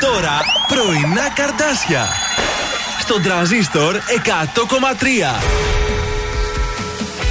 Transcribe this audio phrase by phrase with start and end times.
[0.00, 2.06] τώρα πρωινά καρτάσια.
[3.00, 5.40] Στον τραζίστορ 100,3.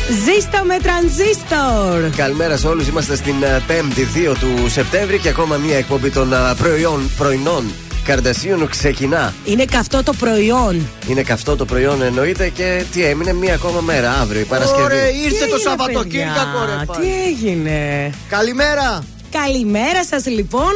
[0.09, 2.15] Ζήστο με τρανζίστορ!
[2.15, 2.88] Καλημέρα σε όλους.
[2.88, 3.36] Είμαστε στην
[3.68, 7.73] 5η 2 του Σεπτέμβρη και ακόμα μία εκπομπή των προϊόν, πρωινών
[8.04, 9.34] Καρδασίων ξεκινά.
[9.45, 10.88] Είναι καυτό το προϊόν.
[11.07, 14.84] Είναι καυτό το προϊόν εννοείται και τι έμεινε μία ακόμα μέρα αύριο η Παρασκευή.
[14.84, 17.02] Ωραία, ήρθε το Σαββατοκύριακο, ρε.
[17.02, 19.04] Τι έγινε; Καλημέρα.
[19.41, 20.71] Καλημέρα σας λοιπόν.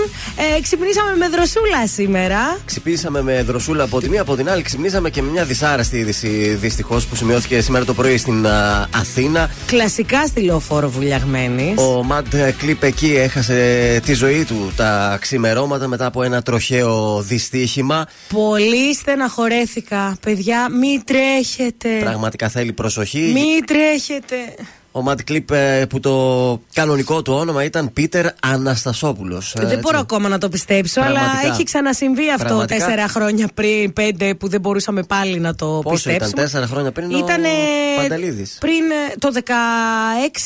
[0.58, 2.60] Ε, ξυπνήσαμε με δροσούλα σήμερα.
[2.66, 6.28] Ξυπνήσαμε με δροσούλα από τη μία, από την άλλη ξυπνήσαμε και με μια δυσάρεστη είδηση
[6.60, 9.50] δυστυχώς που σημειώθηκε σήμερα το πρωί στην α, Αθήνα.
[9.66, 11.80] Κλασικά στη λεωφόρο βουλιαγμένης.
[11.82, 18.06] Ο Μαντ Κλίπ εκεί έχασε τη ζωή του τα ξημερώματα μετά από ένα τροχαίο δυστύχημα.
[18.34, 20.18] Πολύ στεναχωρέθηκα.
[20.22, 21.90] Παιδιά, μην τρέχετε.
[22.00, 23.32] Πραγματικά θέλει προσοχή.
[23.34, 24.36] Μην τρέχετε.
[24.98, 29.56] Ο Ματ Κλίπ ε, που το κανονικό του όνομα ήταν Πίτερ Αναστασόπουλος.
[29.56, 32.78] Ε, δεν μπορώ ακόμα να το πιστέψω, αλλά έχει ξανασυμβεί αυτό Πραγματικά.
[32.78, 36.30] τέσσερα χρόνια πριν, πέντε που δεν μπορούσαμε πάλι να το Πόσο πιστέψουμε.
[36.30, 38.58] Ήταν τέσσερα χρόνια πριν ήταν ο Πανταλίδης.
[38.60, 38.84] Πριν
[39.20, 39.40] το 16.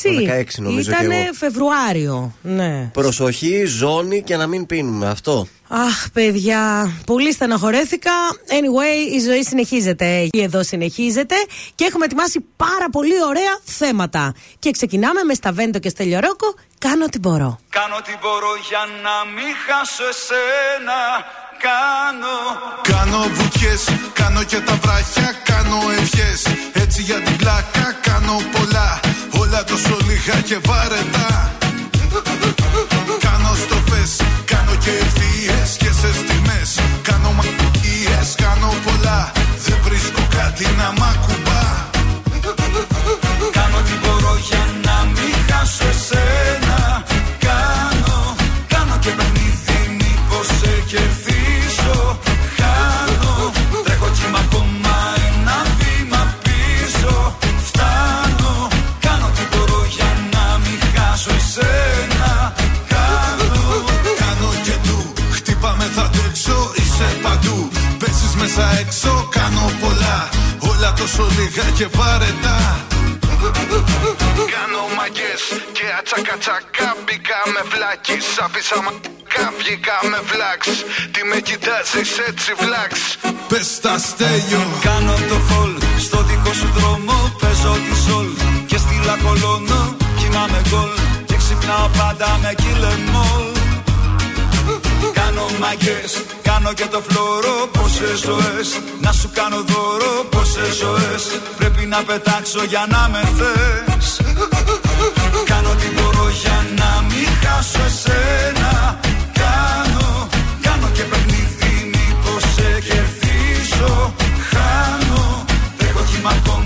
[0.02, 1.32] Το 16 νομίζω Ήταν και εγώ.
[1.32, 2.34] Φεβρουάριο.
[2.42, 2.90] Ναι.
[2.92, 5.46] Προσοχή, ζώνη και να μην πίνουμε αυτό.
[5.74, 8.10] Αχ, παιδιά, πολύ στεναχωρέθηκα.
[8.48, 10.28] Anyway, η ζωή συνεχίζεται.
[10.32, 11.34] Εδώ συνεχίζεται
[11.74, 14.34] και έχουμε ετοιμάσει πάρα πολύ ωραία θέματα.
[14.58, 16.54] Και ξεκινάμε με Σταβέντο και Στελιορόκο.
[16.78, 17.58] Κάνω ό,τι μπορώ.
[17.68, 20.98] Κάνω ό,τι μπορώ για να μην χάσω εσένα.
[21.66, 22.36] Κάνω.
[22.92, 26.42] Κάνω βουτιές, κάνω και τα βράχια, κάνω ευχές.
[26.72, 29.00] Έτσι για την πλάκα κάνω πολλά.
[29.40, 31.52] Όλα τόσο λίγα και βαρετά.
[34.84, 36.80] Κάνω στροφέ, κάνω και ευθείε και σε στιγμές.
[37.02, 39.32] Κάνω μαγικίε, κάνω πολλά.
[39.66, 41.62] Δεν βρίσκω κάτι να μ' ακουμπά.
[43.52, 46.41] Κάνω ό,τι μπορώ για να μην χάσω εσένα.
[68.92, 70.28] Έξω, κάνω πολλά.
[70.70, 72.58] Όλα τόσο λίγα και βαρετά.
[74.54, 75.42] Κάνω μαγκές
[75.76, 80.62] και ατσακατσακά Μπήκα με βλάκης, άφησα μαγκά Βγήκα με βλάξ.
[81.12, 82.92] Τι με κοιτάζεις έτσι βλάξ.
[83.48, 84.62] Πες τα στέλιο.
[84.86, 85.72] Κάνω το χολ
[86.06, 88.28] στο δικό σου δρόμο Παίζω τη σολ.
[88.70, 90.92] Και στη λακολώνω Κοιμάμαι γκολ.
[91.28, 93.61] Και ξυπνάω πάντα με κυλεμόλ
[95.34, 96.12] Κάνω μαγκές,
[96.42, 98.68] κάνω και το φλόρο Πόσες ζωές,
[99.00, 101.22] να σου κάνω δώρο Πόσες ζωές,
[101.58, 104.20] πρέπει να πετάξω για να με θες.
[105.44, 109.00] Κάνω τι μπορώ για να μην χάσω εσένα.
[109.42, 110.28] Κάνω,
[110.62, 114.14] κάνω και παιχνίδι μήπως σε κερδίσω
[114.50, 115.44] Χάνω,
[115.78, 116.61] τρέχω κύμα ακόμα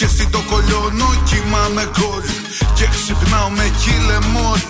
[0.00, 2.22] και εσύ το κολλιώνω Κοιμάμαι γκολ
[2.74, 4.60] και ξυπνάω με κυλεμόλ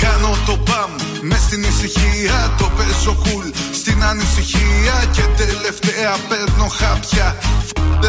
[0.00, 0.90] Κάνω το παμ
[1.22, 7.36] μες στην ησυχία Το παίζω κουλ στην ανησυχία Και τελευταία παίρνω χάπια.
[7.66, 8.08] Φ***δε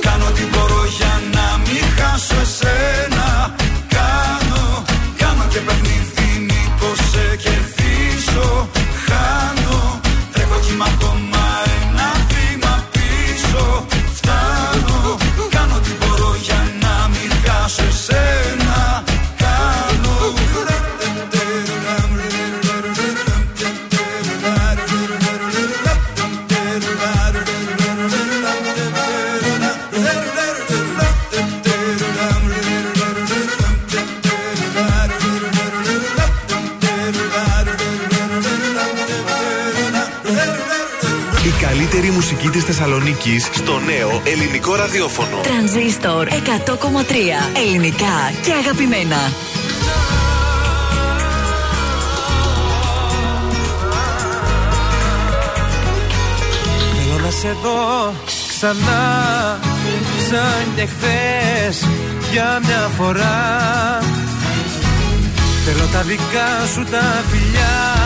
[0.00, 3.54] Κάνω τι μπορώ για να μην χάσω εσένα
[42.34, 45.40] μουσική της Θεσσαλονίκης στο νέο ελληνικό ραδιόφωνο.
[45.42, 46.32] Τρανζίστορ 100,3
[47.66, 49.16] ελληνικά και αγαπημένα.
[56.94, 58.14] Θέλω να σε δω
[58.48, 59.60] ξανά
[60.30, 61.88] σαν και χθες
[62.32, 63.98] για μια φορά
[65.64, 68.03] Θέλω τα δικά σου τα φιλιά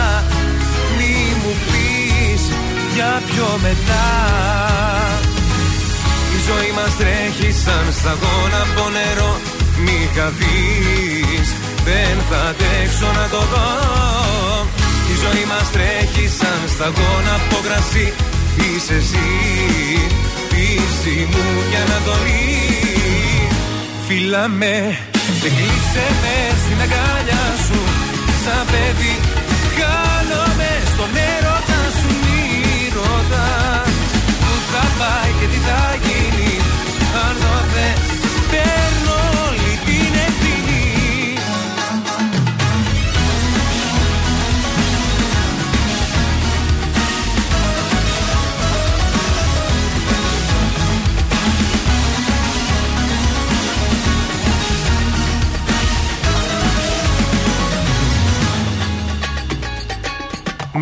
[2.99, 4.07] για πιο μετά.
[6.35, 9.33] Η ζωή μας τρέχει σαν σταγόνα από νερό.
[9.83, 11.49] Μη χαθείς
[11.87, 13.69] δεν θα αντέξω να το δω.
[15.11, 18.07] Η ζωή μας τρέχει σαν σταγόνα από κρασί.
[18.63, 19.29] Είσαι εσύ
[20.51, 22.47] πίση μου και ανατολή
[24.07, 24.75] Φίλα με
[25.41, 27.79] και κλείσε με στην αγκάλια σου.
[28.43, 29.15] Σαν παιδί
[29.75, 31.78] χάνομαι στον έρωτα σου Μη
[33.29, 33.93] ρωτάς
[34.39, 36.51] που θα πάει και τι θα γίνει
[37.25, 38.18] Αν το θες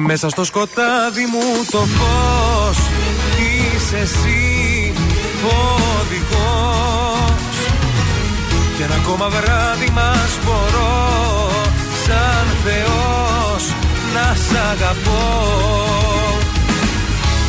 [0.06, 2.78] Μέσα στο σκοτάδι μου το φως
[3.38, 4.94] Είσαι εσύ
[5.44, 5.56] ο
[6.00, 7.58] οδηγός
[8.78, 11.50] Και ένα ακόμα βράδυ μας μπορώ
[12.06, 13.74] Σαν Θεός
[14.14, 15.26] να σ' αγαπώ.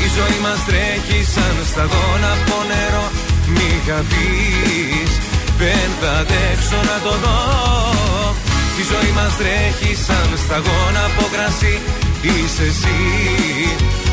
[0.05, 3.07] Η ζωή μας τρέχει σαν σταγόνα από νερό.
[3.55, 5.13] Μη χαθείς
[5.59, 8.48] δεν θα αντέξω να το δω
[8.83, 11.77] η ζωή μας τρέχει σαν σταγόνα από κρασί
[12.23, 12.99] Είσαι εσύ,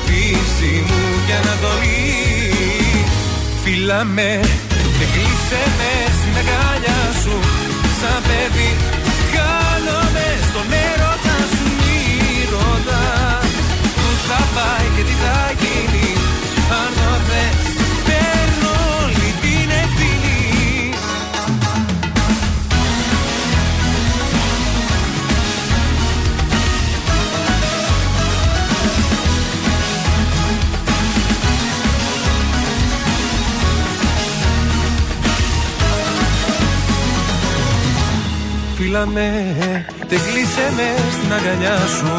[0.06, 2.06] πίση μου και ανατολή.
[3.63, 4.39] Φίλα με
[4.97, 7.35] και κλείσε με στην αγκάλια σου.
[8.00, 8.71] Σαν παιδί
[9.31, 11.65] χάνομαι στον έρωτα σου.
[11.83, 12.01] Μη
[12.53, 13.51] ρωτάς
[13.95, 16.07] που θα πάει και τι θα γίνει.
[16.79, 17.75] Αν το θες
[38.88, 39.30] Φίλα με,
[40.10, 42.14] τε κλείσε με στην αγκαλιά σου.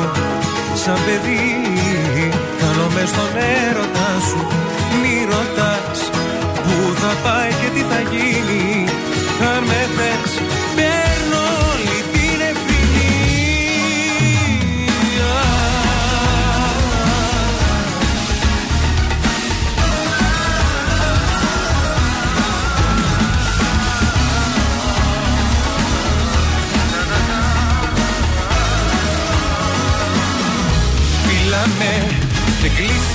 [0.83, 1.45] Σαν παιδί,
[2.61, 3.31] χάνομαι στον
[3.67, 4.41] έρωτα σου.
[5.01, 5.99] Μη ρωτάς
[6.65, 8.65] που θα πάει και τι θα γίνει.
[9.53, 10.33] Αν με θες,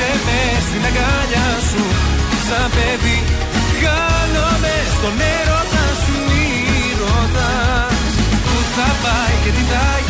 [0.01, 1.83] και κλείσε με στην αγκάλια σου.
[2.47, 3.17] Σαν παιδί
[3.81, 7.90] χάνομαι στον έρωτα σου Μη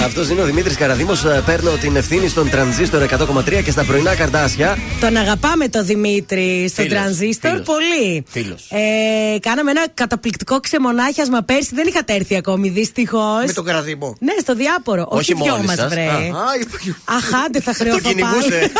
[0.06, 1.24] Αυτός είναι ο Δημήτρης Καραδίμος.
[1.46, 4.78] Παίρνω την ευθύνη στον τρανζίστορ 100,3 και στα πρωινά καρτάσια.
[5.00, 7.66] Τον αγαπάμε το Δημήτρη στο Φίλος, τρανζίστορ φίλος.
[7.66, 8.24] πολύ.
[8.30, 8.68] Φίλος.
[8.70, 11.70] Ε, κάναμε ένα καταπληκτικό ξεμονάχιασμα πέρσι.
[11.74, 13.44] Δεν είχατε έρθει ακόμη, δυστυχώς.
[13.46, 14.16] Με τον καραδίμο.
[14.20, 15.06] Ναι, στο διάπορο.
[15.10, 15.90] Όχι Όχι, δυο μόνοι μας, σας.
[15.92, 16.02] βρε.
[16.06, 16.20] Α, Α,
[16.62, 18.50] είπα- Αχ, άντε, θα Το χρεωθώ κυνηγούσε.
[18.50, 18.72] πάλι.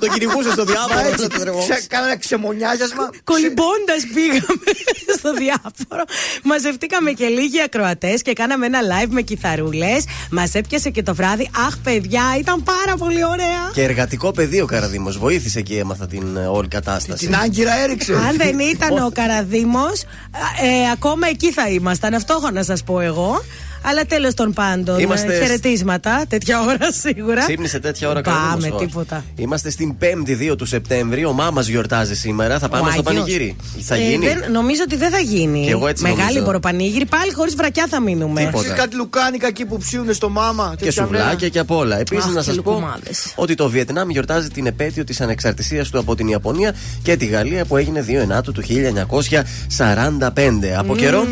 [0.00, 1.00] Το κυνηγούσε στο Μα διάβολο.
[1.12, 1.26] έτσι,
[1.72, 3.10] ξε- Κάνα ένα ξεμονιάζιασμα.
[3.24, 4.70] Κολυμπώντας πήγαμε
[5.18, 6.04] στο διάφορο.
[6.42, 10.04] Μαζευτήκαμε και λίγοι ακροατές και κάναμε ένα live με κιθαρούλες.
[10.30, 11.50] Μας έπιασε και το βράδυ.
[11.66, 13.70] Αχ, παιδιά, ήταν πάρα πολύ ωραία.
[13.72, 15.18] Και εργατικό πεδίο Καραδίμος.
[15.18, 17.26] Βοήθησε εκεί, έμαθα την ε, όλη κατάσταση.
[17.26, 18.12] Την άγκυρα έριξε.
[18.12, 20.02] Αν δεν ήταν ο Καραδίμος,
[20.62, 22.14] ε, ακόμα εκεί θα ήμασταν.
[22.14, 23.42] Αυτό έχω να σας πω εγώ.
[23.82, 24.98] Αλλά τέλος των πάντων.
[24.98, 27.40] Είμαστε ε, σ- Χαιρετίσματα, τέτοια ώρα σίγουρα.
[27.40, 28.86] Ξύπνησε τέτοια ώρα Πάμε, Καραδίμος, όχι.
[28.86, 29.24] τίποτα.
[29.36, 31.24] Είμαστε στην 5η 2 του Σεπτέμβρη.
[31.24, 32.58] Ο μάμας γιορτάζει σήμερα.
[32.58, 33.14] Θα πάμε Ο στο Άγιος.
[33.24, 33.56] πανηγύρι.
[33.80, 35.64] Θα Ε, γίνει; δεν- νομίζω ότι δεν θα γίνει.
[35.64, 36.44] Κι εγώ έτσι Μεγάλη νομίζω.
[36.44, 37.06] μποροπανήγυρη.
[37.06, 38.40] Πάλι χωρίς βρακιά θα μείνουμε.
[38.40, 38.58] Τίποτα.
[38.62, 40.68] Ξέρεις κάτι λουκάνικα εκεί που ψίουνε στο μάμα.
[40.76, 41.48] Και τέτοια σουβλάκια μέρα.
[41.48, 41.98] και απ' όλα.
[41.98, 43.32] Επίσης, Αχ, να και σας πω λουκουμάδες.
[43.36, 47.64] ότι το Βιετνάμ γιορτάζει την επέτειο της ανεξαρτησίας του από την Ιαπωνία και τη Γαλλία
[47.64, 50.74] που έγινε 2 Ενάτου του 1945.
[50.78, 51.26] Από καιρό.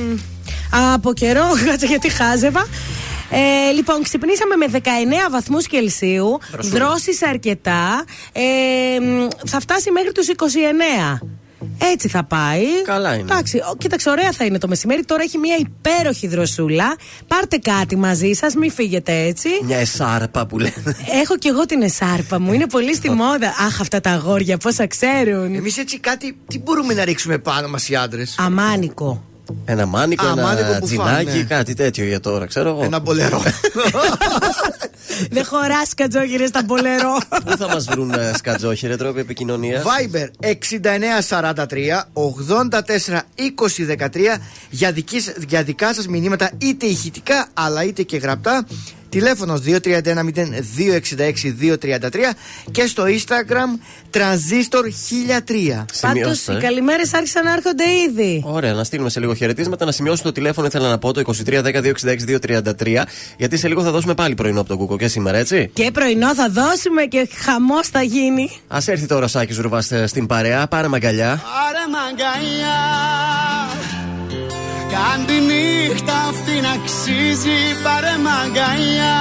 [0.94, 2.66] Από καιρό, κάτσε γιατί χάζευα.
[3.30, 4.78] Ε, λοιπόν, ξυπνήσαμε με 19
[5.30, 6.38] βαθμούς Κελσίου.
[6.58, 8.04] Δρόσησε αρκετά.
[8.32, 11.18] Ε, μ, θα φτάσει μέχρι τους 29.
[11.92, 12.64] Έτσι θα πάει.
[12.84, 13.22] Καλά είναι.
[13.32, 15.04] Εντάξει, ο- κοίταξε, ωραία θα είναι το μεσημέρι.
[15.04, 16.96] Τώρα έχει μια υπέροχη δροσούλα.
[17.26, 19.48] Πάρτε κάτι μαζί σας, μην φύγετε έτσι.
[19.62, 20.96] Μια εσάρπα που λένε.
[21.22, 22.52] Έχω κι εγώ την εσάρπα μου.
[22.52, 23.48] Είναι πολύ στη μόδα.
[23.66, 25.54] Αχ, αυτά τα αγόρια πόσα ξέρουν.
[25.54, 29.22] Εμείς έτσι κάτι, τι μπορούμε να ρίξουμε πάνω μας οι άντρες; Αμάνικο.
[29.64, 31.42] Ένα μάνικο, Α, ένα μάνικο που τζινάκι, φάνε.
[31.48, 32.82] κάτι τέτοιο για τώρα, ξέρω εγώ.
[32.84, 33.42] Ένα μπολερό.
[35.30, 37.18] Δεν χωρά κατζόγυρε στα μπολερό.
[37.46, 41.64] Πού θα μας βρουν ε, σκατζόχυρε τρόποι επικοινωνίας; Viber 6943
[42.14, 43.20] 84
[43.98, 44.08] 20 13
[44.70, 48.66] για, δικής- για δικά σας μηνύματα είτε ηχητικά αλλά είτε και γραπτά.
[49.08, 50.02] Τηλέφωνος 2310
[50.76, 52.08] 266 233
[52.70, 53.80] και στο Instagram
[54.12, 55.84] Transistor 1003.
[56.00, 56.52] Πάντω Σημειώστε.
[56.52, 58.42] οι καλημέρες άρχισαν να έρχονται ήδη.
[58.46, 59.84] Ωραία, να στείλουμε σε λίγο χαιρετίσματα.
[59.84, 63.04] Να σημειώσω το τηλέφωνο, ήθελα να πω το 2310-266-233.
[63.36, 66.34] Γιατί σε λίγο θα δώσουμε πάλι πρωινό από τον Κούκο και σήμερα, έτσι; Και πρωινό
[66.34, 68.50] θα δώσουμε και χαμός θα γίνει.
[68.68, 71.26] Α έρθει τώρα ο Σάκης Ρουβά ε, στην παρέα, πάρε μαγκαλιά.
[71.26, 73.47] Πάρε μαγκαλιά
[74.92, 79.20] Κάν τη νύχτα αυτή να αξίζει Πάρε μαγκαλιά.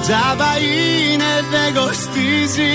[0.00, 2.74] Τζάμπα είναι δεν κοστίζει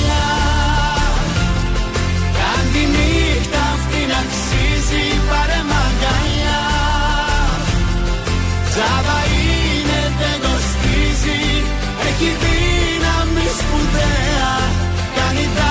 [8.73, 11.41] Τζάβα είναι δεν κοστίζει.
[12.07, 14.53] Έχει δύναμη σπουδαία.
[15.17, 15.70] Κάνει τα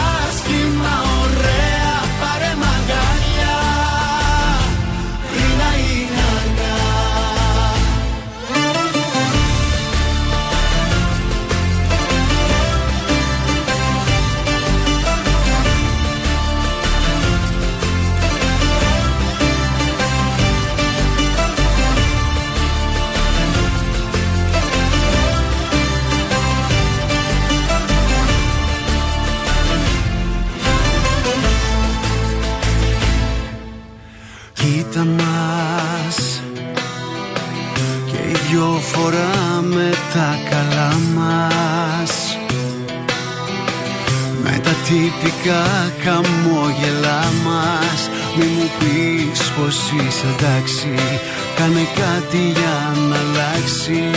[45.42, 48.10] τυπικά χαμόγελά μας.
[48.36, 50.94] Μη μου πεις πως είσαι εντάξει.
[51.56, 54.10] Κάνε κάτι για να αλλάξει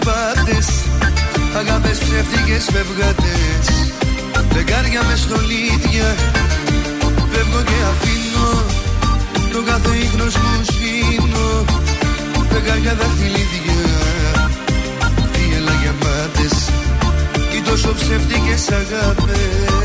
[0.00, 0.66] Όνειρα καπάτες
[1.56, 3.92] Αγάπες ψεύτικες φευγάτες
[4.52, 6.14] Φεγγάρια μες στολίδια
[7.32, 8.50] Φεύγω και αφήνω.
[9.52, 11.64] Το κάθε ίχνος μου σβήνω.
[12.50, 13.80] Φεγγάρια δαχτυλίδια
[15.32, 16.68] Θύελα γεμάτες
[17.54, 19.79] Οι τόσο ψεύτικες αγάπες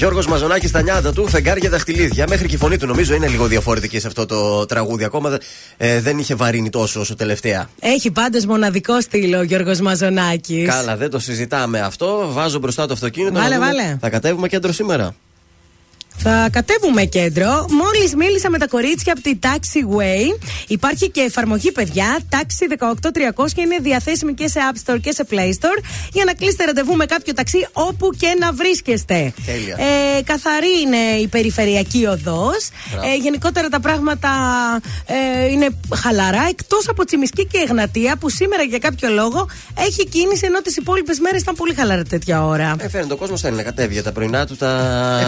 [0.00, 2.24] Γιώργος Μαζονάκη στα νιάτα του, φεγγάρια δαχτυλίδια.
[2.28, 5.04] Μέχρι και η φωνή του νομίζω είναι λίγο διαφορετική σε αυτό το τραγούδι.
[5.04, 5.38] Ακόμα
[5.76, 7.68] ε, δεν είχε βαρύνει τόσο όσο τελευταία.
[7.80, 10.68] Έχει πάντως μοναδικό στυλ ο Γιώργος Μαζονάκης.
[10.68, 12.28] Καλά, δεν το συζητάμε αυτό.
[12.32, 13.32] Βάζω μπροστά το αυτοκίνητο.
[13.32, 13.66] Βάλε, να δούμε.
[13.66, 13.96] βάλε.
[14.00, 15.14] Θα κατέβουμε κέντρο σήμερα.
[16.22, 17.66] Θα κατέβουμε κέντρο.
[17.70, 20.46] Μόλις μίλησα με τα κορίτσια από τη Taxiway.
[20.66, 22.18] Υπάρχει και εφαρμογή, παιδιά.
[22.30, 22.86] Taxi
[23.36, 26.96] 18300 είναι διαθέσιμη και σε App Store και σε Play Store για να κλείσετε ραντεβού
[26.96, 29.32] με κάποιο ταξί όπου και να βρίσκεστε.
[29.46, 29.76] Τέλεια.
[30.18, 32.68] Ε, καθαρή είναι η περιφερειακή οδός.
[32.90, 33.08] Μπράβο.
[33.08, 34.30] Ε, γενικότερα τα πράγματα
[35.06, 36.46] ε, είναι χαλαρά.
[36.48, 41.18] Εκτός από Τσιμισκή και Εγνατία που σήμερα για κάποιο λόγο έχει κίνηση ενώ τις υπόλοιπες
[41.18, 42.76] μέρες ήταν πολύ χαλαρά τέτοια ώρα.
[42.78, 44.68] Ε, φαίνεται ο κόσμος θέλει να κατέβει για τα πρωινά του τα.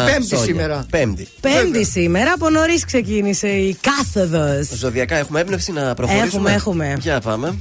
[0.07, 0.82] Ε, πέμπτη σόγια.
[0.90, 1.05] Σήμερα.
[1.05, 1.29] Πέμπτη.
[1.40, 4.45] Πέμπτη σήμερα, από νωρίς ξεκίνησε η κάθοδο.
[4.77, 6.53] Ζωδιακά έχουμε έμπνευση να προχωρήσουμε.
[6.53, 6.97] Έχουμε, έχουμε.
[7.01, 7.55] Για πάμε.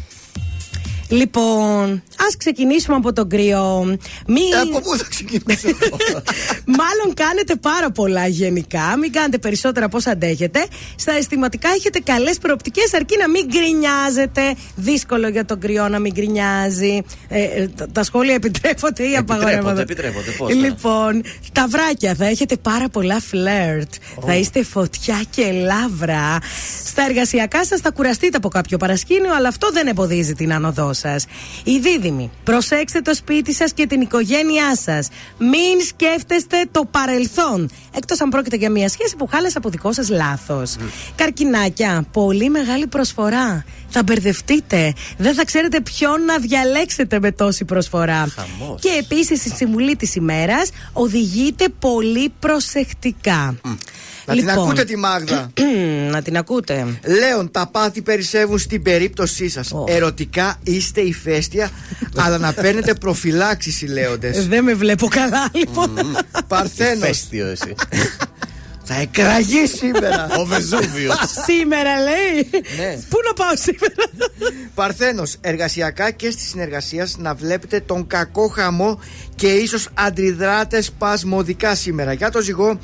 [1.12, 3.98] Λοιπόν, ας ξεκινήσουμε από τον κρυό.
[4.28, 4.44] Μην...
[4.54, 5.68] Ε, Από πού θα ξεκινήσω;
[6.80, 8.98] Μάλλον κάνετε πάρα πολλά γενικά.
[8.98, 10.66] Μην κάνετε περισσότερα από όσα αντέχετε.
[10.96, 14.42] Στα αισθηματικά έχετε καλές προοπτικές, αρκεί να μην γκρινιάζετε.
[14.76, 17.02] Δύσκολο για τον κρυό να μην γκρινιάζει.
[17.30, 22.26] Ε, ε, τα- τα σχόλια επιτρέπονται ή απαγορεύονται; επιτρέπονται, πώς θα; Λοιπόν, τα βράκια θα
[22.26, 23.94] έχετε πάρα πολλά φλερτ.
[24.26, 26.38] Θα είστε φωτιά και λάβρα.
[26.86, 31.26] Στα εργασιακά σας θα κουραστείτε από κάποιο παρασκήνιο, αλλά αυτό δεν εμποδίζει την άνοδό σας.
[31.64, 35.08] Οι δίδυμοι, προσέξτε το σπίτι σας και την οικογένειά σας.
[35.38, 37.70] Μην σκέφτεστε το παρελθόν.
[37.96, 40.76] Εκτός αν πρόκειται για μια σχέση που χάλασε από δικό σας λάθος.
[41.16, 43.66] Καρκινάκια, πολύ μεγάλη προσφορά.
[43.90, 44.94] Θα μπερδευτείτε.
[45.18, 48.28] Δεν θα ξέρετε ποιον να διαλέξετε με τόση προσφορά.
[48.36, 48.82] Χαμός.
[48.82, 53.56] Και επίσης η συμβουλή της ημέρας οδηγείτε πολύ προσεκτικά.
[54.26, 55.52] Να την ακούτε τη Μάγδα
[56.12, 57.00] να την ακούτε.
[57.06, 59.72] Λέων, τα πάθη περισσεύουν στην περίπτωσή σας.
[59.72, 59.84] Ω.
[59.88, 61.70] Ερωτικά είστε ηφαίστεια,
[62.26, 64.48] αλλά να παίρνετε προφυλάξεις οι λέοντες.
[64.48, 66.18] Δεν με βλέπω καλά, λοιπόν.
[66.48, 67.08] Παρθένος.
[67.08, 67.76] Φέστιο εσύ.
[68.84, 70.28] Θα εκραγεί σήμερα.
[70.40, 71.16] Ο Βεζούβιος.
[71.48, 72.50] σήμερα λέει.
[72.78, 72.98] Ναι.
[73.10, 73.94] Πού να πάω σήμερα;
[74.74, 79.00] Παρθένος, εργασιακά και στη συνεργασία σας να βλέπετε τον κακό χαμό
[79.36, 82.14] και ίσως αντιδράτες σπασμωδικά σήμερα.
[82.14, 82.80] Για το ζυγό,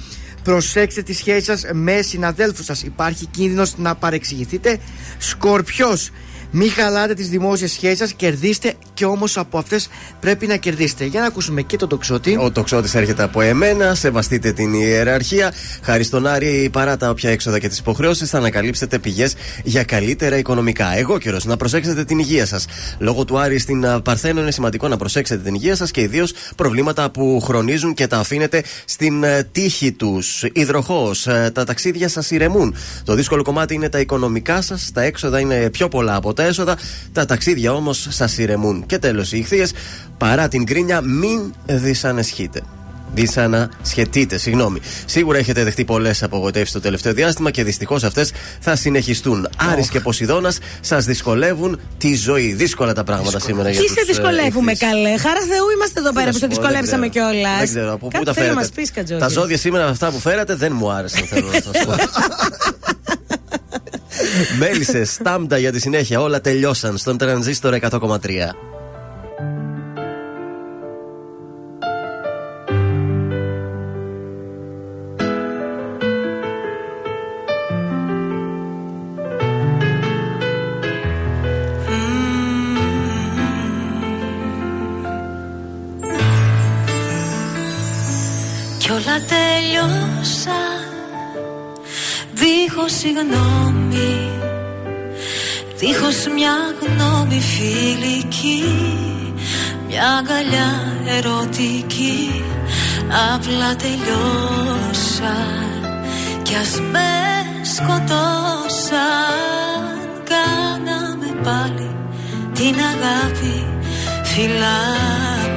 [0.47, 2.83] προσέξτε τη σχέση σας με συναδέλφους σας.
[2.83, 4.79] Υπάρχει κίνδυνος να παρεξηγηθείτε.
[5.17, 6.09] Σκορπιός,
[6.59, 8.13] μην χαλάτε τις δημόσιες σχέσεις σας.
[8.13, 9.89] Κερδίστε και όμως από αυτές
[10.19, 11.05] πρέπει να κερδίσετε.
[11.05, 12.37] Για να ακούσουμε και τον τοξότη.
[12.39, 13.95] Ο τοξότης έρχεται από εμένα.
[13.95, 15.53] Σεβαστείτε την ιεραρχία.
[15.81, 20.37] Χάρη στον Άρη, παρά τα όποια έξοδα και τις υποχρεώσεις, θα ανακαλύψετε πηγές για καλύτερα
[20.37, 20.97] οικονομικά.
[20.97, 22.65] Εγώ καιρός να προσέξετε την υγεία σας.
[22.99, 26.33] Λόγω του Άρη στην α, Παρθένο είναι σημαντικό να προσέξετε την υγεία σας και ιδίως
[26.55, 30.43] προβλήματα που χρονίζουν και τα αφήνετε στην α, τύχη τους.
[30.53, 32.75] Υδροχός, τα ταξίδια σας ηρεμούν.
[33.03, 34.91] Το δύσκολο κομμάτι είναι τα οικονομικά σας.
[34.93, 36.77] Τα έξοδα είναι πιο πολλά από τα έσοδα.
[37.11, 38.85] Τα ταξίδια όμως σας ηρεμούν.
[38.85, 39.73] Και τέλος, οι ηχθείες
[40.17, 42.61] παρά την κρίνια, μην δυσανεσχείτε.
[43.13, 44.79] Δυσανασχετείτε, συγγνώμη.
[45.05, 49.47] Σίγουρα έχετε δεχτεί πολλές απογοητεύσεις το τελευταίο διάστημα και δυστυχώς αυτές θα συνεχιστούν.
[49.47, 49.65] Oh.
[49.71, 52.53] Άρης και Ποσειδώνας σας δυσκολεύουν τη ζωή.
[52.53, 53.45] Δύσκολα τα πράγματα Δύσκολα.
[53.45, 55.17] σήμερα για τους, Τι σε δυσκολεύουμε, ε, καλέ.
[55.17, 57.57] Χαρά Θεού είμαστε εδώ πέρα που σε δυσκολεύσαμε κιόλας.
[57.57, 58.69] Δεν ξέρω από πού τα φέρατε;
[59.19, 61.95] τα ζώδια σήμερα αυτά που φέρατε δεν μου άρεσαν, θέλω να σας πω.
[64.59, 66.21] Μέλισσες, στάμπτα για τη συνέχεια.
[66.21, 68.19] Όλα τελειώσαν στον τρανζίστορ 100,3.
[88.77, 90.96] Κι όλα τελειώσαν
[92.47, 94.31] Δίχως συγγνώμη
[95.75, 98.63] Δίχως μια γνώμη φιλική
[99.87, 102.43] Μια αγκαλιά ερωτική
[103.35, 105.29] Απλά τελειώσαν
[106.43, 107.27] Κι ας με
[107.75, 109.05] σκοτώσαν.
[110.31, 111.95] Κάναμε πάλι
[112.53, 113.65] την αγάπη
[114.23, 115.56] φυλάκι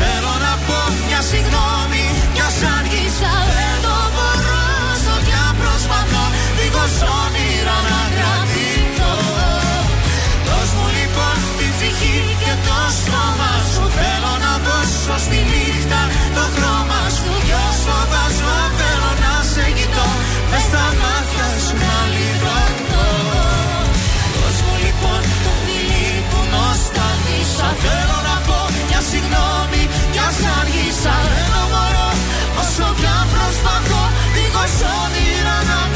[0.00, 2.04] Θέλω να πω μια συγγνώμη
[2.34, 4.64] Κι ας άργησα δεν το μπορώ
[5.02, 6.24] Στο πια προσπαθώ
[6.56, 9.14] Δίχως όνειρα να κρατηθώ
[10.46, 13.82] Δώσ' μου λοιπόν την ψυχή και το σώμα σου.
[13.98, 16.00] Θέλω να δώσω στη νύχτα
[16.36, 17.32] το χρώμα σου.
[17.46, 18.81] Κι όσο βάζω
[34.64, 35.91] Δίχως όνειρα να κρατηθώ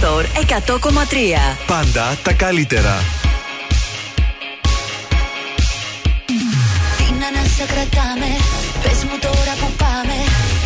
[0.00, 2.94] Τρανζίστορ 100,3 Πάντα τα καλύτερα.
[6.96, 8.30] Τι να σε κρατάμε,
[8.82, 10.16] πες μου τώρα που πάμε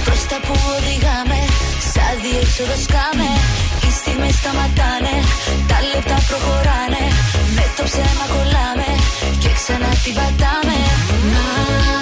[0.05, 1.41] Προς τα που οδηγάμε,
[1.93, 3.31] σαν διέξοδο σκάμε.
[3.85, 5.17] Οι στιγμές σταματάνε,
[5.69, 7.05] τα λεπτά προχωράνε
[7.57, 8.91] Με το ψέμα κολλάμε
[9.43, 10.79] και ξανά την πατάμε.
[11.33, 11.94] Μα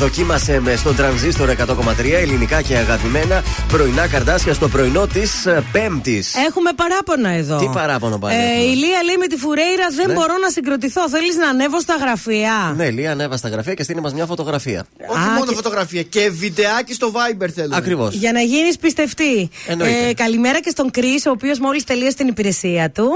[0.00, 6.34] δοκίμασε με στον τρανζίστορ 100,3 ελληνικά και αγαπημένα πρωινά καρδάσια στο πρωινό της Πέμπτης.
[6.48, 7.56] Έχουμε παράπονα εδώ.
[7.58, 8.34] Τι παράπονο πάλι.
[8.36, 10.12] Ε, έχουμε; η Λία λέει με τη Φουρέιρα δεν Ναι.
[10.12, 11.08] μπορώ να συγκροτηθώ.
[11.08, 14.84] Θέλεις να ανέβω στα γραφεία; Ναι, Λία, ανέβα στα γραφεία και στείλει μας μια φωτογραφία.
[15.10, 17.76] Όχι Α, μόνο και- φωτογραφία και βιντεάκι στο Viber θέλουμε.
[17.76, 18.14] Ακριβώς.
[18.14, 19.50] Για να γίνεις πιστευτή.
[19.66, 20.08] Εννοείται.
[20.08, 23.08] Ε, καλημέρα και στον Κρι, ο οποίος μόλις τελείωσε την υπηρεσία του.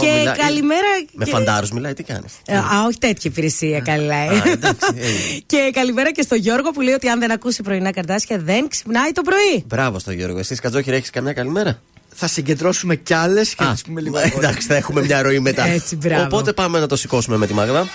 [0.00, 0.86] και καλημέρα.
[1.12, 4.14] Με και- φαντάρους μιλάει, τι κάνεις; Ε, Α, όχι τέτοια υπηρεσία, καλά.
[4.14, 4.28] ε.
[4.28, 5.40] Α, εντάξει, έγινε.
[5.52, 9.10] και καλημέρα και στον Γιώργο που λέει ότι αν δεν ακούσει πρωινά καρτάσια δεν ξυπνάει
[9.12, 9.64] το πρωί.
[9.66, 10.38] Μπράβο στο Γιώργο.
[10.38, 11.80] Εσύ, Κατζόχυρα, έχεις καμιά καλημέρα;
[12.14, 14.14] Θα συγκεντρώσουμε κι άλλες και Α, θα τις πούμε λίγο.
[14.14, 14.48] μα, αργότερα.
[14.48, 15.66] εντάξει, θα έχουμε μια ροή μετά.
[15.66, 16.24] Έτσι, μπράβο.
[16.24, 17.88] Οπότε πάμε να το σηκώσουμε με τη Μάγδα.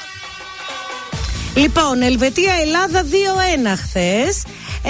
[1.55, 4.43] Λοιπόν, Ελβετία-Ελλάδα 2-1 χθες.
[4.83, 4.89] Ε,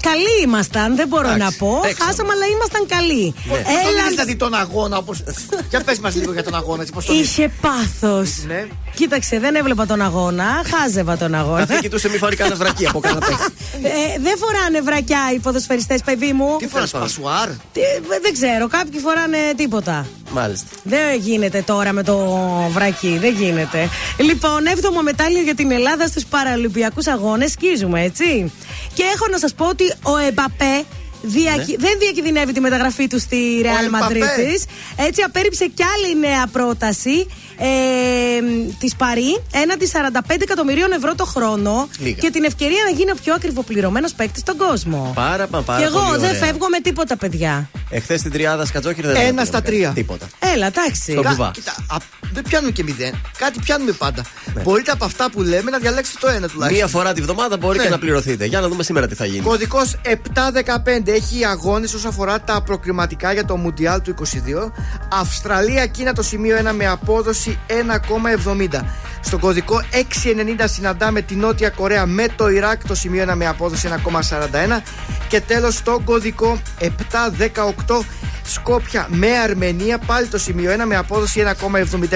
[0.00, 1.78] καλοί ήμασταν, δεν μπορώ Εντάξει, να πω.
[1.82, 2.10] παίξαμε.
[2.10, 3.34] Χάσαμε, αλλά ήμασταν καλοί.
[3.48, 5.22] Πώς το Έλα, είδες δηλαδή τον αγώνα, όπως...
[5.70, 7.28] Για πες μας λίγο για τον αγώνα, έτσι, πώς τον είδες.
[7.28, 8.30] είχε πάθος.
[8.46, 8.66] Ναι.
[8.94, 11.62] Κοίταξε, δεν έβλεπα τον αγώνα, χάζευα τον αγώνα.
[11.62, 13.44] Αυτή κοιτούσε μη φάρει κανένα βρακί από κανένα παίχτη.
[13.82, 16.56] Ε, δεν φοράνε βρακιά οι ποδοσφαιριστές, παιδί μου.
[16.58, 17.80] Τι φοράς, πασουάρ; Τι,
[18.22, 20.06] δεν ξέρω, κάποιοι φοράνε τίποτα.
[20.40, 20.66] Μάλιστα.
[20.82, 22.16] Δεν γίνεται τώρα με το
[22.70, 23.88] βρακί, δεν γίνεται.
[24.16, 27.50] Λοιπόν, έβδομο μετάλλιο για την Ελλάδα στους Παραλυμπιακούς Αγώνες.
[27.50, 28.52] Σκίζουμε, έτσι.
[28.94, 30.84] Και έχω να σας πω ότι ο Εμπαπέ
[31.22, 34.14] διακι- δεν διακινδυνεύει τη μεταγραφή του στη Real Εμπαπέ.
[34.18, 34.62] Madrid.
[35.06, 37.26] Έτσι, απέρριψε κι άλλη νέα πρόταση
[37.58, 37.66] ε,
[38.78, 42.16] της Παρή έναντι 45 εκατομμυρίων ευρώ το χρόνο Λίγα.
[42.20, 45.12] και την ευκαιρία να γίνει ο πιο ακριβοπληρωμένος παίκτη στον κόσμο.
[45.14, 46.40] Πάρα, μα, πάρα και εγώ πολύ δεν ωραία.
[46.44, 47.70] φεύγω με τίποτα, παιδιά.
[47.90, 49.72] Εχθές στην τριάδα Σκατζόχυρα δεν Ένα έπαιρνε στα κανένα.
[49.76, 49.92] τρία.
[49.92, 50.26] Τίποτα.
[50.54, 51.12] Έλα, εντάξει.
[51.12, 51.50] Στον Κα- κουβά.
[51.54, 51.96] κοίτα, α,
[52.32, 53.14] δεν πιάνουμε και μηδέν.
[53.38, 54.24] Κάτι πιάνουμε πάντα.
[54.54, 54.62] Ναι.
[54.62, 56.72] Μπορείτε από αυτά που λέμε να διαλέξετε το ένα τουλάχιστον.
[56.72, 57.84] Μία φορά τη βδομάδα μπορεί Ναι.
[57.84, 58.44] και να πληρωθείτε.
[58.44, 59.42] Για να δούμε σήμερα τι θα γίνει.
[59.42, 64.72] Κωδικός 715 έχει αγώνες όσον αφορά τα προκριματικά για το Μουντιάλ του 22.
[65.12, 68.80] Αυστραλία-Κίνα το σημείο 1 με απόδοση 1,70.
[69.20, 73.88] Στο κωδικό 690 συναντάμε τη Νότια Κορέα με το Ιράκ το σημείο 1 με απόδοση
[74.04, 74.82] 1,41.
[75.28, 78.04] Και τέλος στο κωδικό 718
[78.46, 81.44] Σκόπια με Αρμενία πάλι το σημείο 1 με απόδοση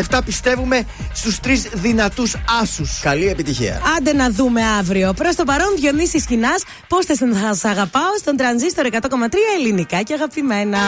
[0.08, 0.20] 1,77.
[0.24, 3.00] Πιστεύουμε στους τρεις δυνατούς άσους.
[3.02, 3.80] Καλή επιτυχία.
[3.96, 5.12] Άντε να δούμε αύριο.
[5.12, 8.98] Προς το παρόν, Διονύσης Σκηνάς, πώς θες να σα αγαπάω στον τρανζίστορ 100,3
[9.58, 10.78] ελληνικά και αγαπημένα.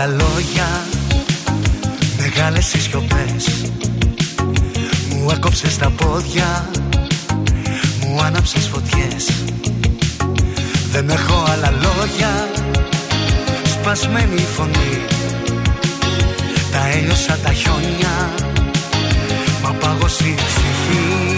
[0.00, 0.86] Άλλα λόγια.
[2.18, 3.64] Μεγάλες οι σιωπές.
[5.10, 6.70] Μου έκοψες τα πόδια.
[8.00, 9.30] Μου άναψες φωτιές.
[10.92, 12.48] Δεν έχω άλλα λόγια.
[13.64, 15.04] Σπασμένη η φωνή.
[16.72, 18.30] Τα έλειωσα τα χιόνια.
[19.62, 21.30] Μα πάγωσε η ψυχή.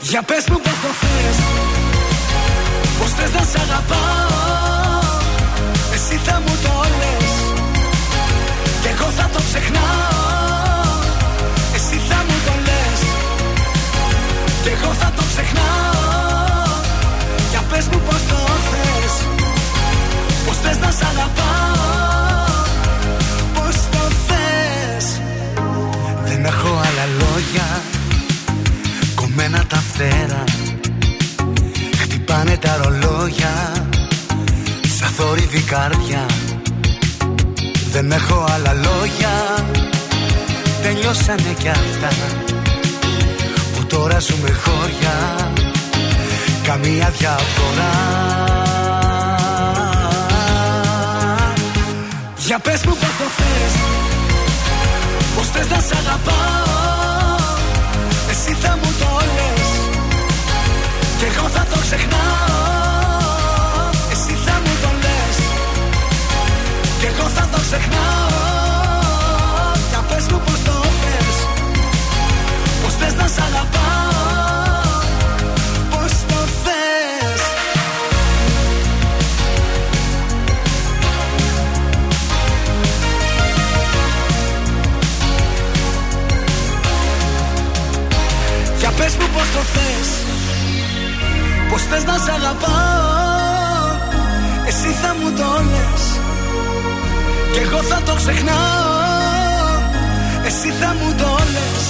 [0.00, 0.60] Για πες μου
[3.24, 5.02] θες να σ' αγαπάω.
[5.94, 7.32] Εσύ θα μου το λες
[8.82, 10.82] Κι εγώ θα το ξεχνάω.
[11.76, 13.00] Εσύ θα μου το λες
[14.62, 16.62] Κι εγώ θα το ξεχνάω.
[17.50, 18.38] Για πες μου πως το
[18.70, 19.14] θες
[20.46, 22.44] Πως θες να σ' αγαπάω.
[23.54, 25.06] Πως το θες.
[26.24, 27.66] Δεν έχω άλλα λόγια
[29.14, 30.63] Κομμένα τα φτερά.
[32.26, 33.72] Χτυπάνε τα ρολόγια
[34.98, 36.26] Σαν θόρυβη καρδιά.
[37.92, 39.64] Δεν έχω άλλα λόγια
[40.82, 42.08] Τελειώσανε κι αυτά.
[43.74, 45.36] Που τώρα ζούμε χώρια
[46.62, 47.92] Καμία διαφορά.
[52.38, 53.74] Για πες μου πως το θες
[55.36, 56.73] Πως θες να σ' αγαπάω
[61.18, 62.74] Κι εγώ θα το ξεχνάω.
[64.12, 65.36] Εσύ θα μου το λες.
[66.98, 68.42] Κι εγώ θα το ξεχνάω.
[69.90, 71.36] Για πες μου πως το θες.
[72.82, 73.92] Πως θες να σ' αγαπάω.
[75.90, 77.42] Πως το θες.
[88.78, 90.23] Για πες μου πως το θες
[91.70, 93.64] Πως θες να σ' αγαπάω
[94.68, 96.04] Εσύ θα μου το λες.
[97.52, 99.72] Κι εγώ θα το ξεχνάω
[100.48, 101.84] Εσύ θα μου το λες.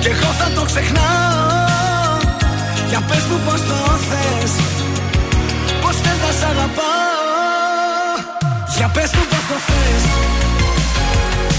[0.00, 2.16] Κι εγώ θα το ξεχνάω
[2.88, 4.52] Για πες μου πως το θες.
[5.82, 7.18] Πως θες να σ' αγαπάω
[8.76, 10.04] Για πες μου πως το θες.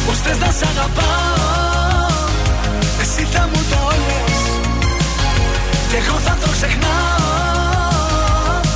[0.05, 2.29] Πως θες να σ' αγαπάω
[3.01, 4.20] Εσύ θα μου το λες
[5.91, 7.79] Κι εγώ θα το ξεχνάω.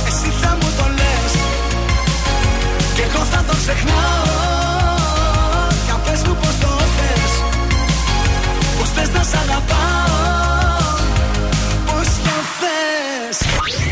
[0.06, 1.32] Εσύ θα μου το λες.
[2.94, 4.24] Κι εγώ θα το ξεχνάω.
[5.84, 7.32] Για πες μου πως το θες.
[8.78, 10.96] Πως θες να σ' αγαπάω.
[11.86, 13.36] Πως το θες.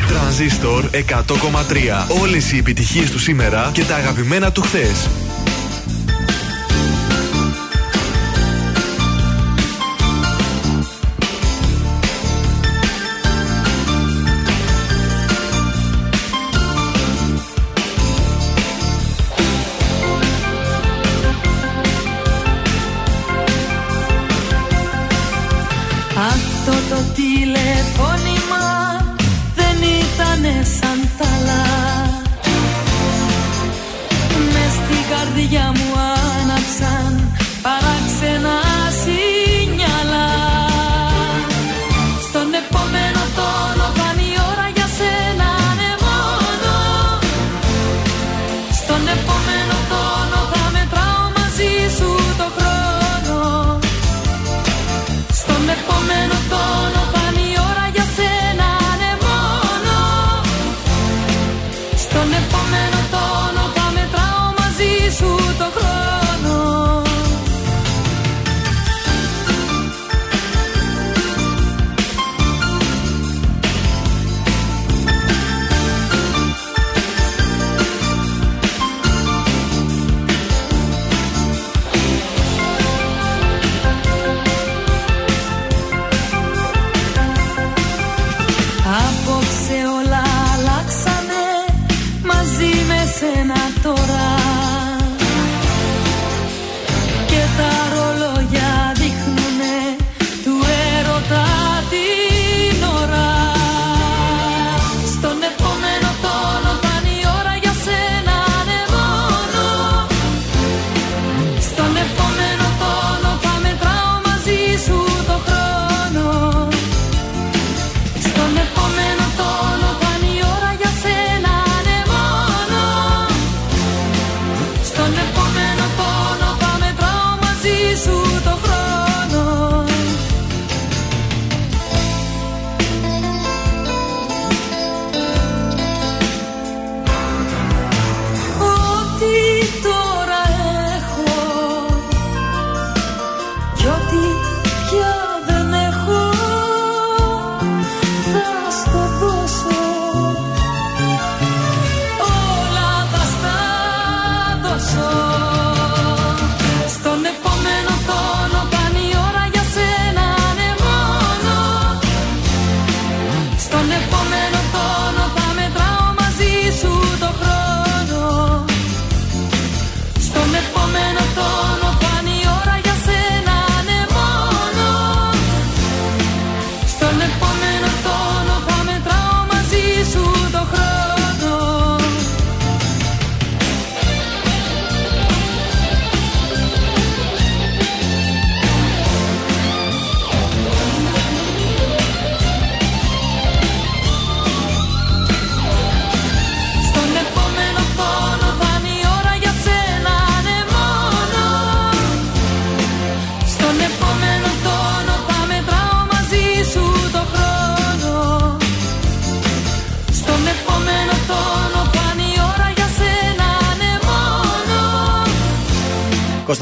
[0.09, 2.07] Τρανζίστορ 100,3.
[2.21, 5.09] Όλες οι επιτυχίες του σήμερα και τα αγαπημένα του χθες.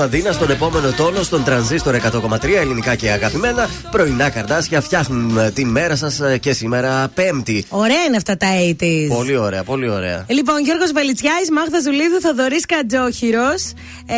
[0.02, 3.68] Κωνσταντίνα στον επόμενο τόνο στον τρανζίστορ 100,3 ελληνικά και αγαπημένα.
[3.90, 7.64] Πρωινά καρδάσια φτιάχνουν ε, τη μέρα σας ε, και σήμερα Πέμπτη.
[7.68, 8.46] Ωραία είναι αυτά τα
[8.80, 9.08] 80s.
[9.08, 10.24] Πολύ ωραία, πολύ ωραία.
[10.28, 13.72] Λοιπόν, Γιώργος Βελιτσιάη, Μάγδα Ζουλίδου, Θοδωρής Κατζόχυρος.
[14.06, 14.14] Ε,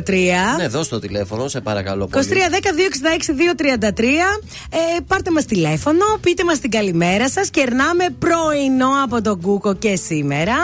[0.00, 0.56] 266-233.
[0.56, 2.14] Ναι, δώσ' το τηλέφωνο, σε παρακαλώ 2310-266-233.
[3.94, 4.14] πολύ.
[4.70, 7.50] Ε, πάρτε μας τηλέφωνο, πείτε μας την καλημέρα σας.
[7.50, 10.54] Κερνάμε πρωινό από τον Κούκο και σήμερα.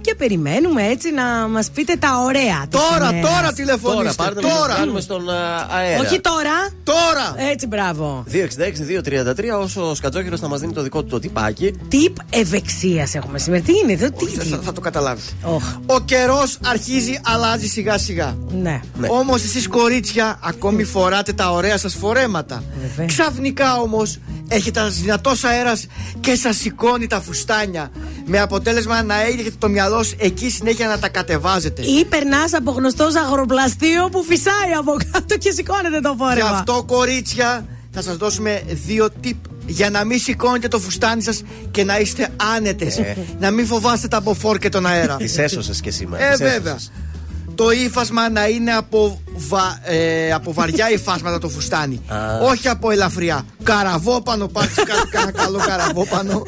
[0.00, 2.66] Και περιμένουμε έτσι να μας πείτε τα ωραία.
[2.70, 3.30] της Τώρα, ημέρας.
[3.30, 4.02] τώρα τηλεφωνήστε.
[4.02, 4.54] Τώρα, πάρτε Τώρα.
[4.58, 4.74] τώρα.
[4.74, 6.00] κάνουμε στον α, αέρα.
[6.00, 6.68] Όχι τώρα.
[6.84, 7.34] Τώρα.
[7.50, 8.24] Έτσι, μπράβο.
[8.30, 11.72] 266-233 όσο ο Σκατζόχυρος θα μας δίνει το δικό του το τυπάκι.
[11.88, 13.62] Τιπ ευεξίας έχουμε σήμερα.
[13.62, 14.24] Τι είναι εδώ, τι.
[14.24, 15.32] Όχι, θα, θα το καταλάβετε.
[15.42, 18.36] Οχ, Ο καιρός αρχίζει, αλλάζει σιγά σιγά.
[18.62, 18.80] ναι.
[18.98, 19.08] Ναι.
[19.10, 22.62] Όμως εσείς κορίτσια ακόμη φοράτε τα ωραία σας φορέματα.
[22.80, 23.06] Βέβαια.
[23.06, 25.86] Ξαφνικά όμως έχετε ένας δυνατός αέρας
[26.20, 27.90] και σας σηκώνει τα φουστάνια.
[28.26, 31.82] Με αποτέλεσμα να έχετε το μυαλό σας εκεί συνέχεια να τα κατεβάζετε.
[31.82, 36.48] Ή περνάς από γνωστό ζαχαροπλαστείο που φυσάει από κάτω και σηκώνεται το Γι' φόρεμα.
[36.48, 39.32] αυτό, κορίτσια, θα σας δώσουμε δύο tip
[39.66, 42.98] για να μην σηκώνετε το φουστάνι σας και να είστε άνετες.
[42.98, 43.16] Ε.
[43.40, 45.16] Να μην φοβάστε τα μποφόρ και τον αέρα.
[45.16, 46.24] Τις έσωσες και σήμερα.
[46.24, 46.58] Ε, τις έσωσες.
[46.58, 46.76] βέβαια.
[47.54, 52.00] Το ύφασμα να είναι από, βα- ε, από βαριά υφάσματα το φουστάνι.
[52.08, 52.16] Α.
[52.50, 53.44] Όχι από ελαφριά.
[53.62, 56.42] Καραβόπανο, πάρτε κάτι κανένα καλό καραβόπανο.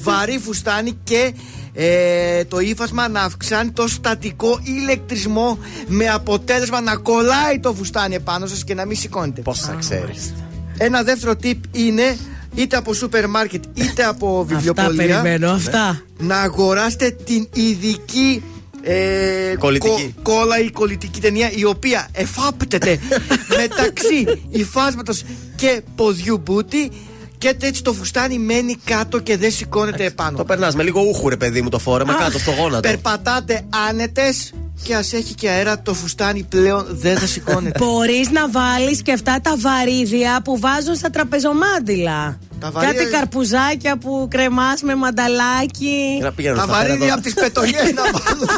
[0.00, 1.34] Βαρύ φουστάνι και
[1.72, 8.46] ε, το ύφασμα να αυξάνει το στατικό ηλεκτρισμό με αποτέλεσμα να κολλάει το φουστάνι επάνω
[8.46, 9.40] σας και να μην σηκώνετε.
[9.40, 10.34] Πώς θα ξέρεις.
[10.78, 12.16] Ένα δεύτερο tip είναι
[12.54, 16.02] είτε από σούπερ μάρκετ είτε από Αυτά βιβλιοπολία περιμένω, αυτά.
[16.18, 18.42] να αγοράσετε την ειδική
[18.82, 20.14] ε, Κολλητική.
[20.22, 22.98] κο- κόλλα ή κολλητική ταινία η οποία εφάπτεται
[23.60, 25.22] μεταξύ υφάσματος
[25.56, 26.90] και ποδιού μπούτι
[27.38, 30.36] και έτσι το φουστάνι μένει κάτω και δεν σηκώνεται επάνω.
[30.36, 32.80] Το περνάς με λίγο ούχου, ρε παιδί μου, το φόρεμα κάτω στο γόνατο.
[32.88, 34.52] Περπατάτε άνετες
[34.82, 37.78] και ας έχει και αέρα το φουστάνι πλέον δεν θα σηκώνεται.
[37.84, 42.38] Μπορείς να βάλεις και αυτά τα βαρύδια που βάζουν στα τραπεζομάντιλα.
[42.60, 46.16] Τα βαρύδια- Κάτι καρπουζάκια που κρεμάς με μανταλάκι.
[46.18, 47.14] Και να πήγαινε Τα στα πέρα βαρύδια εδώ.
[47.14, 48.48] από τις πετονιές να βάλουν.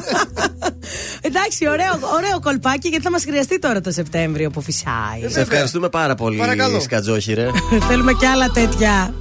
[1.20, 5.30] Εντάξει, ωραίο, ωραίο κολπάκι γιατί θα μας χρειαστεί τώρα το Σεπτέμβριο που φυσάει.
[5.30, 6.80] Σε ευχαριστούμε πάρα πολύ, Παρακαλώ.
[6.80, 7.50] Σκατζόχυρε.
[7.88, 9.14] Θέλουμε κι άλλα τέτοια.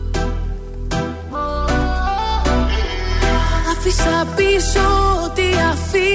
[3.78, 4.82] Άφησα πίσω
[5.26, 5.42] ό,τι
[5.72, 6.15] αφήνει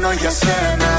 [0.00, 0.90] Μόνο για σένα.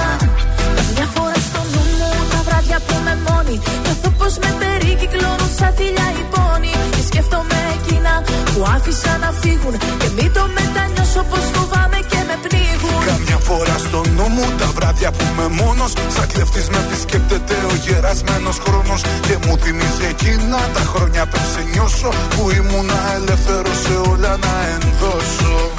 [0.95, 5.72] Μια φορά στο νου μου τα βράδια που είμαι μόνη Νιώθω πως με περικυκλώνουν σαν
[5.78, 8.14] θηλιά οι πόνοι Και σκέφτομαι εκείνα
[8.52, 13.02] που άφησα να φύγουν Και μην το μετανιώσω πως φοβάμαι και με πνίγουν.
[13.12, 17.74] Καμιά φορά στο νου μου τα βράδια που είμαι μόνος Σαν κλεφτής με επισκέπτεται ο
[17.86, 19.02] γερασμένος χρόνος.
[19.28, 24.54] Και μου θυμίζει εκείνα τα χρόνια πριν σε νιώσω Που ήμουνα ελεύθερος σε όλα να
[24.76, 25.78] ενδώσω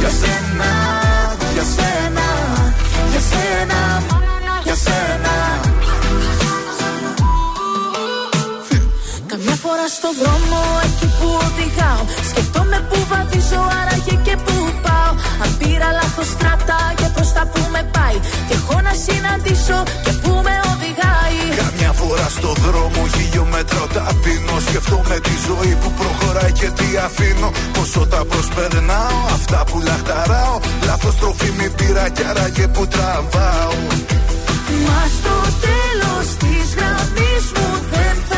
[0.00, 0.70] Για σένα,
[1.54, 2.26] για σένα,
[3.10, 3.80] για σένα
[4.64, 5.34] Για σένα.
[9.26, 15.12] Καμιά φορά στο δρόμο εκεί που οδηγάω Σκεφτόμαι που βαδίζω άραγε και που πάω.
[15.42, 18.18] Αν πήρα λάθος στράτα και προς τα που με πάει.
[18.48, 20.77] Και έχω να συναντήσω και που με οδηγάει
[22.18, 27.50] Καμιά φορά στο δρόμο χιλιόμετρο ταπεινώ Σκεφτόμαι τη ζωή που προχωράει και τι αφήνω.
[27.72, 30.58] Πόσο τα προσπερνάω, αυτά που λαχταράω.
[30.86, 33.74] Λάθος τροφή μη πήρα κι άραγε που τραβάω.
[34.86, 38.37] Μα στο τέλος της γραμμής μου δεν θα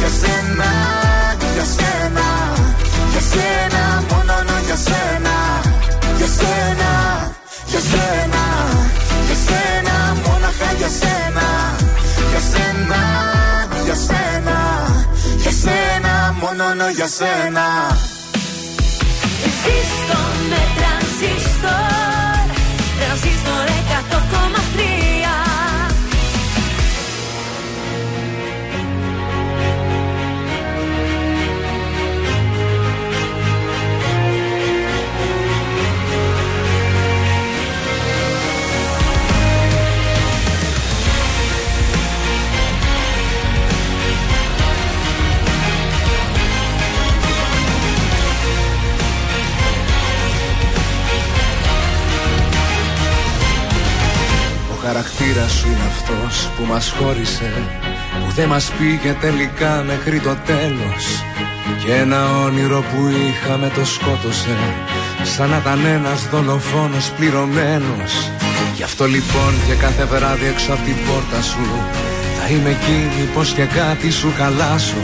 [0.00, 0.70] για σένα,
[1.54, 2.26] για σένα
[3.12, 5.34] Για σένα, μόνο για σένα.
[6.18, 6.90] Για σένα,
[7.72, 8.42] για σένα,
[9.26, 9.94] για σένα
[10.24, 11.46] Μόναχα για σένα,
[12.30, 13.00] για σένα,
[13.84, 14.56] για σένα
[15.42, 17.66] Για σένα, μόνο για σένα.
[19.62, 20.20] Ζήστο
[20.50, 22.46] με τρανζίστορ
[22.98, 23.68] Τρανζίστορ
[24.98, 25.07] 100,3
[54.88, 57.52] Ο χαρακτήρας σου είναι αυτός που μας χώρισε
[58.20, 61.04] Που δεν μας πήγε τελικά μέχρι το τέλος.
[61.84, 64.56] Και ένα όνειρο που είχαμε το σκότωσε
[65.22, 68.12] Σαν να ήταν ένας δολοφόνος πληρωμένος.
[68.76, 71.66] Γι' αυτό λοιπόν και κάθε βράδυ έξω από την πόρτα σου
[72.38, 75.02] Θα είμαι εκείνη πως και κάτι σου χαλάσω.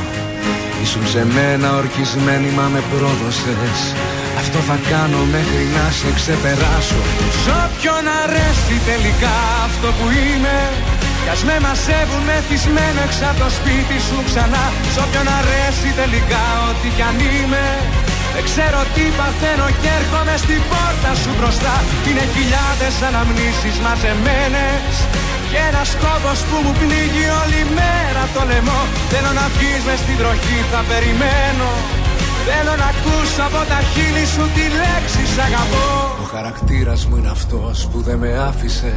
[0.83, 3.81] Ήσουν σε μένα ορκισμένη μα με πρόδωσες
[4.41, 7.01] Αυτό θα κάνω μέχρι να σε ξεπεράσω.
[7.43, 9.37] Σ' όποιον αρέσει τελικά
[9.69, 10.59] αυτό που είμαι
[11.23, 14.65] Κι ας με μαζεύουν μεθυσμένο έξω από το σπίτι σου ξανά.
[14.93, 17.67] Σ' όποιον αρέσει τελικά ό,τι κι αν είμαι
[18.35, 21.75] δεν ξέρω τι παθαίνω και έρχομαι στην πόρτα σου μπροστά.
[22.07, 24.95] Είναι χιλιάδες αναμνήσεις μαζεμένες
[25.51, 28.83] Και ένας κόμπος που μου πνίγει όλη μέρα το λαιμό.
[29.11, 31.71] Θέλω να βγεις μες στην βροχή θα περιμένω
[32.47, 37.31] Θέλω να ακούσω από τα χείλη σου τη λέξη σ' αγαπώ Ο χαρακτήρας μου είναι
[37.31, 38.95] αυτός που δεν με άφησε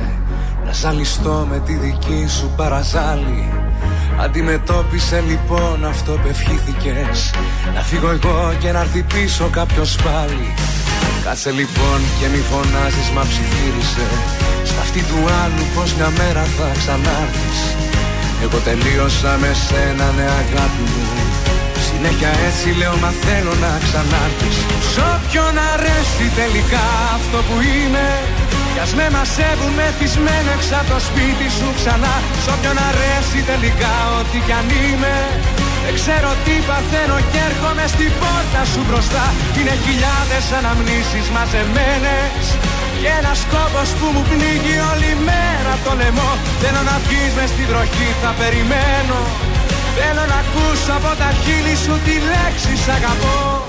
[0.65, 3.57] Να ζαλιστώ με τη δική σου παραζάλη
[4.19, 7.33] Αντιμετώπισε λοιπόν αυτό που ευχήθηκες.
[7.73, 10.53] Να φύγω εγώ και να έρθει πίσω κάποιος πάλι.
[11.23, 14.07] Κάτσε λοιπόν και μη φωνάζεις μα ψιθύρισε.
[14.63, 17.59] Στα αυτή του άλλου πως μια μέρα θα ξανάρθεις.
[18.43, 21.16] Εγώ τελείωσα με σένα ναι αγάπη μου
[21.99, 24.57] Συνέχεια έτσι λέω μα θέλω να ξανάρθεις.
[24.91, 26.85] Σ' όποιον αρέσει τελικά
[27.17, 28.07] αυτό που είμαι
[28.73, 32.15] κι ας με μαζεύουν μεθυσμένο έξω από το σπίτι σου ξανά.
[32.43, 35.15] Σ' όποιον αρέσει τελικά ό,τι κι αν είμαι
[35.85, 39.25] Δεν ξέρω τι παθαίνω και έρχομαι στην πόρτα σου μπροστά.
[39.57, 42.43] Είναι χιλιάδες αναμνήσεις μαζεμένες
[43.01, 46.31] Και ένας κόμπος που μου πνίγει όλη μέρα το λαιμό.
[46.61, 49.19] Θέλω να βγεις μες στη βροχή θα περιμένω
[49.99, 53.65] Θέλω να ακούσω από τα χείλη σου τη λέξη σ' αγαπώ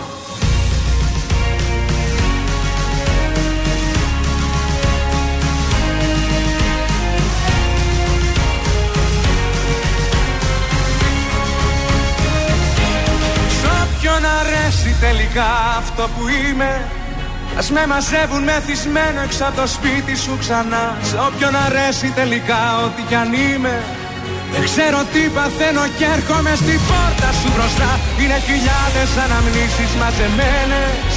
[14.00, 15.46] Ποιον αρέσει τελικά
[15.78, 16.84] αυτό που είμαι
[17.58, 20.96] Ας με μαζεύουν μεθυσμένο έξω από το σπίτι σου ξανά.
[21.02, 23.84] Σε όποιον αρέσει τελικά ό,τι κι αν είμαι
[24.52, 27.90] Δεν ξέρω τι παθαίνω και έρχομαι στην πόρτα σου μπροστά.
[28.20, 31.12] Είναι χιλιάδες αναμνήσεις μαζεμένες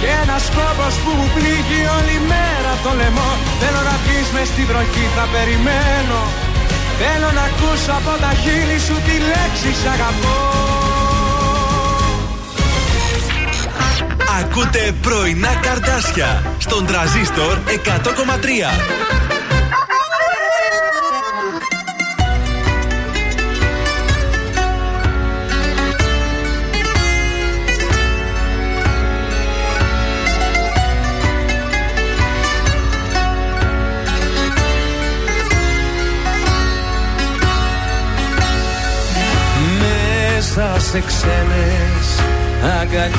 [0.00, 3.30] Και ένας κόμπος που μου πνίγει όλη μέρα το λαιμό.
[3.60, 6.20] Θέλω να βγεις μες στη βροχή θα περιμένω.
[7.00, 10.38] Θέλω να ακούσω από τα χείλη σου τη λέξη σ' αγαπώ.
[14.40, 19.21] Ακούτε πρωινά καρδάσια στον τραζίστορ 100,3.
[40.54, 42.20] Μέσα σε ξένες
[42.80, 43.12] αγκαλιές.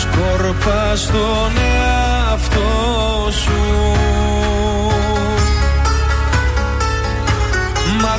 [0.00, 3.94] Σκόρπα στον εαυτό σου.
[8.00, 8.18] Μα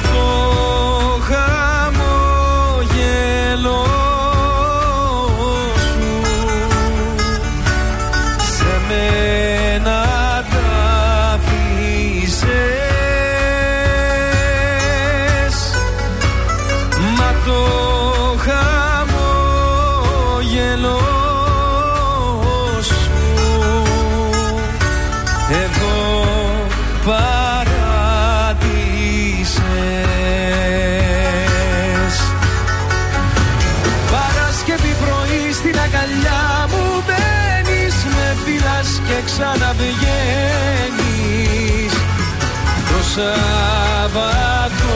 [43.19, 44.93] Σάββατο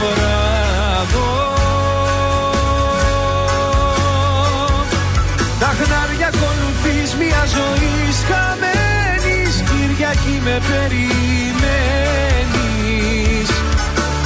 [0.00, 1.30] βράδο.
[5.60, 11.48] Τα χνάρια ακολουθείς μια ζωής χαμένης Κυριακή με περιμένεις.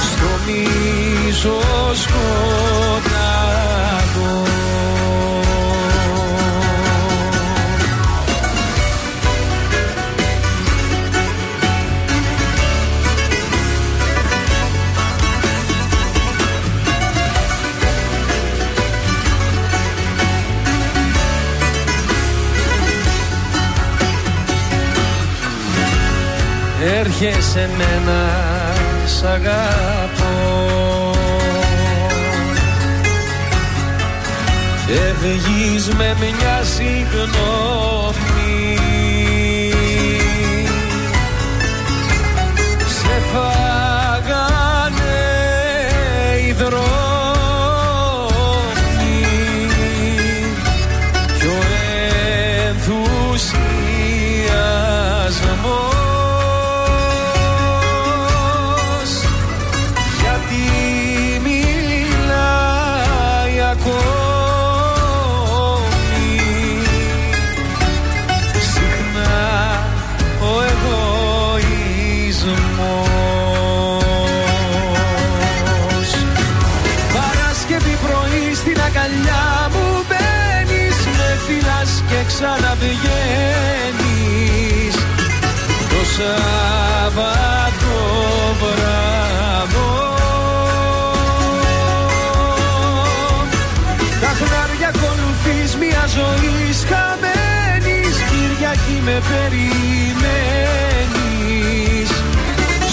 [0.09, 1.57] Στο μίσο
[1.93, 3.14] σκοτάδο
[27.19, 28.31] Έρχεσαι μένα
[29.05, 31.11] σ' αγαπώ.
[34.87, 37.17] Και βγεις με μια συγγνώμη.
[42.87, 45.17] Σε φάγανε
[46.47, 47.14] οι δρόμοι
[83.05, 84.95] ξαναβγαίνεις
[85.89, 87.95] το Σάββατο
[88.59, 89.93] βράδο
[94.21, 96.57] Τα χνάρια ακολουθείς μια ζωή
[96.89, 100.19] χαμένης Κυριακή με περιμένεις.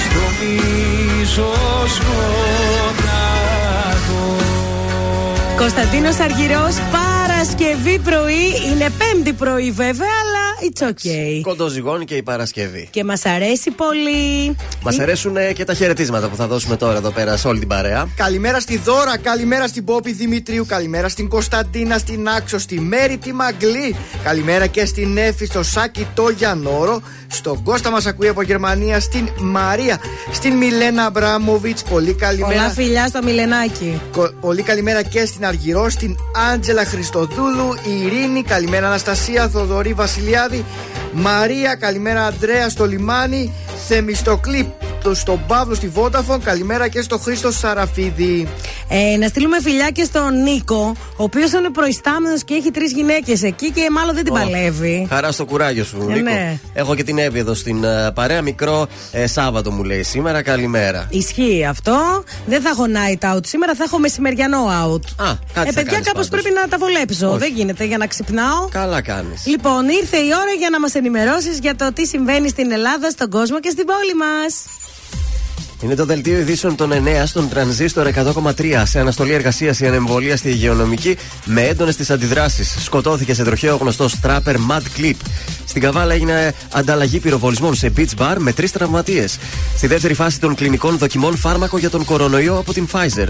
[0.03, 1.51] Στο μίσο
[1.97, 3.45] σκοτάδο
[5.57, 6.77] Κωνσταντίνος Αργυρός,
[7.43, 8.71] Παρασκευή πρωί.
[8.71, 11.41] Είναι Πέμπτη πρωί βέβαια, αλλά it's okay.
[11.43, 12.89] Κοντοζυγώνει και η Παρασκευή.
[12.91, 14.57] Και μας αρέσει πολύ.
[14.85, 17.69] Μας αρέσουν ε, και τα χαιρετίσματα που θα δώσουμε τώρα εδώ πέρα σε όλη την
[17.69, 18.09] παρέα.
[18.17, 23.33] Καλημέρα στη Δώρα, καλημέρα στην Πόπη Δημητρίου, καλημέρα στην Κωνσταντίνα, στην Άξο, στη Μέρη τη
[23.33, 23.97] Μαγκλή.
[24.25, 29.29] Καλημέρα και στην Εφη, στο Σάκη το Γιανόρο, στον Κώστα μας ακούει από Γερμανία, στην
[29.39, 29.99] Μαρία,
[30.33, 31.79] στην Μιλένα Αμπράμοβιτ.
[31.91, 32.71] Πολύ Πολλά καλημέρα.
[32.71, 34.01] φιλιά στο Μιλενάκι.
[34.13, 36.17] Κο- Πολύ καλημέρα και στην Αργυρό, στην
[36.53, 40.65] Άντζελα Χριστοδούλου, η Ειρήνη, καλημέρα Αναστασία, Θοδωρή Βασιλιάδη,
[41.13, 43.53] Μαρία, καλημέρα Αντρέα στο λιμάνι,
[43.87, 48.49] Θεμιστοκλή το- στον Παύλο στη Βόταφον, καλημέρα και στο Χρήστο Σαραφίδη.
[48.89, 53.43] Ε, να στείλουμε φιλιά και στον Νίκο, ο οποίος είναι προϊστάμενος και έχει τρεις γυναίκες
[53.43, 55.07] εκεί και μάλλον δεν την Ω, παλεύει.
[55.11, 56.21] Χαρά στο κουράγιο σου, Ε, Νίκο.
[56.31, 56.59] ναι.
[56.75, 58.43] Έχω και την Εύη εδώ στην ε, παρέα.
[58.43, 60.43] Μικρό ε, Σάββατο μου λέει σήμερα.
[60.43, 61.07] Καλημέρα.
[61.11, 62.25] Ισχύει αυτό.
[62.47, 65.25] Δεν θα έχω night out σήμερα, θα έχω μεσημεριανό out.
[65.27, 66.29] Α, κάτι ε, θα παιδιά, κάνεις κάπως πάντως.
[66.29, 67.29] πρέπει να τα βολέψω.
[67.29, 67.39] Όχι.
[67.39, 68.69] Δεν γίνεται για να ξυπνάω.
[68.71, 69.47] Καλά κάνεις.
[69.47, 73.31] Λοιπόν, ήρθε η ώρα για να μας ενημερώσεις για το τι συμβαίνει στην Ελλάδα, στον
[73.31, 74.65] κόσμο και στην πόλη μας.
[75.83, 80.49] Είναι το δελτίο ειδήσεων των 9 στον τρανζίστορ 100,3 σε αναστολή εργασίας η ανεμβολία στη
[80.49, 82.85] υγειονομική με έντονες τις αντιδράσεις.
[82.85, 85.15] Σκοτώθηκε σε τροχαίο ο γνωστό τράπερ Mad Clip.
[85.67, 89.39] Στην Καβάλα έγινε ανταλλαγή πυροβολισμών σε beach bar με τρεις τραυματίες.
[89.77, 93.29] Στη δεύτερη φάση των κλινικών δοκιμών φάρμακο για τον κορονοϊό από την Pfizer.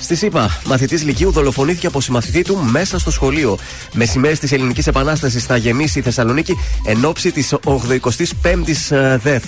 [0.00, 3.58] Στη ΣΥΠΑ, μαθητής Λυκείου δολοφονήθηκε από συμμαθητή του μέσα στο σχολείο.
[3.92, 9.42] Με σημαίες της Ελληνικής Επανάστασης θα γεμίσει η Θεσσαλονίκη εν ώψη της 85η ΔΕΘ.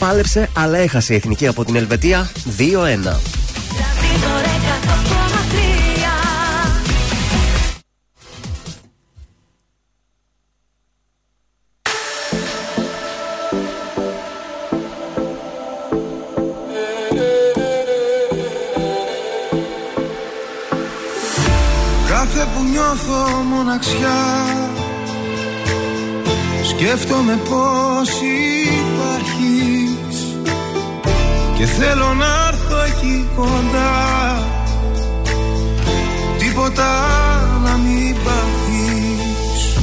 [0.00, 2.62] Πάλεψε, αλλά έχασε η εθνική από την Ελβετία 2-1.
[22.08, 24.48] Κάθε που νιώθω μοναξιά
[26.64, 28.79] Σκέφτομαι πως υπάρχεις
[31.60, 34.42] Και θέλω να έρθω εκεί κοντά.
[36.38, 36.90] Τίποτα
[37.64, 39.74] να μην πάθεις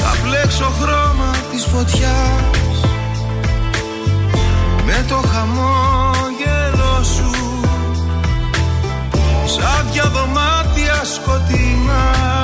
[0.00, 2.80] Θα πλέξω χρώμα της φωτιάς.
[4.86, 7.30] Με το χαμόγελο σου.
[9.46, 12.37] Σαν δυο δωμάτια σκοτεινά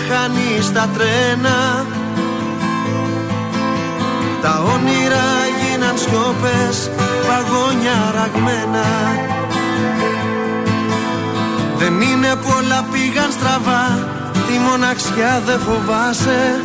[0.00, 1.86] να χάνεις τα τρένα.
[4.42, 5.26] Τα όνειρα
[5.60, 6.90] γίναν σιώπες
[7.26, 8.86] παγόνια ραγμένα.
[11.78, 14.08] Δεν είναι που όλα πήγαν στραβά
[14.46, 16.60] Τη μοναξιά δεν φοβάσαι.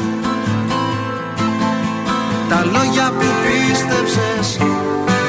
[2.49, 4.57] Τα λόγια που πίστεψες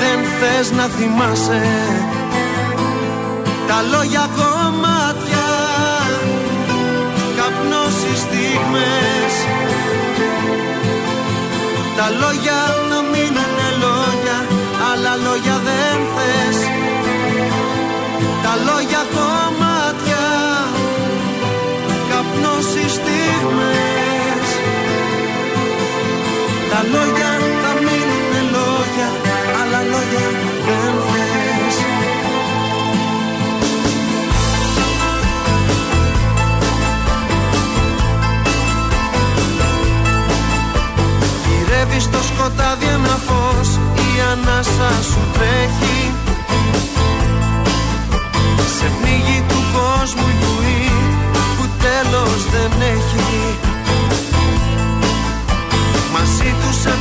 [0.00, 1.62] δεν θες να θυμάσαι.
[3.68, 4.95] Τα λόγια κομμάτια
[11.98, 14.38] Τα λόγια θα μείνουνε λόγια
[14.90, 16.58] αλλά λόγια δεν θες.
[18.44, 20.26] Τα λόγια κομμάτια
[22.10, 24.48] καπνός οι στιγμές.
[26.70, 27.15] Τα λόγια
[42.46, 43.16] σκοτάδι ένα
[44.06, 46.14] η ανάσα σου τρέχει.
[48.76, 50.90] Σε πνίγει του κόσμου η
[51.56, 53.58] που τέλος δεν έχει.
[56.12, 56.94] Μαζί τους σε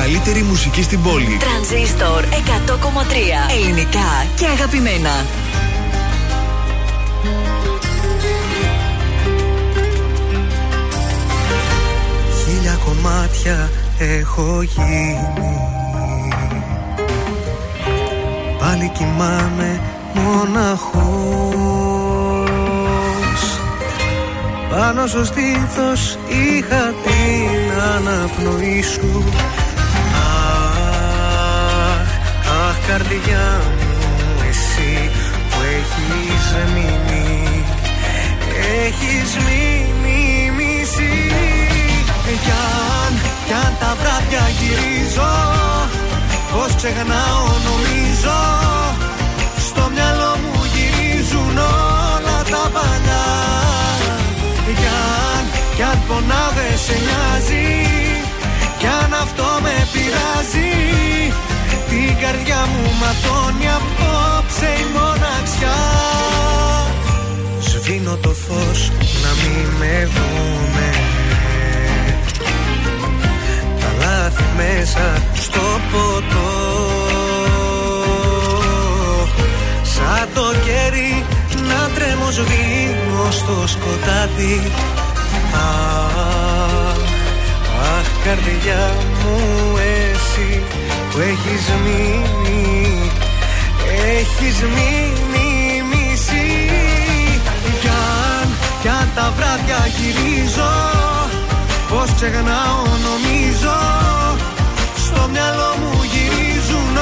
[0.00, 1.36] καλύτερη μουσική στην πόλη.
[1.36, 2.28] Τρανζίστορ 100,3.
[3.56, 5.24] Ελληνικά και αγαπημένα.
[12.44, 15.58] Χίλια κομμάτια έχω γίνει
[18.58, 19.80] Πάλι κοιμάμαι
[20.14, 20.76] μοναχός
[24.70, 29.24] Πάνω στο στήθος είχα την αναπνοή σου
[32.98, 35.10] καρδιά μου εσύ
[35.48, 36.44] που έχεις
[36.74, 37.64] μείνει.
[38.84, 41.16] Έχεις μείνει μισή.
[42.44, 43.12] Κι αν,
[43.46, 45.34] κι αν τα βράδια γυρίζω
[46.52, 48.38] Πως ξεχνάω νομίζω.
[49.68, 53.26] Στο μυαλό μου γυρίζουν όλα τα παλιά.
[54.80, 55.44] Κι αν,
[55.76, 57.68] κι αν πονάω δεν σε νοιάζει.
[58.78, 60.76] Κι αν αυτό με πειράζει
[61.88, 65.78] Την καρδιά μου ματώνει απόψε η μοναξιά.
[67.60, 68.90] Σβήνω το φως
[69.22, 70.90] να μην με δούνε.
[73.80, 75.60] Τα λάθη μέσα στο
[75.90, 76.54] ποτό.
[79.82, 81.24] Σαν το κερί
[81.68, 84.72] να τρέμω σβήνω στο σκοτάδι.
[85.54, 86.98] Αχ,
[87.98, 89.76] αχ καρδιά μου
[90.36, 90.62] εσύ
[91.10, 93.10] που έχεις μείνει
[94.18, 96.70] Έχεις μείνει μισή.
[97.80, 98.48] Κι αν,
[98.82, 100.74] κι αν τα βράδια γυρίζω
[101.88, 103.76] Πως ξεχνάω νομίζω.
[105.04, 106.96] Στο μυαλό μου γυρίζουν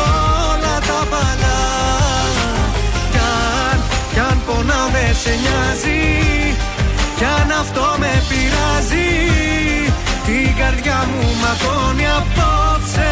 [0.50, 1.62] όλα τα παλιά
[3.10, 3.78] Κι αν,
[4.12, 6.02] κι αν πονάω δεν σε νοιάζει.
[7.16, 9.34] Κι αν αυτό με πειράζει
[10.26, 13.10] Την καρδιά μου ματώνει απόψε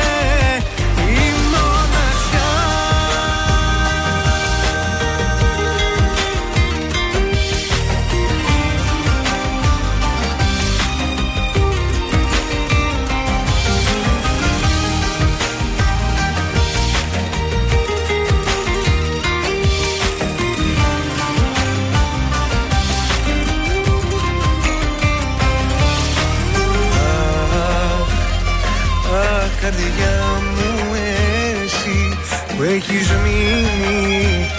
[30.02, 32.18] καρδιά μου εσύ
[32.56, 34.50] που έχεις μείνει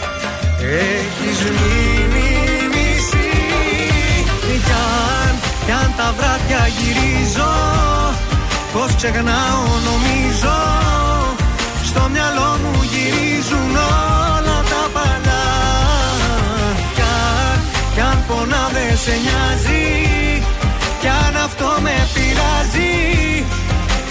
[0.59, 2.29] Έχεις μείνει
[2.73, 3.29] μισή.
[4.65, 5.35] Κι αν,
[5.65, 7.53] κι αν τα βράδια γυρίζω
[8.73, 10.57] Πως ξεχνάω νομίζω.
[11.83, 13.75] Στο μυαλό μου γυρίζουν
[14.37, 15.45] όλα τα παλιά.
[16.95, 17.59] Κι αν,
[17.93, 19.85] κι αν πονάω δεν σε νοιάζει.
[21.01, 23.12] Κι αν αυτό με πειράζει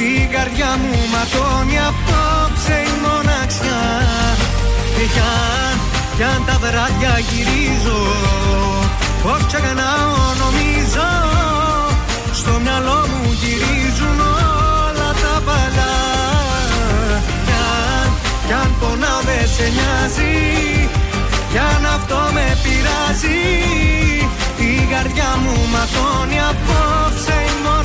[0.03, 3.83] την καρδιά μου ματώνει απόψε η μοναξιά.
[5.15, 5.75] Κι αν,
[6.17, 8.01] κι αν τα βράδια γυρίζω
[9.23, 11.09] Πως ξεχνάω νομίζω.
[12.41, 14.21] Στο μυαλό μου γυρίζουν
[14.87, 15.95] όλα τα παλιά
[17.47, 18.09] Κι αν,
[18.47, 20.37] κι αν πονάω δεν σε νοιάζει.
[21.51, 23.43] Κι αν αυτό με πειράζει.
[24.59, 27.82] Την καρδιά μου ματώνει απόψε η μοναξιά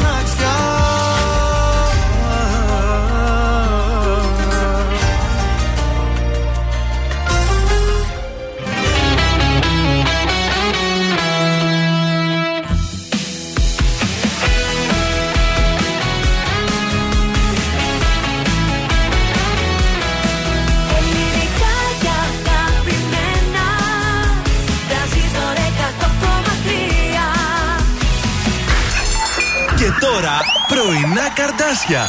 [30.68, 32.05] πρωινά καρδάσια.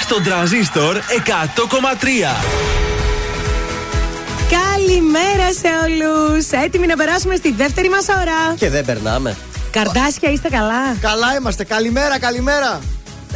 [0.00, 1.00] Στον τραζίστορ 100,3.
[4.50, 6.50] Καλημέρα σε όλους!
[6.50, 8.54] Έτοιμοι να περάσουμε στη δεύτερη μας ώρα.
[8.56, 9.36] Και δεν περνάμε.
[9.70, 11.64] Καρδάσια, είστε καλά; Καλά είμαστε.
[11.64, 12.80] Καλημέρα, καλημέρα.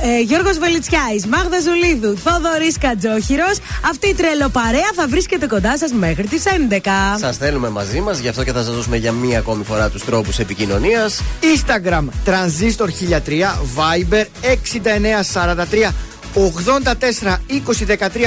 [0.01, 3.59] Ε, Γιώργος Βελιτσιάης, Μάγδα Ζουλίδου, Θόδωρης Κατζόχυρος.
[3.91, 7.17] Αυτή η τρελοπαρέα θα βρίσκεται κοντά σας μέχρι τις 11.
[7.19, 10.05] Σας θέλουμε μαζί μας, γι' αυτό και θα σας δώσουμε για μία ακόμη φορά τους
[10.05, 11.21] τρόπους επικοινωνίας.
[11.41, 15.95] Instagram Transistor 1003 Viber 6943
[16.35, 17.37] 84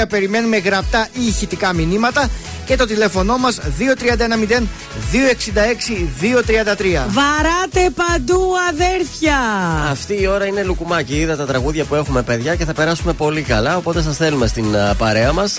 [0.02, 2.28] 2013 περιμένουμε γραπτά ή ηχητικά μηνύματα
[2.66, 3.62] και το τηλέφωνό μας 2310
[4.58, 4.62] 266
[6.22, 9.38] 233 Βαράτε παντού, αδέρφια!
[9.90, 11.14] Αυτή η ώρα είναι λουκουμάκι.
[11.14, 13.76] Είδα τα τραγούδια που έχουμε, παιδιά, και θα περάσουμε πολύ καλά.
[13.76, 15.58] Οπότε σας θέλουμε στην α, παρέα μας.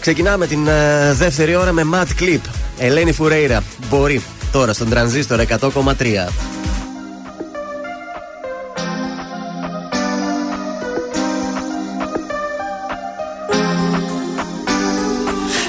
[0.00, 2.40] Ξεκινάμε την α, δεύτερη ώρα με Mad Clip.
[2.78, 3.62] Ελένη Φουρέιρα.
[3.90, 4.22] Μπορεί.
[4.52, 6.57] Τώρα στον τρανζίστορ 100,3.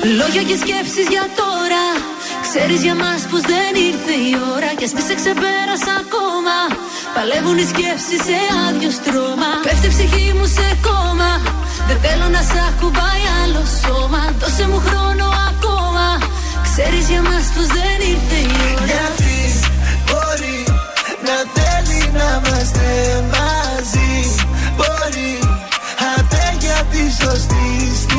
[0.04, 1.86] Λόγια και σκέψεις για τώρα.
[2.46, 6.58] Ξέρεις για μας πως δεν ήρθε η ώρα Κι ας μη σε ξεπέρασα ακόμα.
[7.16, 9.52] Παλεύουν οι σκέψεις σε άδειο στρώμα.
[9.66, 11.32] Πέφτει η ψυχή μου σε κόμμα.
[11.88, 14.22] Δεν θέλω να σ' ακουμπάει άλλο σώμα.
[14.42, 16.08] Δώσε μου χρόνο ακόμα.
[16.68, 18.86] Ξέρεις για μας πως δεν ήρθε η ώρα.
[18.92, 19.38] Γιατί
[20.08, 20.60] μπορεί
[21.28, 22.88] να θέλει να είμαστε
[23.34, 24.14] μαζί;
[24.78, 25.34] Μπορεί
[26.16, 27.68] απέ για τη σωστή
[28.02, 28.19] στιγμή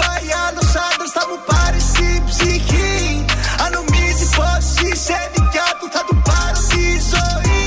[0.45, 2.95] άλλος άντρας Θα μου πάρεις την ψυχή
[3.63, 7.65] Αν νομίζει πως είσαι δικιά του Θα του πάρω τη ζωή.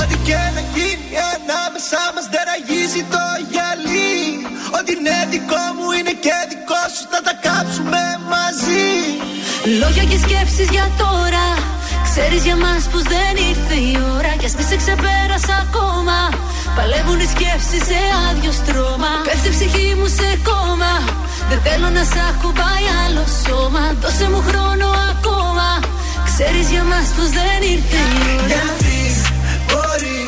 [0.00, 4.16] Ό,τι και να γίνει ανάμεσά μας δεν αγίζει το γυαλί.
[4.76, 8.88] Ό,τι είναι δικό μου είναι και δικό σου Θα τα κάψουμε μαζί.
[9.80, 11.46] Λόγια και σκέψεις για τώρα
[12.18, 16.18] Ξέρεις για μας πως δεν ήρθε η ώρα Κι ας μη σε ξεπέρασα ακόμα.
[16.76, 19.12] Παλεύουν οι σκέψεις σε άδειο στρώμα.
[19.26, 20.94] Πέφτει η ψυχή μου σε κόμμα.
[21.48, 23.84] Δεν θέλω να σ' ακουμπάει άλλο σώμα.
[24.02, 25.68] Δώσε μου χρόνο ακόμα.
[26.30, 28.46] Ξέρεις για μας πως δεν ήρθε η ώρα.
[28.50, 28.98] Γιατί
[29.68, 30.20] μπορεί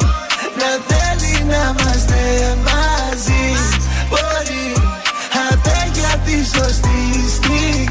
[0.61, 2.21] να θέλει να είμαστε
[2.69, 3.47] μαζί.
[4.11, 4.67] Μπορεί
[5.51, 7.03] απέ για τη σωστή
[7.37, 7.88] στιγμή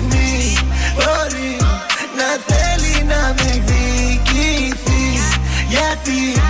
[6.08, 6.42] Γιατί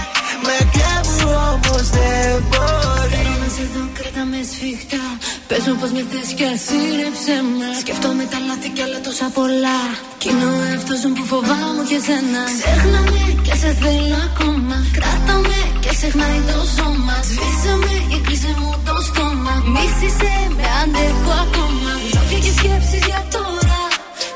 [0.47, 3.11] μακριά μου όμως δεν μπορεί.
[3.13, 5.03] Θέλω να σε δω, κράτα με σφιχτά.
[5.47, 7.67] Πες μου πως με θες και ασύρεψε με.
[7.81, 9.79] Σκέφτομαι τα λάθη κι άλλα τόσα πολλά.
[10.21, 14.77] Κι είναι ο εαυτός μου που φοβάμαι και σένα Ξέχνα με και σε θέλω ακόμα.
[14.97, 17.15] Κράτα με και ξεχνάει το σώμα.
[17.29, 19.53] Σβήσε με και κλείσε μου το στόμα.
[19.73, 21.91] Μίσησε με αντέχω ακόμα.
[22.13, 23.81] Λόγια και σκέψεις για τώρα.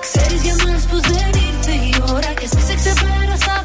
[0.05, 2.31] Ξέρεις για μας πως δεν ήρθε η ώρα.
[2.39, 3.55] Και εσύ σε ξεπέρασα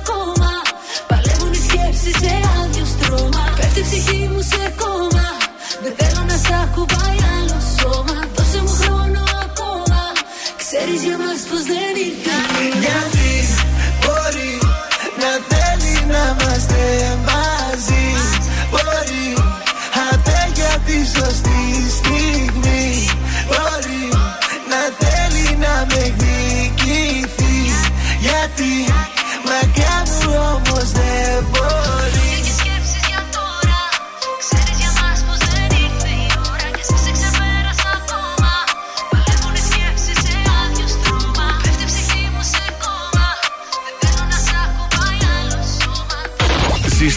[10.88, 11.62] Ξέρεις για μας πως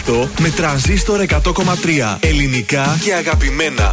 [0.00, 3.92] Ζήστο με τρανζίστορ 100,3 ελληνικά και αγαπημένα.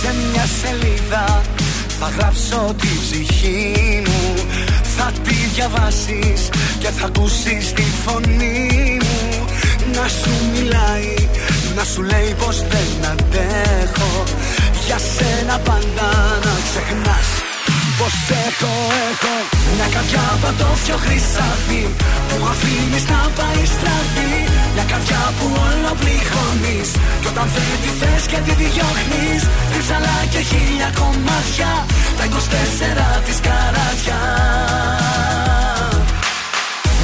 [0.00, 1.42] Σε μια σελίδα
[2.00, 4.34] θα γράψω τη ψυχή μου.
[4.96, 6.48] Θα τη διαβάσεις
[6.78, 9.37] και θα ακούσεις τη φωνή μου
[9.94, 11.14] Να σου μιλάει,
[11.76, 14.24] να σου λέει πως δεν αντέχω.
[14.88, 16.08] Για σένα πάντα
[16.44, 17.28] να ξεχνάς
[17.98, 18.16] Πως
[18.46, 18.72] έχω,
[19.08, 19.34] έχω
[19.74, 21.84] Μια καρδιά παντόφιο χρυσάφι
[22.28, 24.32] Που αφήνεις να πάει στραφή.
[24.74, 30.40] Μια καρδιά που όλο πληγώνεις Κι όταν δεν τη θες και τη διώχνεις Ρίψαλα και
[30.50, 31.70] χίλια κομμάτια
[32.18, 34.18] Τα 24 της καράτια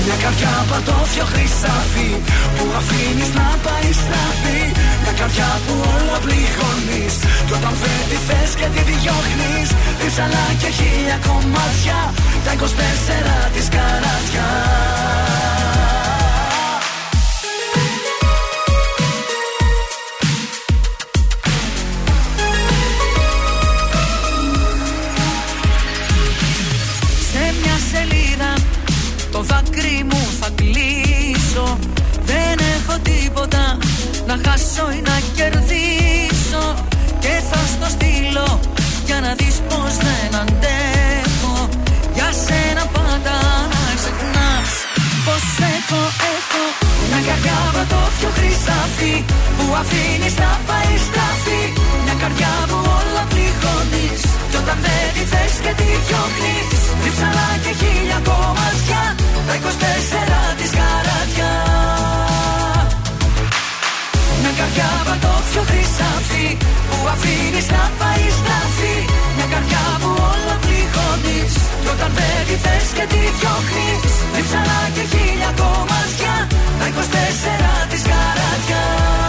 [0.06, 2.10] μια καρδιά παντόφιο χρυσάφι
[2.56, 4.62] Που αφήνεις να πάει στραφή
[5.02, 7.14] Μια καρδιά που όλο πληγώνεις
[7.46, 9.68] Κι όταν δεν τη θες και τη διώχνεις.
[10.00, 11.98] Ρίψαλα και χίλια κομμάτια
[12.44, 12.64] Τα 24
[13.54, 14.48] της καράτια
[34.36, 36.64] να χάσω ή να κερδίσω
[37.22, 38.60] Και θα στο στείλω
[39.04, 41.54] για να δεις πως δεν αντέχω
[42.16, 43.36] Για σένα πάντα
[43.72, 44.70] να ξεχνάς
[45.26, 46.00] πως έχω,
[46.34, 46.64] έχω.
[47.10, 47.22] Μια
[49.82, 51.62] αφήνεις να πάει στραφή.
[52.04, 54.20] Μια καρδιά που όλα πληγώνεις
[54.50, 56.80] Κι όταν δεν τη θες και τη διώχνεις.
[57.02, 59.02] Ρίψαλα και χίλια κομμάτια
[59.46, 62.03] Τα 24 της καρατιά
[64.56, 66.46] Μια καρδιά πατώφιο χρυσάφι
[66.88, 68.96] Που αφήνεις να πάει στραφή
[69.36, 74.14] Μια καρδιά που όλα πληγώνεις Κι όταν δεν τη θες και τη διώχνεις.
[74.34, 76.34] Ρίψαλα και χίλια κομμάτια
[76.78, 79.23] Τα 24 της καρατιά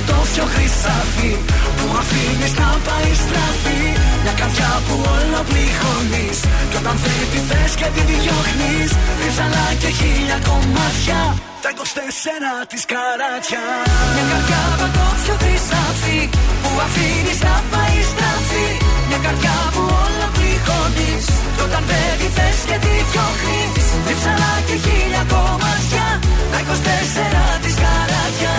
[0.00, 1.32] καρδιά πατώφιο χρυσάφι
[1.76, 3.80] Που αφήνεις να πάει στραφή.
[4.22, 6.38] Μια καρδιά που όλο πληγώνεις.
[6.70, 8.90] Κι όταν θέλει τη θες και τη διώχνεις
[9.20, 11.20] Ρίψαλα και χίλια κομμάτια.
[11.64, 11.80] Τα 24
[12.70, 13.64] της καράτια.
[14.14, 16.20] Μια καρδιά πατώφιο χρυσάφι
[16.62, 18.68] Που αφήνεις να πάει στραφή.
[19.08, 21.26] Μια καρδιά που όλο πληγώνεις.
[21.54, 26.06] Κι όταν δεν τη θες και τη διώχνεις Ρίψαλα και χίλια κομμάτια.
[26.52, 28.54] Τα 24 της καράτια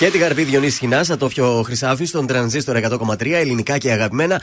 [0.00, 4.40] Και την καρπή Διονύσης Χινάς, ατόφιο χρυσάφι στον τρανζίστορ 100,3 ελληνικά και αγαπημένα.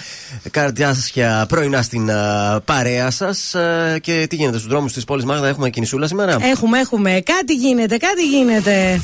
[0.52, 3.56] Καρδιάσια πρωινά στην α, παρέα σας.
[4.02, 7.22] Και τι γίνεται στους δρόμους της πόλης Μάγδα, έχουμε κινησούλα σήμερα; Έχουμε, έχουμε.
[7.26, 9.02] Κάτι γίνεται, κάτι γίνεται.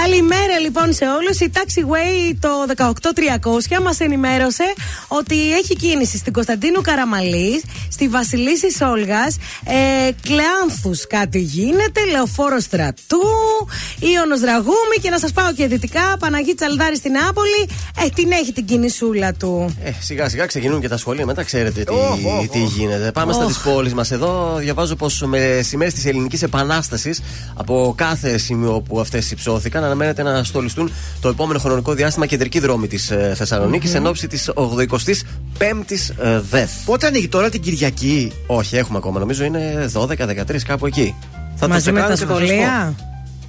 [0.00, 1.40] Καλημέρα λοιπόν σε όλους.
[1.40, 2.48] Η Taxiway το
[3.78, 4.64] 18300 μας ενημέρωσε
[5.08, 13.22] ότι έχει κίνηση στην Κωνσταντίνου Καραμαλής, στη Βασιλίσης Όλγας, ε, Κλεάνθους κάτι γίνεται, Λεωφόρο Στρατού,
[13.98, 17.68] Ιωνος Δραγούμη και να σας πάω και δυτικά, Παναγή Τσαλδάρη στην Νάπολη,
[18.04, 19.76] ε, την έχει την κινησούλα του.
[19.84, 22.72] Ε, σιγά σιγά ξεκινούν και τα σχολεία, μετά ξέρετε τι, Οχ, οχ, τι οχ.
[22.72, 23.10] γίνεται.
[23.12, 23.48] Πάμε στα Οχ.
[23.48, 24.56] της πόλης μας εδώ.
[24.58, 27.20] Διαβάζω πως με σημαίε της Ελληνικής Επανάστασης
[27.54, 30.90] από κάθε σημείο που αυτές υψώθηκαν αναμένεται να στολιστούν
[31.20, 33.94] το επόμενο χρονικό διάστημα κεντρική δρόμη της ε, θεσσαλονικη Μμμ.
[33.96, 36.70] εν ώψη της 85η ε, ΔΕΘ.
[36.84, 39.18] Πότε ανοίγει τώρα την Κυριακή; Όχι, έχουμε ακόμα.
[39.18, 41.14] Νομίζω είναι 12-13 κάπου εκεί.
[41.56, 42.54] Θα το Μαζί με τσεκάρω τα και το αριθμό.
[42.56, 42.94] σχολεία;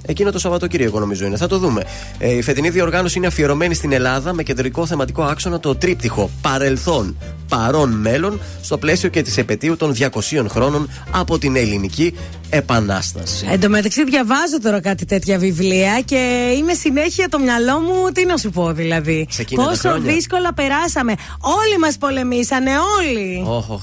[0.06, 1.36] Εκείνο το Σαββατοκύριακο νομίζω είναι.
[1.36, 1.82] Θα το δούμε.
[2.18, 7.16] Ε, η φετινή διοργάνωση είναι αφιερωμένη στην Ελλάδα με κεντρικό θεματικό άξονα το τρίπτυχο παρελθόν,
[7.48, 10.08] παρόν, μέλλον στο πλαίσιο και της επαιτίου των 200
[10.48, 12.14] χρόνων από την Ελληνική
[12.50, 13.46] Επανάσταση.
[13.50, 18.10] Εν τω μεταξύ, διαβάζω τώρα κάτι τέτοια βιβλία και είμαι συνέχεια το μυαλό μου.
[18.12, 19.26] Τι να σου πω δηλαδή.
[19.30, 20.12] Σε εκείνα τα Πόσο χρόνια.
[20.12, 21.12] δύσκολα περάσαμε.
[21.40, 23.44] Όλοι μας πολεμήσανε, όλοι.
[23.46, 23.82] Όχ, όχ.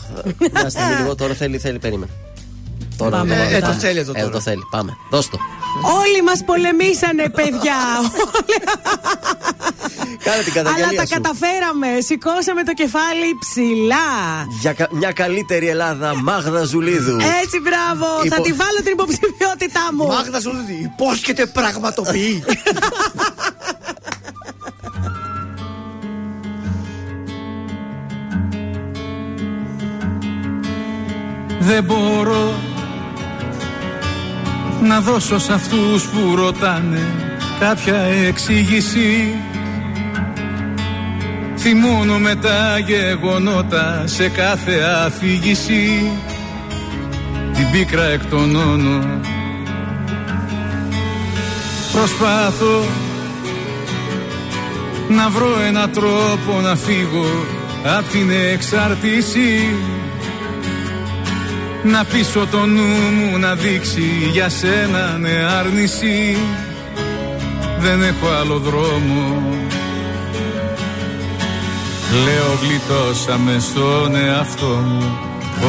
[0.53, 2.11] Μια στιγμή λίγο τώρα θέλει, θέλει, περίμενε.
[3.03, 3.55] Τώρα Πάμε το- μετά.
[3.55, 4.31] Ε, το θέλει εδώ Ε, τώρα.
[4.31, 4.63] το θέλει.
[4.71, 4.97] Πάμε.
[5.09, 5.37] Δώσ' το.
[6.01, 7.79] Όλοι μας πολεμήσανε, παιδιά.
[10.25, 11.13] Κάνε την Αλλά καταγγελία τα σου.
[11.13, 11.87] καταφέραμε.
[12.07, 14.07] Σηκώσαμε το κεφάλι ψηλά.
[14.61, 17.17] Για κα- μια καλύτερη Ελλάδα, Μάγδα Ζουλίδου.
[17.43, 18.05] Έτσι, μπράβο.
[18.23, 20.07] Υπο- Θα τη βάλω την υποψηφιότητά μου.
[20.07, 20.51] Μάγδα σου
[20.83, 22.43] υπόσχεται πραγματοποιεί.
[31.59, 32.53] Δεν μπορώ
[34.81, 37.07] να δώσω σε αυτούς που ρωτάνε
[37.59, 37.95] κάποια
[38.27, 39.35] εξήγηση.
[41.57, 46.11] Θυμώνω τα γεγονότα σε κάθε αφήγηση.
[47.53, 49.21] Την πίκρα εκτονώνω
[51.91, 52.85] Προσπάθω
[55.09, 57.45] να βρω ένα τρόπο να φύγω
[57.97, 59.75] απ' την εξαρτήση
[61.83, 62.87] να πείσω το νου
[63.17, 66.37] μου να δείξει για σένα ναι άρνηση.
[67.79, 69.41] Δεν έχω άλλο δρόμο.
[72.23, 75.19] Λέω γλιτώσαμε στον εαυτό μου.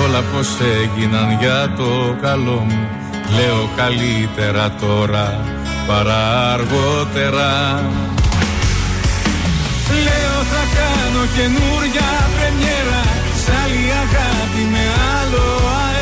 [0.04, 0.48] Όλα πως
[0.82, 2.88] έγιναν για το καλό μου.
[3.36, 5.40] Λέω καλύτερα τώρα
[5.86, 7.80] παρά αργότερα.
[10.04, 13.02] Λέω θα κάνω καινούρια πρεμιέρα.
[13.42, 14.84] Σ' άλλη αγάπη με
[15.18, 15.44] άλλο
[15.80, 16.01] αέρα.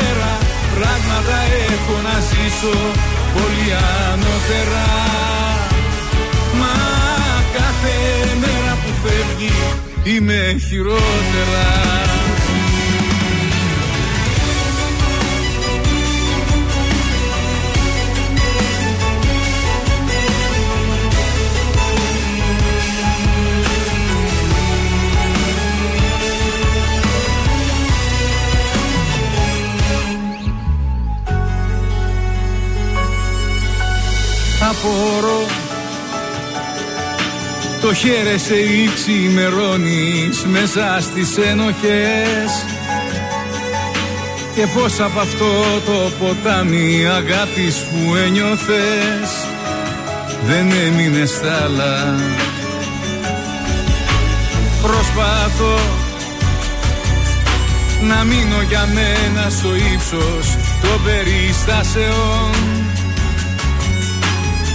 [2.51, 2.77] να ζήσω
[3.33, 3.71] πολύ
[4.11, 4.87] ανώτερα
[6.59, 6.73] Μα
[7.53, 7.95] κάθε
[8.39, 9.51] μέρα που φεύγει
[10.03, 12.20] είμαι χειρότερα
[34.83, 35.45] Απορώ
[37.81, 42.65] Το χαίρεσαι ή ξημερώνεις μέσα στις ενοχές
[44.55, 45.45] Και πως από αυτό
[45.85, 49.29] το ποτάμι αγάπης που ένιωθες
[50.45, 52.15] Δεν έμεινε στάλα
[54.81, 55.79] Προσπαθώ
[58.07, 62.90] να μείνω για μένα στο ύψος των περιστάσεων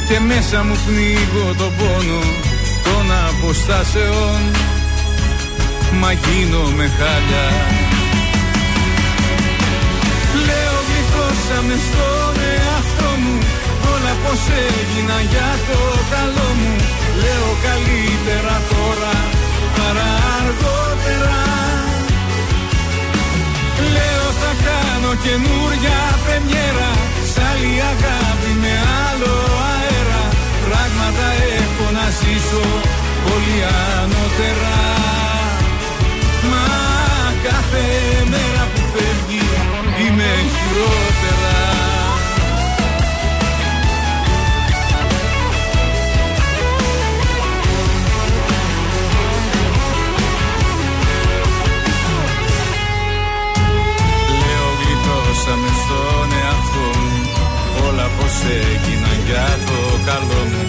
[0.09, 2.23] και μέσα μου πνίγω τον πόνο
[2.85, 4.41] των αποστάσεων.
[6.01, 7.47] Μα γίνομαι χάλια.
[10.47, 13.37] Λέω γλυκώσαμε στον εαυτό μου;
[13.93, 15.81] Όλα πως έγινα για το
[16.13, 16.73] καλό μου.
[17.23, 19.15] Λέω καλύτερα τώρα
[19.77, 21.43] παρά αργότερα.
[23.95, 26.91] Λέω θα κάνω καινούρια πρεμιέρα.
[27.33, 28.73] Σ' άλλη αγάπη με
[29.07, 29.35] άλλο
[29.65, 29.76] αέρα
[30.69, 31.27] Πράγματα
[31.59, 32.67] έχω να ζήσω
[33.25, 33.59] πολύ
[34.01, 34.79] ανώτερα.
[36.51, 36.67] Μα
[37.47, 37.85] κάθε
[38.31, 39.47] μέρα που φεύγει
[40.01, 41.57] είμαι χειρότερα.
[54.41, 57.26] Λέω γλιτώσαμε στον εαυτό μου
[57.89, 60.65] Όλα πως έγιναν για το καλό μου.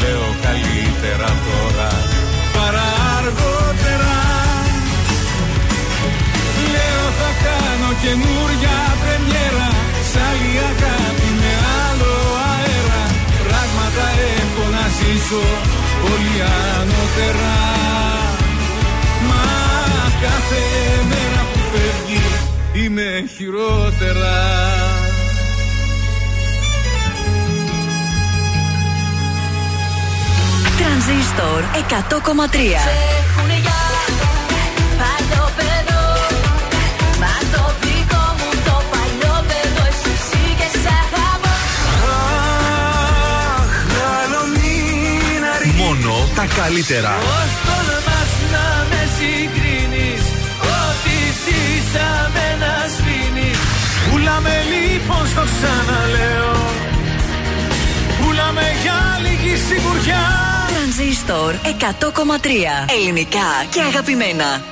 [0.00, 1.90] Λέω καλύτερα τώρα
[2.60, 2.88] παρά
[3.18, 4.16] αργότερα.
[6.74, 9.70] Λέω θα κάνω καινούρια πρεμιέρα
[10.10, 11.52] Σ' άλλη αγάπη με
[11.84, 12.14] άλλο
[12.50, 13.02] αέρα.
[13.46, 14.06] Πράγματα
[14.38, 15.44] έχω να ζήσω
[16.02, 16.36] πολύ
[16.76, 17.56] ανώτερα.
[19.28, 19.44] Μα
[20.24, 20.62] κάθε
[21.10, 22.26] μέρα που φεύγει
[22.72, 24.36] είμαι χειρότερα
[40.82, 41.54] σ' αγαπώ.
[45.78, 47.12] Μόνο τα καλύτερα.
[47.26, 50.22] Πώς τολμάς να με συγκρίνεις
[50.80, 53.58] Ό,τι ζήσαμε να σβήνεις.
[54.10, 56.54] Πουλάμε λοιπόν στο ξαναλέω.
[58.20, 60.49] Πουλάμε για λίγη σιγουριά
[61.00, 64.62] Τρανζίστορ 100,3 Ελληνικά και αγαπημένα.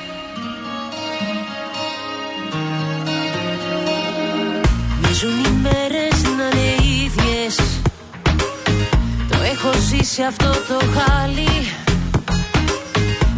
[5.03, 6.75] Μίζουν οι μέρες να είναι
[7.05, 7.57] ίδιες.
[9.29, 11.73] Το έχω ζήσει αυτό το χάλι.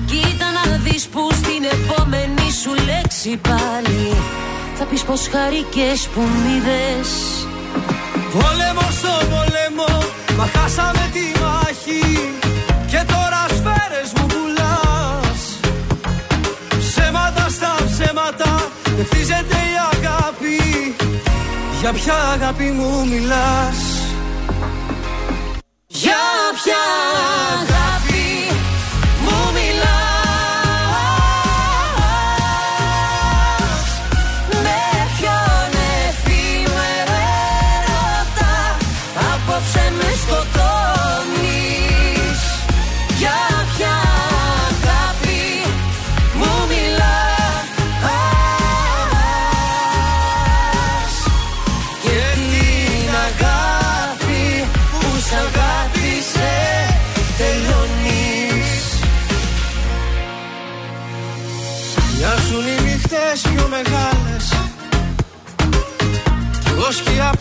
[0.06, 4.16] Κοίτα να δεις που στην επόμενη σου λέξη πάλι.
[4.78, 7.10] Θα πεις πως χαρικές που μ' είδες.
[8.32, 12.30] Πόλεμο στο πόλεμο Μα χάσαμε τη μάχη
[12.90, 15.40] Και τώρα σφαίρες μου πουλάς.
[16.78, 20.94] Ψέματα στα ψέματα Δεν χτίζεται η αγάπη.
[21.80, 23.78] Για ποια αγάπη μου μιλάς;
[25.86, 26.22] Για
[26.62, 26.82] ποια
[27.60, 27.89] αγάπη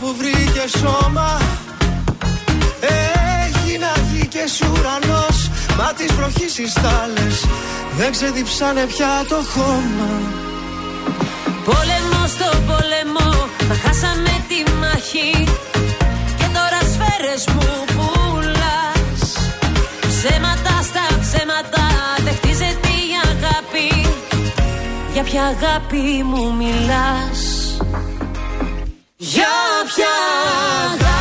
[0.00, 1.40] που βρήκε σώμα.
[3.44, 7.44] Έγινα γη και ουρανός Μα τις βροχής οι στάλες
[7.96, 10.10] Δεν ξεδιψάνε πια το χώμα.
[11.64, 13.28] Πόλεμο στο πόλεμο,
[13.68, 15.44] μα χάσαμε τη μάχη.
[16.38, 19.22] Και τώρα σφαίρες μου πουλάς.
[20.08, 21.84] Ψέματα στα ψέματα,
[22.24, 24.08] δεν χτίζεται η αγάπη.
[25.12, 27.49] Για ποια αγάπη μου μιλάς;
[29.40, 31.19] Για ποια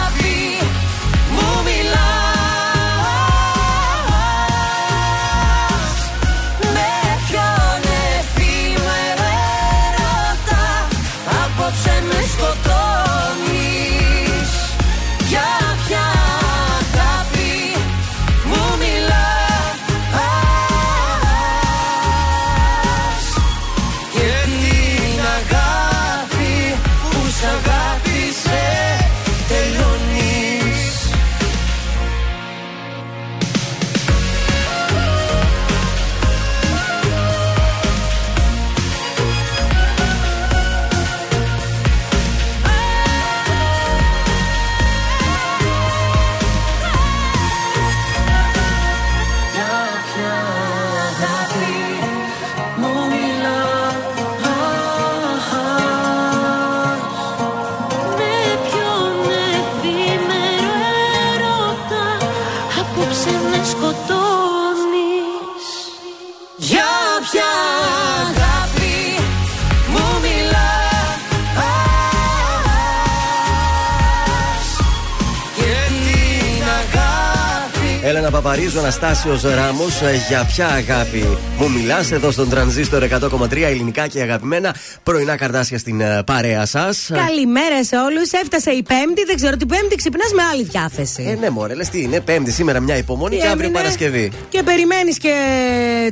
[78.42, 80.02] Παπαρίζου, Αναστάσιος Ράμος.
[80.28, 86.02] Για ποια αγάπη μου μιλάς εδώ στον τρανζίστορ 100,3 ελληνικά και αγαπημένα πρωινά καρτάσια στην
[86.02, 87.10] ε, παρέα σας.
[87.14, 88.32] Καλημέρα σε όλους.
[88.32, 89.24] Έφτασε η Πέμπτη.
[89.26, 91.24] Δεν ξέρω την Πέμπτη ξυπνάς με άλλη διάθεση.
[91.28, 92.20] Ε, ναι, μωρέ, λες τι είναι.
[92.20, 93.78] Πέμπτη σήμερα μια υπομονή και αύριο έμεινε.
[93.78, 94.32] Παρασκευή.
[94.50, 95.34] Και περιμένεις και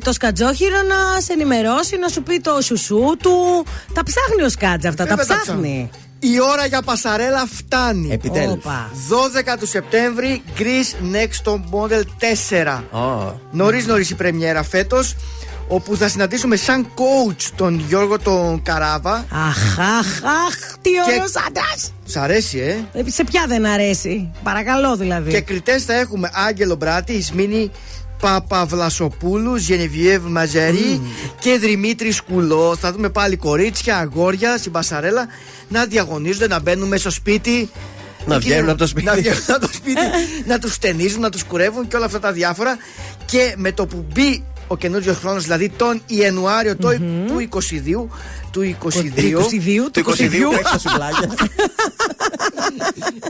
[0.03, 3.65] το σκατζόχυρο να σε ενημερώσει, να σου πει το σουσού του.
[3.93, 5.89] Τα ψάχνει ο σκάτζα αυτά, τα Βέβαια τα ψάχνει.
[6.19, 8.11] Η ώρα για πασαρέλα φτάνει.
[8.11, 8.51] Επιτέλους.
[8.53, 8.89] Όπα.
[9.53, 12.83] 12 του Σεπτέμβρη, Greece Next Top Model 4.
[12.91, 13.33] Oh.
[13.51, 15.15] Νωρίς νωρίς η πρεμιέρα φέτος.
[15.69, 19.25] Όπου θα συναντήσουμε σαν coach τον Γιώργο τον Καράβα.
[19.47, 21.93] Αχ, αχ, αχ, τι Και- ωραίος άντρας.
[22.05, 23.03] Σ' αρέσει, ε.
[23.09, 25.29] Σε ποια δεν αρέσει; Παρακαλώ δηλαδή.
[25.31, 27.71] Και κριτές θα έχουμε Άγγελο Μπράτη, Ισμήνη
[28.19, 31.01] Παπαβλασοπούλου, Γενεβιέβ Μαζερή
[31.39, 32.75] και Δημήτρη Σκουλό.
[32.79, 35.27] Θα δούμε πάλι κορίτσια, αγόρια στην Πασαρέλα
[35.69, 37.69] να διαγωνίζονται, να μπαίνουν μέσα στο σπίτι.
[38.25, 39.05] Να Εκεί βγαίνουν από το σπίτι.
[39.05, 40.01] Να βγαίνουν από το σπίτι,
[40.49, 42.77] να τους στενίζουν, να τους κουρεύουν και όλα αυτά τα διάφορα.
[43.25, 46.89] Και με το που μπει ο καινούριο χρόνος, δηλαδή τον Ιανουάριο το-
[47.27, 48.07] του 22,
[48.51, 51.29] του 22, 22, Το 22 που έχει τα σουβλάκια.
[52.93, 53.27] Ε,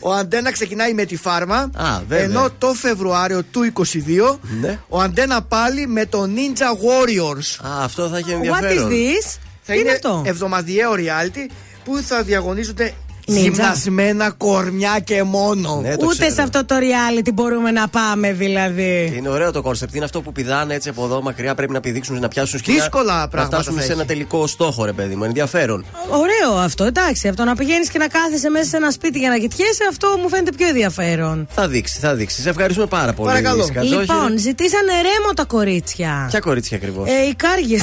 [0.00, 1.70] ο Αντένα ξεκινάει με τη φάρμα.
[1.74, 2.24] Α, βέβαια.
[2.24, 4.78] ενώ το Φεβρουάριο του 22 Ναι.
[4.88, 7.66] ο Αντένα πάλι με το Ninja Warriors.
[7.68, 8.88] Α, αυτό θα έχει What is ενδιαφέρον.
[8.90, 9.36] this?
[9.62, 11.50] Θα Τι είναι είναι αυτό; εβδομαδιαίο reality
[11.84, 13.03] που θα διαγωνίζονται Ninja.
[13.26, 15.80] Γυμνασμένα κορμιά και μόνο.
[15.82, 16.34] Ναι, το Ούτε ξέρω.
[16.34, 19.12] σε αυτό το reality μπορούμε να πάμε δηλαδή.
[19.16, 19.94] Είναι ωραίο το κόνσεπτ.
[19.94, 21.54] Είναι αυτό που πηδάνε έτσι από εδώ μακριά.
[21.54, 22.80] Πρέπει να πηδήξουν, να πιάσουν σκοινιά.
[22.80, 23.94] Δύσκολα Να πράγματα φτάσουν θα σε έχει.
[23.94, 25.24] ένα τελικό στόχο, ρε παιδί μου.
[25.24, 25.84] Ενδιαφέρον.
[26.10, 27.28] Ωραίο αυτό, εντάξει.
[27.28, 30.28] Αυτό να πηγαίνεις και να κάθεσαι μέσα σε ένα σπίτι για να κοιτιέσαι, αυτό μου
[30.28, 31.46] φαίνεται πιο ενδιαφέρον.
[31.54, 32.40] Θα δείξει, θα δείξει.
[32.42, 33.28] Σε ευχαριστούμε πάρα πολύ.
[33.28, 33.64] Παρακαλώ.
[33.64, 34.00] Σκατζόχυρο.
[34.00, 36.26] Λοιπόν, ζητήσανε ρέμο τα κορίτσια.
[36.30, 37.78] Ποια κορίτσια ακριβώς; Ε, οι κάριε.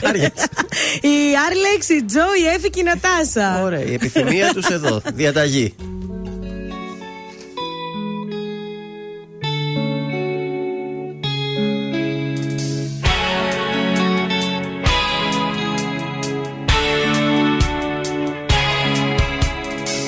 [0.00, 0.30] κάριες.
[1.12, 1.14] η
[1.46, 3.62] Άρλεξ, η Τζο, η Έφη και η Νατάσα.
[3.64, 5.00] Ωραία, η επιθυμία τους εδώ.
[5.14, 5.74] Διαταγή.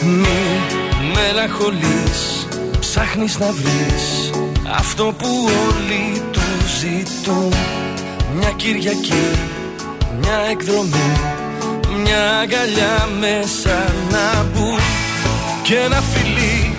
[0.02, 0.60] Μη
[1.14, 2.46] μελαγχολείς
[2.80, 4.30] Ψάχνεις να βρεις
[4.76, 6.40] Αυτό που όλοι του
[6.80, 7.52] ζητούν
[8.38, 9.30] Μια Κυριακή
[10.20, 11.38] Μια εκδρομή
[11.96, 13.76] Μια αγκαλιά μέσα
[14.10, 14.80] να μπουν
[15.62, 16.76] Και ένα φιλί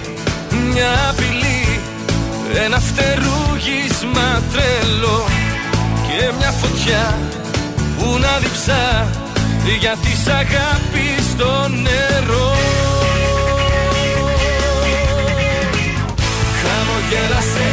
[0.72, 1.80] Μια απειλή
[2.66, 5.26] Ένα φτερούγισμα τρελό
[6.08, 7.18] Και μια φωτιά
[7.98, 9.08] που να διψά
[9.80, 12.56] για της αγάπης στο νερό.
[16.60, 17.70] Χαμογέλασε,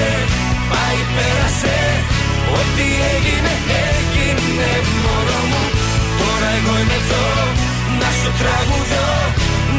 [0.71, 1.79] πάει πέρασε
[2.55, 2.83] Ό,τι
[3.15, 3.57] έγινε
[4.29, 4.95] έγινε
[8.27, 9.09] να σου τραγουδώ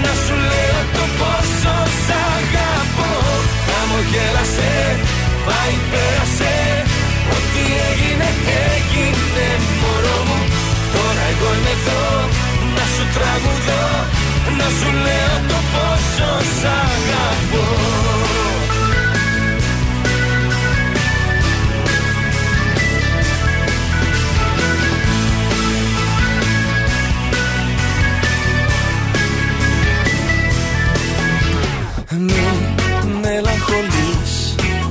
[0.03, 3.11] Να σου λέω το πόσο σ' αγαπώ.
[3.67, 4.73] Χαμογέλασε,
[5.47, 6.55] πάει πέρασε
[7.35, 8.29] Ό,τι έγινε
[8.75, 9.47] έγινε
[9.81, 10.39] μωρό μου.
[10.93, 12.03] Τώρα εγώ είμαι εδώ
[12.75, 13.85] να σου τραγουδώ
[14.59, 18.16] Να σου λέω το πόσο σ' αγαπώ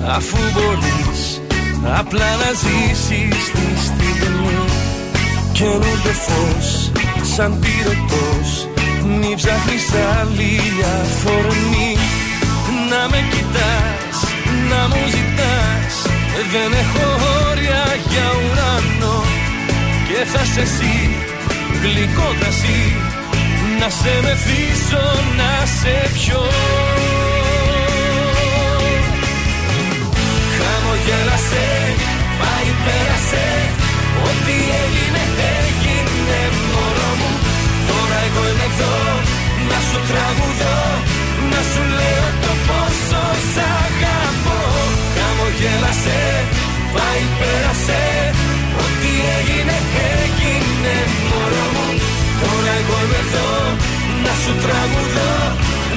[0.09, 1.41] αφού μπορείς
[1.99, 4.59] Απλά να ζήσεις τη στιγμή.
[5.53, 6.91] Καινούριο φως
[7.35, 8.69] σαν πυρετός
[9.05, 9.87] Μη ψάχνεις
[10.19, 10.61] άλλη
[11.01, 11.97] αφορμή.
[12.91, 14.17] Να με κοιτάς,
[14.71, 15.95] να μου ζητάς
[16.53, 17.07] Δεν έχω
[17.51, 19.23] όρια για ουρανό.
[20.09, 20.97] Και θα σε εσύ,
[21.83, 22.83] γλυκό κρασί
[23.81, 25.05] Να σε μεθύσω,
[25.37, 26.45] να σε πιω
[31.09, 31.67] Χαμογέλασε,
[32.41, 33.47] πάει πέρασε
[34.29, 35.23] Ό,τι έγινε
[35.63, 37.31] έγινε μωρό μου.
[37.89, 38.95] Τώρα εγώ είμαι εδώ
[39.71, 40.79] να σου τραγουδώ
[41.53, 43.23] Να σου λέω το πόσο
[43.53, 44.61] σ' αγαπώ.
[45.17, 46.21] Χαμογέλασε,
[46.95, 48.03] πάει πέρασε
[48.85, 49.77] Ό,τι έγινε
[50.25, 50.97] έγινε
[51.29, 51.87] μωρό μου.
[52.41, 53.51] Τώρα εγώ είμαι εδώ
[54.25, 55.33] να σου τραγουδώ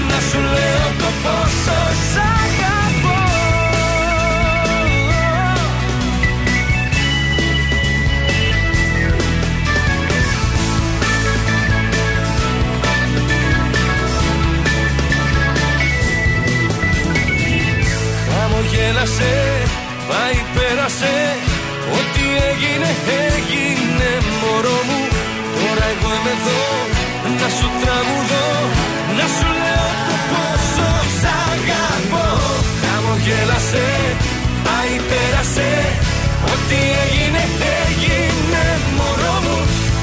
[0.09, 1.77] Να σου λέω το πόσο
[2.09, 2.78] σ' αγαπώ
[18.99, 19.35] πέρασε,
[20.09, 21.15] πάει πέρασε
[21.99, 22.91] Ό,τι έγινε
[23.35, 24.09] έγινε
[24.41, 24.99] μωρό μου.
[25.55, 26.61] Τώρα εγώ είμαι εδώ
[27.39, 28.47] να σου τραγουδώ.
[29.17, 30.87] Να σου λέω το πόσο
[31.19, 32.27] σ' αγαπώ.
[32.81, 33.87] Χαμογέλασε,
[34.65, 35.69] πάει πέρασε
[36.53, 37.43] Ό,τι έγινε
[37.83, 38.63] έγινε
[38.97, 39.57] μωρό μου.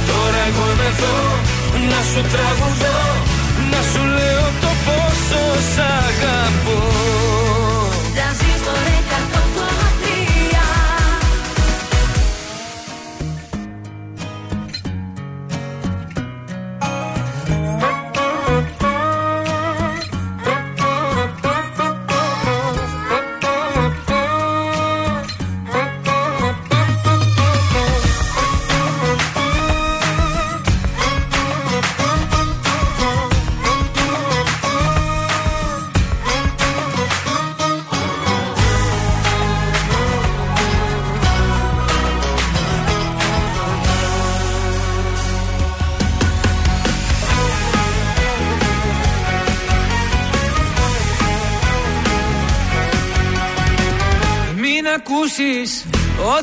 [0.09, 1.17] Τώρα εγώ είμαι εδώ
[1.91, 2.99] να σου τραγουδώ.
[3.73, 5.43] Να σου λέω το πόσο
[5.73, 7.26] σ' αγαπώ.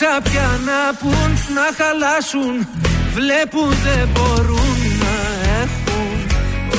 [0.00, 2.54] πόσα πια να πουν να χαλάσουν
[3.16, 5.16] Βλέπουν δεν μπορούν να
[5.62, 6.16] έχουν.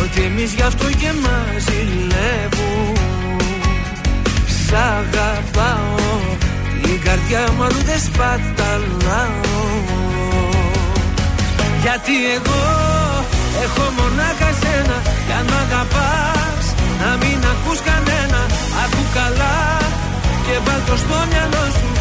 [0.02, 2.96] Ότι εμείς γι' αυτό και μας ζηλεύουν
[4.64, 6.10] Σ' αγαπάω
[6.92, 9.70] η καρδιά μου αλλού δεν σπαταλάω.
[11.82, 12.64] Γιατί εγώ
[13.64, 16.66] έχω μονάχα σένα Κι αν μ' αγαπάς
[17.02, 18.42] να μην ακούς κανένα.
[18.84, 19.58] Ακού καλά
[20.46, 22.01] και βάλ' το στο μυαλό σου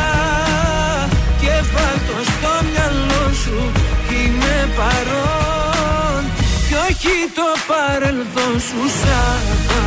[7.37, 9.07] το παρελθόν σου Σ'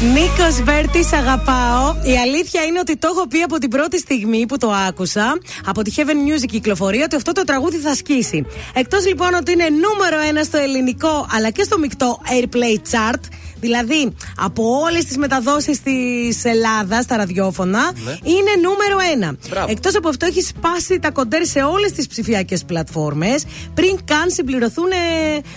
[0.00, 1.96] Νίκος Βέρτης, αγαπάω.
[2.02, 5.82] Η αλήθεια είναι ότι το έχω πει από την πρώτη στιγμή που το άκουσα από
[5.82, 8.46] τη Heaven Music κυκλοφορία ότι αυτό το τραγούδι θα σκίσει.
[8.74, 13.20] Εκτός λοιπόν ότι είναι νούμερο ένα στο ελληνικό αλλά και στο μεικτό Airplay Chart.
[13.66, 18.10] Δηλαδή, από όλες τις μεταδόσεις της Ελλάδας στα ραδιόφωνα, Ναι.
[18.10, 19.36] είναι νούμερο ένα.
[19.50, 19.66] Μπράβο.
[19.70, 23.44] Εκτός από αυτό, έχει σπάσει τα κοντέρ σε όλες τις ψηφιακές πλατφόρμες
[23.74, 24.90] πριν καν συμπληρωθούν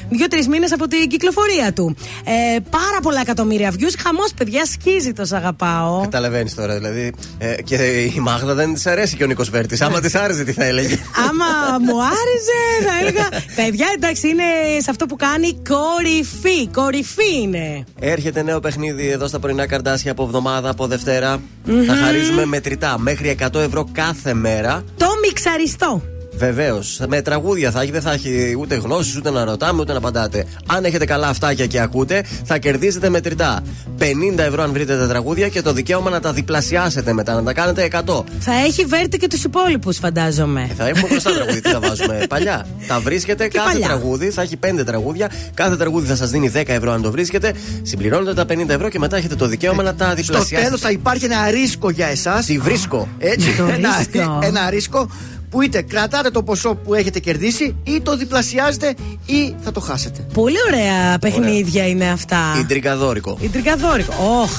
[0.09, 1.95] δύο-τρεις μήνες από την κυκλοφορία του.
[2.23, 3.95] Ε, πάρα πολλά εκατομμύρια views.
[4.03, 6.01] Χαμός, παιδιά, σκίζει το σ' αγαπάω.
[6.01, 7.13] Καταλαβαίνεις τώρα, δηλαδή.
[7.37, 7.75] Ε, και
[8.15, 9.81] η Μάγδα δεν της αρέσει και ο Νίκος Βέρτης.
[9.81, 13.27] Άμα της άρεσε, τι θα έλεγε; Άμα μου άρεσε, θα έλεγα.
[13.65, 14.43] Παιδιά, εντάξει, είναι
[14.81, 16.67] σε αυτό που κάνει κορυφή.
[16.73, 17.83] Κορυφή είναι.
[17.99, 21.41] Έρχεται νέο παιχνίδι εδώ στα πρωινά καρτάσια από εβδομάδα, από Δευτέρα.
[21.65, 21.83] Μμμ.
[21.83, 24.83] Θα χαρίζουμε μετρητά μέχρι 100 ευρώ κάθε μέρα.
[24.97, 26.18] Το μιξαριστό.
[26.39, 26.99] Βεβαίως.
[27.07, 30.45] Με τραγούδια θα έχει, δεν θα έχει ούτε γνώσει, ούτε να ρωτάμε, ούτε να απαντάτε.
[30.65, 33.61] Αν έχετε καλά αυτάκια και ακούτε, θα κερδίζετε μετρητά.
[33.99, 34.03] 50
[34.37, 37.87] ευρώ αν βρείτε τα τραγούδια και το δικαίωμα να τα διπλασιάσετε μετά, να τα κάνετε
[38.05, 38.23] 100.
[38.39, 40.67] Θα έχει βέρτε και τους υπόλοιπους, φαντάζομαι.
[40.71, 41.61] Ε, Θα έχουμε μπροστά τραγούδι.
[41.61, 42.23] Τι θα βάζουμε.
[42.29, 42.67] Παλιά.
[42.87, 43.87] Τα βρίσκετε κάθε παλιά.
[43.87, 45.31] τραγούδι, θα έχει 5 τραγούδια.
[45.53, 47.53] Κάθε τραγούδι θα σας δίνει 10 ευρώ αν το βρίσκετε.
[47.81, 50.61] Συμπληρώνετε τα 50 ευρώ και μετά έχετε το δικαίωμα να τα Στο διπλασιάσετε.
[50.61, 52.45] τέλος θα υπάρχει ένα ρίσκο για εσάς.
[52.45, 53.07] Τι βρίσκω.
[53.19, 54.39] Έτσι, Το ένα, ρίσκο.
[54.43, 55.09] ένα ρίσκο
[55.49, 58.93] που είτε κρατάτε το ποσό που έχετε κερδίσει ή το διπλασιάζετε
[59.25, 60.25] ή θα το χάσετε.
[60.33, 62.55] Πολύ ωραία παιχνίδια είναι αυτά.
[62.59, 63.37] Ιντρικαδόρικο.
[63.41, 64.13] Ιντρικαδόρικο.
[64.41, 64.51] Όχ.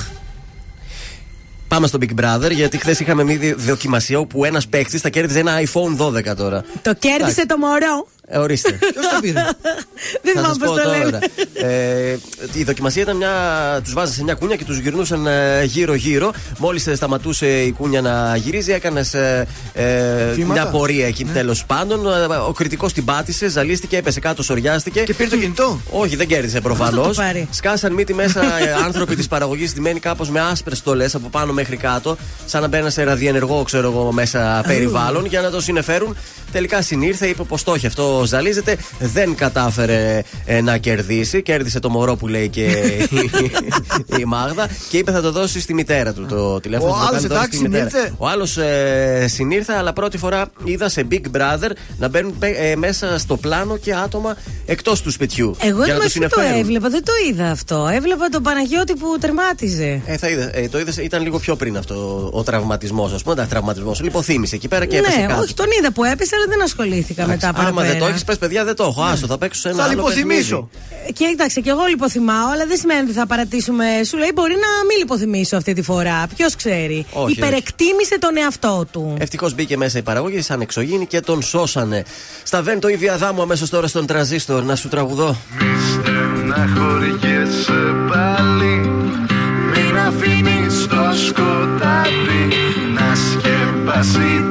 [1.68, 5.38] Πάμε στο Big Brother γιατί χθες είχαμε μια δι- δοκιμασία όπου ένας παίχτη θα κέρδιζε
[5.38, 6.64] ένα iPhone 12 τώρα.
[6.82, 8.06] Το κέρδισε το μωρό.
[8.32, 8.70] Ε, ορίστε.
[8.92, 11.04] Ποιος το πήρε; Δεν Θα θυμάμαι σας πώς πω το λένε.
[11.04, 11.18] τώρα.
[11.72, 12.18] Ε,
[12.52, 13.30] η δοκιμασία ήταν μια.
[13.84, 16.32] Τους βάζανε σε μια κούνια και τους γυρνούσαν ε, γύρω-γύρω.
[16.58, 19.46] Μόλις σταματούσε η κούνια να γυρίζει, έκανες ε,
[20.34, 20.60] Βήματα.
[20.60, 22.06] μια πορεία εκεί τέλος πάντων.
[22.06, 25.00] Ε, Ο κριτικός την πάτησε, ζαλίστηκε, έπεσε κάτω, σοριάστηκε.
[25.00, 27.16] Και πήρε το κινητό; Όχι, δεν κέρδισε Πώς θα προφανώς.
[27.16, 31.28] το πάρει; Σκάσαν μύτη μέσα ε, άνθρωποι της παραγωγής, στημένοι κάπως με άσπρες στολές από
[31.28, 32.16] πάνω μέχρι κάτω,
[32.46, 36.16] σαν να μπαίνουν σε ραδιενεργό, ξέρω εγώ, μέσα περιβάλλον για να το συνεφέρουν.
[36.52, 38.76] Τελικά συνήρθε, είπε πως το έχει αυτό, ζαλίζεται.
[38.98, 41.42] Δεν κατάφερε ε, να κερδίσει.
[41.42, 43.30] Κέρδισε το μωρό που λέει και η,
[44.20, 46.90] η Μάγδα και είπε θα το δώσει στη μητέρα του το τηλέφωνο.
[46.92, 47.88] Ο θα το άλλος κάνει τώρα εντάξει, στη μητέρα.
[47.90, 52.56] συνήρθε; Ο άλλος ε, συνήρθε, αλλά πρώτη φορά είδα σε Big Brother να μπαίνουν πε-
[52.60, 54.36] ε, μέσα στο πλάνο και άτομα
[54.66, 55.56] εκτός του σπιτιού.
[55.60, 56.58] Εγώ για να το δεν το συνεφέρουν.
[56.58, 57.88] έβλεπα, δεν το είδα αυτό.
[57.92, 60.00] Έβλεπα τον Παναγιώτη που τερμάτιζε.
[60.06, 63.32] Ε, θα είδε, ε, το είδες, ήταν λίγο πιο πριν αυτό ο τραυματισμός, ας πούμε.
[63.34, 64.00] Εντάξει, τραυματισμός.
[64.02, 65.40] Λιποθύμησε εκεί πέρα και έπεσε ναι, κάτω.
[65.42, 67.86] όχι, τον είδα που έπεσε, αλλά δεν ασχολήθηκα μετά Άμα παραπέρα.
[67.88, 69.02] δεν το έχεις, πες παιδιά, δεν το έχω.
[69.02, 70.68] Άστο, θα παίξω σε ένα Θα άλλο λιποθυμίσω.
[70.72, 71.04] παιχνίδι.
[71.08, 73.84] Ε, Κοίταξε, και εγώ λιποθυμάω, αλλά δεν σημαίνει ότι θα παρατήσουμε.
[74.06, 76.26] Σου λέει μπορεί να μην λιποθυμήσω αυτή τη φορά.
[76.36, 77.06] Ποιος ξέρει.
[77.12, 79.14] Όχι, Υπερεκτίμησε τον εαυτό του.
[79.18, 82.04] Ευτυχώς μπήκε μέσα η παραγωγή σαν εξωγήινη και τον σώσανε.
[82.42, 85.36] Στα βεν το ίδιο αδάμου αμέσως τώρα στον τραζίστορ να σου τραγουδώ.
[86.46, 88.90] να χωριέσαι πάλι
[89.74, 90.96] Μην αφήνεις το
[91.26, 92.48] σκοτάδι
[92.94, 94.44] Να σκεπάσει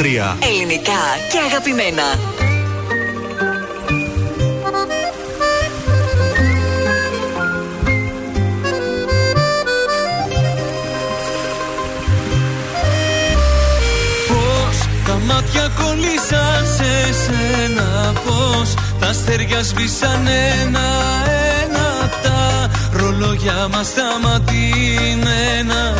[0.00, 2.02] Ελληνικά και αγαπημένα.
[14.28, 14.76] Πώς
[15.06, 25.94] τα μάτια κολλήσαν σε σένα Πώς τα αστέρια σβήσαν ένα-ένα Τα ρολόγια μας σταματημένα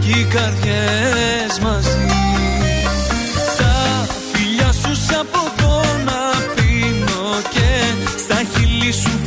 [0.00, 1.89] Κι οι καρδιές μαζί
[8.92, 9.19] στα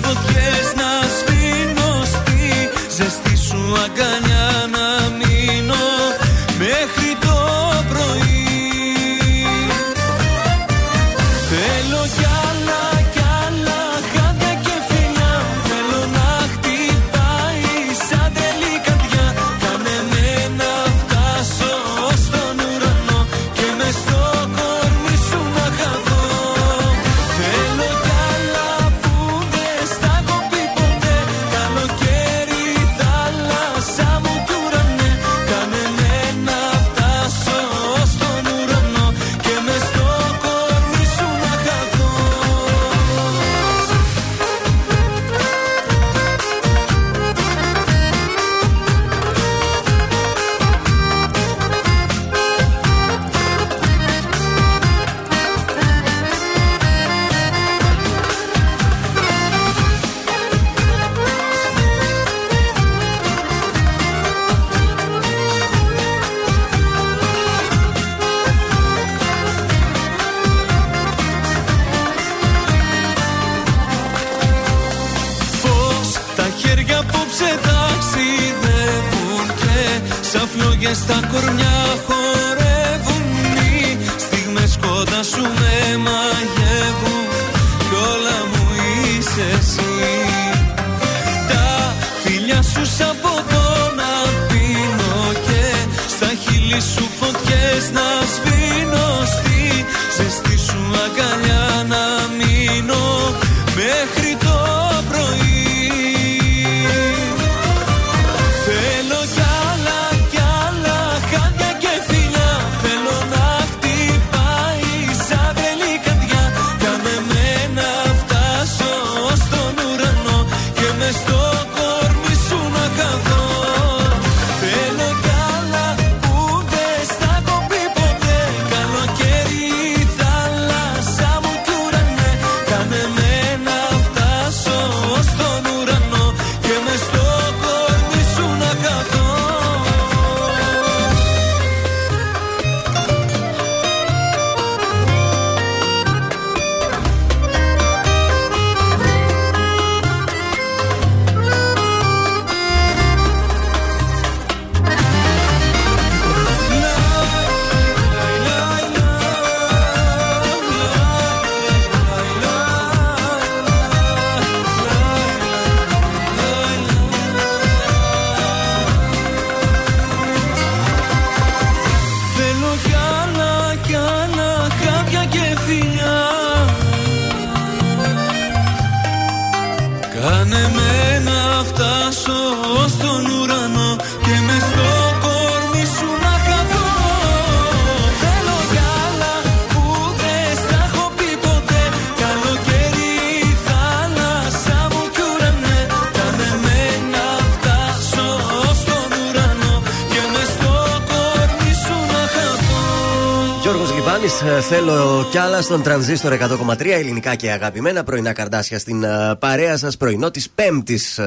[204.69, 209.97] θέλω κι άλλα στον τρανζίστορ 100,3 ελληνικά και αγαπημένα πρωινά καρδάσια στην ε, παρέα σας
[209.97, 211.19] πρωινό της Πέμπτης.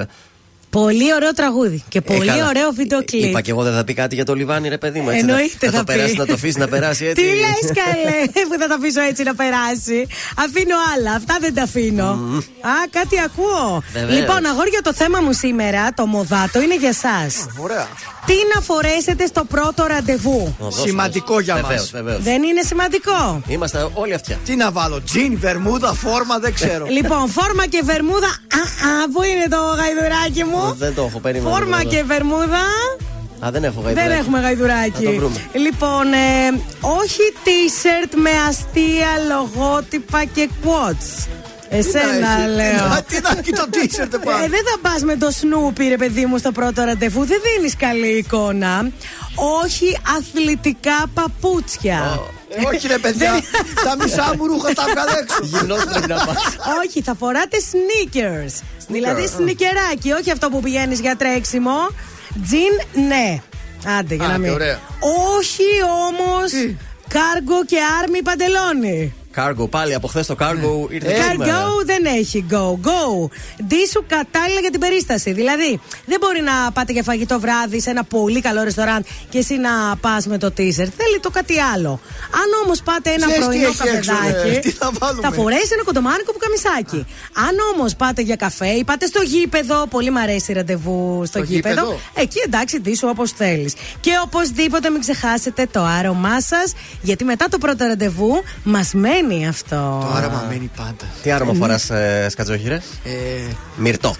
[0.70, 2.48] Πολύ ωραίο τραγούδι και πολύ Ε, καλά.
[2.48, 3.24] ωραίο βίντεο κλιπ.
[3.24, 5.08] Είπα και εγώ δεν θα πει κάτι για το Λιβάνι, ρε παιδί μου.
[5.10, 6.18] Έτσι, Εννοείται θα, θα το περάσει, πει.
[6.18, 7.22] να το αφήσει να περάσει έτσι.
[7.24, 10.06] Τι λες, καλέ, που θα τα αφήσω έτσι να περάσει.
[10.36, 12.08] Αφήνω άλλα, αυτά δεν τα αφήνω.
[12.60, 13.82] Α, κάτι ακούω.
[13.92, 14.18] Βεβαίως.
[14.20, 17.26] Λοιπόν, αγόρια, το θέμα μου σήμερα, το μοδάτο, είναι για εσά.
[17.56, 17.86] Ωραία.
[18.26, 21.90] Τι να φορέσετε στο πρώτο ραντεβού; Σημαντικό για Βεβαίως, μας.
[21.90, 22.22] βεβαίως.
[22.22, 23.42] Δεν είναι σημαντικό.
[23.46, 24.38] Είμαστε όλοι αυτιά.
[24.44, 26.86] Τι να βάλω, τζιν, βερμούδα, φόρμα, δεν ξέρω.
[26.96, 28.26] Λοιπόν, φόρμα και βερμούδα.
[28.26, 31.54] Α, α, πού είναι το γαϊδουράκι μου; Δεν το έχω, περίμενα.
[31.54, 31.90] Φόρμα λίγο.
[31.90, 32.62] και βερμούδα.
[33.46, 34.08] Α, δεν έχω γαϊδουράκι.
[34.08, 35.04] Δεν έχουμε γαϊδουράκι.
[35.04, 35.36] Θα το βρούμε.
[35.52, 41.25] Λοιπόν, ε, όχι t-shirt με αστεία λογότυπα και quotes.
[41.76, 42.84] Εσένα έχει; λέω.
[42.84, 44.44] Α, Τι να έχει το t-shirt πάνω.
[44.44, 47.24] Ε, δεν θα πας με το Σνούπι, ρε παιδί μου, στο πρώτο ραντεβού.
[47.24, 48.90] Δεν δίνεις καλή εικόνα.
[49.62, 52.20] Όχι αθλητικά παπούτσια.
[52.48, 53.40] Ε, Όχι ρε παιδιά,
[53.84, 55.38] τα μισά μου ρούχα τα βγάλε έξω.
[55.42, 56.36] Γυμνός πρέπει να πας.
[56.86, 58.62] όχι, θα φοράτε sneakers.
[58.88, 61.88] Δηλαδή σνικεράκι, όχι αυτό που πηγαίνεις για τρέξιμο.
[62.44, 63.40] Τζιν, ναι.
[63.98, 64.50] Άντε, για Α, να και μην.
[64.52, 64.78] ωραία.
[65.38, 65.62] Όχι
[66.08, 66.50] όμως
[67.08, 69.14] κάργο και άρμη παντελόνι.
[69.36, 71.52] Κάργο, πάλι από χθες το κάργο ήρθε Ε, σήμερα.
[71.52, 72.66] Cargo δεν έχει go.
[72.88, 73.28] Go.
[73.66, 75.32] Ντύσου κατάλληλα για την περίσταση.
[75.32, 79.54] Δηλαδή, δεν μπορεί να πάτε για φαγητό βράδυ σε ένα πολύ καλό ρεστοράν και εσύ
[79.56, 80.90] να πας με το t-shirt.
[81.00, 82.00] Θέλει το κάτι άλλο.
[82.40, 85.32] Αν όμως πάτε ένα Ξέρεις τι πρωινό έχει έξω, καφεδάκι, ρε, τι θα βάλουμε; θα
[85.32, 87.06] φορέσεις ένα κοντομάνικο που καμισάκι.
[87.46, 91.52] Αν όμως πάτε για καφέ ή πάτε στο γήπεδο, πολύ μ' αρέσει ραντεβού στο, Στο
[91.52, 91.74] γήπεδο.
[91.80, 93.74] γήπεδο; Εκεί εντάξει, ντύσου όπως θέλεις.
[94.00, 96.72] Και οπωσδήποτε μην ξεχάσετε το άρωμά σας,
[97.02, 99.98] γιατί μετά το πρώτο ραντεβού μας μένει αυτό.
[100.10, 101.04] Το άραμα μένει πάντα.
[101.22, 102.74] Τι άρωμα φοράς, ε, Σκατζόχυρε;
[103.04, 103.10] Ε,
[103.76, 104.14] Μυρτό.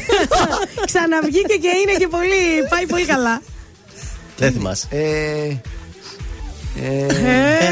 [0.86, 2.66] Ξαναβγήκε και είναι και πολύ.
[2.70, 3.42] Πάει πολύ καλά.
[4.36, 4.86] Δεν θυμάσαι.
[4.90, 5.56] ε,
[6.84, 7.06] ε,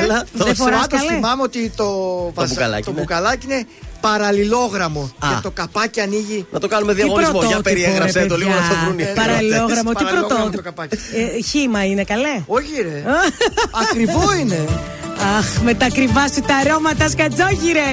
[0.02, 0.54] Έλα, δεν δώσε.
[0.54, 1.12] φοράς Πάντως καλέ.
[1.14, 1.86] θυμάμαι ότι το,
[2.34, 3.00] βασα- μπουκαλάκι, το ναι.
[3.00, 3.66] μπουκαλάκι είναι
[4.06, 5.02] παραλληλόγραμμο.
[5.18, 5.28] Α.
[5.28, 6.46] Και το καπάκι ανοίγει.
[6.50, 7.30] Να το κάνουμε Τι διαγωνισμό.
[7.30, 8.78] Για πρωτότυπο, περιέγραψε ρε το λίγο να το παιδιά.
[8.84, 8.98] βρουν.
[8.98, 10.56] οι Παραλληλόγραμμο, τι Παραλληλόγραμμο πρωτότυπο.
[10.56, 10.96] το καπάκι.
[11.36, 12.36] Ε, Χήμα είναι καλέ.
[12.46, 13.02] Όχι ρε.
[13.82, 14.58] Ακριβό είναι.
[15.38, 17.88] Αχ, με τα κρυβά σου τα αρώματα σκατζόγυρε.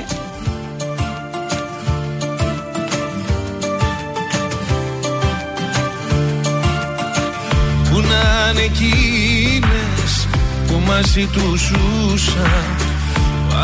[7.91, 10.27] Που να είναι εκείνες
[10.67, 12.90] που μαζί τους ζούσαν που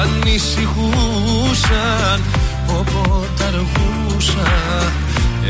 [0.02, 2.20] ανησυχούσαν
[2.68, 4.92] όποτε αργούσαν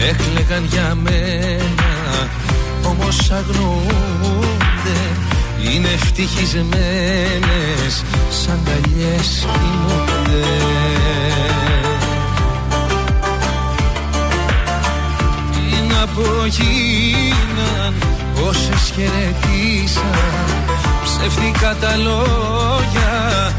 [0.10, 1.92] έκλεγαν για μένα.
[2.84, 5.00] Όμως αγνοούνται
[5.64, 10.46] είναι ευτυχισμένες σαν καλιές κοιμούνται.
[15.52, 17.94] Τι να πω γίναν
[18.48, 20.48] όσες χαιρετήσαν
[21.04, 23.54] Ψεύτικα τα λόγια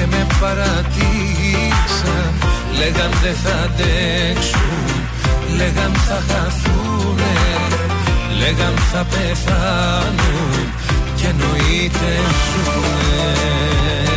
[0.00, 2.32] και με παρατήσαν.
[2.78, 4.92] Λέγαν δεν θα αντέξουν,
[5.56, 7.34] λέγαν θα χαθούνε
[8.38, 10.72] Λέγαν θα πεθάνουν
[11.16, 12.12] και εννοείται
[12.46, 14.09] ζουνε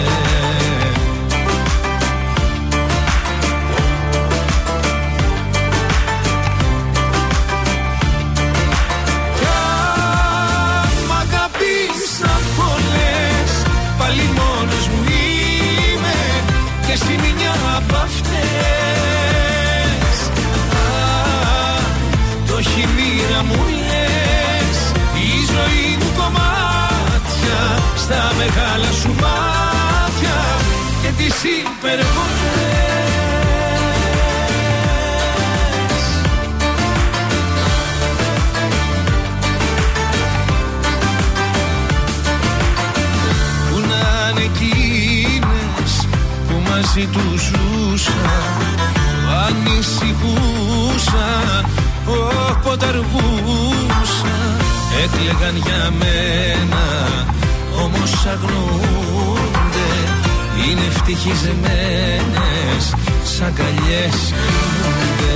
[28.03, 30.37] Στα μεγάλα σου μάτια
[31.01, 32.11] Και τις υπερβολές
[43.69, 45.91] Που να είναι εκείνες
[46.47, 48.55] που μαζί του ζούσαν
[48.95, 49.03] που
[49.47, 51.61] ανησυχούσαν
[52.07, 54.57] όποτε αργούσαν
[55.03, 56.83] έκλεγαν για μένα
[58.03, 59.91] όμως αγνοούνται
[60.67, 62.93] είναι ευτυχισμένες
[63.23, 65.33] σαν καλιές κοιμούνται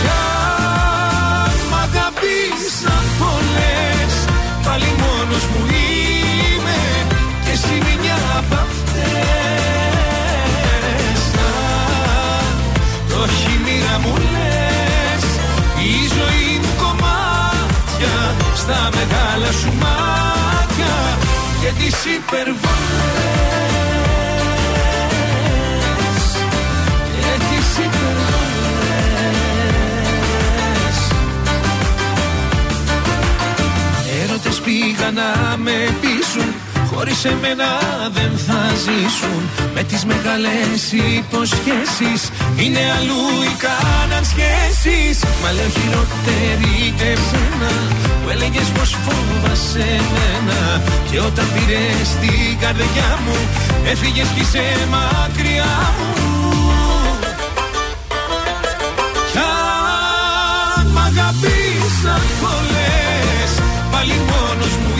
[0.00, 4.12] Κι αν μ' αγαπήσαν πολλές
[4.64, 5.09] Πάλι μόνος μου
[18.70, 21.18] Στα μεγάλα σου μάτια
[21.60, 22.60] Και τις υπερβολές
[27.14, 28.40] Και τις υπερβολές
[34.22, 36.54] Έρωτες πήγαν να με πείσουν
[37.02, 37.68] Χωρίς εμένα
[38.12, 39.42] δεν θα ζήσουν.
[39.74, 40.80] Με τις μεγάλες
[41.18, 42.20] υποσχέσεις.
[42.60, 45.16] Είναι αλλού οι κάναν σχέσεις.
[45.42, 47.72] Μα λέω χειρότερη εσένα
[48.22, 50.60] Που έλεγες πως φόβασαι εμένα.
[51.10, 53.38] Και όταν πήρες την καρδιά μου
[53.90, 56.12] Έφυγες κι είσαι μακριά μου.
[59.32, 59.38] Κι
[60.76, 63.50] αν μ' αγαπήσαν πολλές
[63.92, 64.99] Πάλι μόνος μου είμαι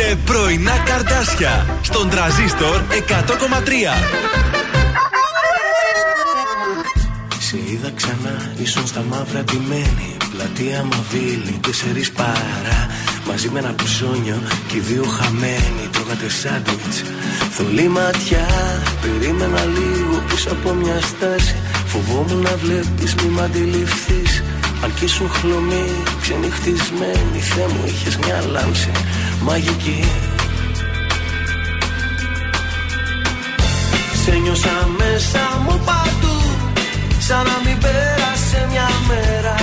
[0.00, 3.12] Ακούτε πρωινά καρδάσια στον τραζίστορ 100,3.
[7.38, 10.16] Σε είδα ξανά, ίσον στα μαύρα ντυμένη.
[10.30, 12.86] Πλατεία Μαβίλη, τέσσερις παρά.
[13.26, 15.84] Μαζί με ένα ψώνιο και οι δύο χαμένοι.
[15.92, 17.02] Τρώγατε σάντουιτς.
[17.50, 18.46] Θολή ματιά,
[19.00, 21.56] περίμενα λίγο πίσω από μια στάση.
[21.86, 24.42] Φοβόμουν να βλέπεις μη μ' αντιληφθείς.
[24.84, 25.86] Αν κι ήσουν χλωμή,
[26.22, 28.90] ξενυχτισμένη Θεέ μου είχες μια λάμψη
[29.40, 30.04] μαγική.
[34.24, 36.36] Σε νιώσα μέσα μου παντού
[37.18, 39.54] Σαν να μην πέρασε μια μέρα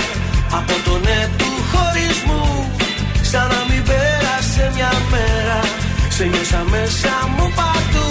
[0.58, 2.44] Από το ναι του χωρισμού.
[3.30, 5.60] Σαν να μην πέρασε μια μέρα
[6.08, 8.08] Σε νιώσα μέσα μου παντού.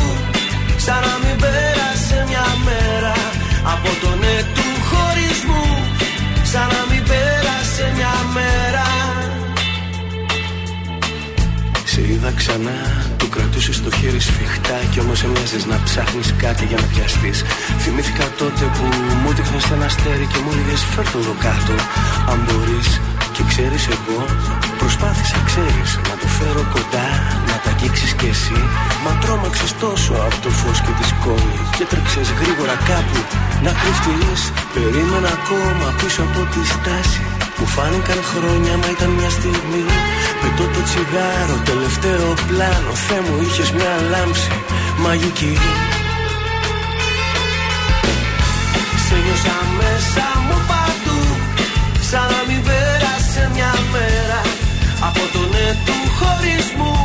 [0.85, 3.15] Σαν να μην πέρασε μια μέρα
[3.73, 5.65] Από το ναι του χωρισμού.
[6.52, 8.97] Σαν να μην πέρασε μια μέρα
[11.98, 12.80] σε είδα ξανά,
[13.18, 17.38] του κρατούσες το χέρι σφιχτά Κι όμως έμοιαζες να ψάχνεις κάτι για να πιαστείς.
[17.84, 18.86] Θυμήθηκα τότε που
[19.22, 21.76] μου δείχνες ένα αστέρι και μου έλεγες φέρτο εδώ κάτω.
[22.32, 22.90] Αν μπορείς,
[23.36, 24.19] και ξέρεις εγώ,
[24.82, 27.07] προσπάθησα, ξέρεις, να το φέρω κοντά,
[27.49, 28.60] να τα αγγίξεις κι εσύ.
[29.03, 31.57] Μα τρόμαξες τόσο από το φως και τη σκόνη.
[31.78, 33.19] Και τρέξες γρήγορα κάπου
[33.65, 34.41] να κρυφτείς.
[34.74, 37.36] Περίμενα ακόμα πίσω από τη στάση.
[37.59, 39.84] Μου φάνηκαν χρόνια, μα ήταν μια στιγμή.
[40.41, 42.91] Πετώ το τσιγάρο, τελευταίο πλάνο.
[43.05, 44.51] Θεέ μου, είχες μια λάμψη
[45.03, 45.57] μαγική.
[49.05, 51.19] Σε νιώσα μέσα μου παντού.
[52.09, 54.41] Σαν να μην πέρασε μια μέρα.
[55.07, 56.95] Από το ναι του χωρισμού.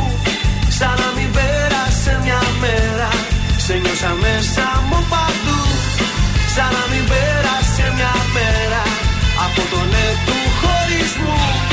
[0.77, 3.09] Σαν να μην πέρασε μια μέρα.
[3.65, 5.59] Σε νιώσα μέσα μου παντού.
[6.55, 8.81] Σαν να μην πέρασε μια μέρα.
[9.45, 10.42] Από το ναι του
[11.23, 11.72] χωρισμού.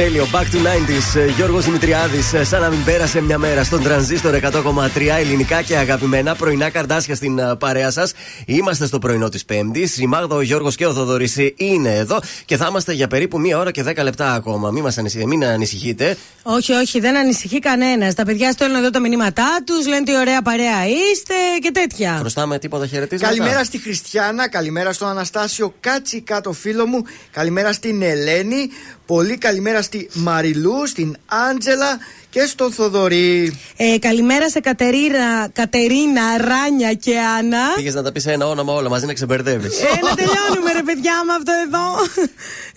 [0.00, 1.20] Τέλειο, back to 90s.
[1.20, 6.34] ε, Γιώργος Δημητριάδης, σαν να μην πέρασε μια μέρα στον τρανζίστορ 100,3 ελληνικά και αγαπημένα
[6.34, 8.12] πρωινά καρδάσια στην ε, παρέα σας.
[8.46, 9.98] Είμαστε στο πρωινό της Πέμπτης.
[9.98, 13.58] Η Μάγδα, ο Γιώργος και ο Θοδωρής είναι εδώ και θα είμαστε για περίπου μία
[13.58, 14.70] ώρα και 10 λεπτά ακόμα.
[14.70, 15.24] Μην, μας ανησυχ...
[15.24, 16.16] μην ανησυχείτε.
[16.42, 18.14] Όχι, όχι, δεν ανησυχεί κανένας.
[18.14, 22.16] Τα παιδιά στέλνουν εδώ τα μηνύματά τους, λένε τι ωραία παρέα είστε και τέτοια.
[22.18, 23.34] Χρωστάμε τίποτα χαιρετίσματα.
[23.34, 28.70] Καλημέρα στη Χριστιανά, καλημέρα στον Αναστάσιο Κάτσι κάτω φίλο μου, καλημέρα στην Ελένη,
[29.14, 31.16] πολύ καλημέρα στη Μαριλού, στην
[31.50, 31.98] Άντζελα
[32.30, 33.58] και στον Θοδωρή.
[33.76, 37.58] Ε, καλημέρα σε Κατερίνα, Κατερίνα, Ράνια και Άννα.
[37.74, 39.82] Πήγες να τα πεις ένα όνομα όλα μαζί να ξεμπερδεύεις.
[39.82, 41.86] Ε, να τελειώνουμε ρε παιδιά με αυτό εδώ.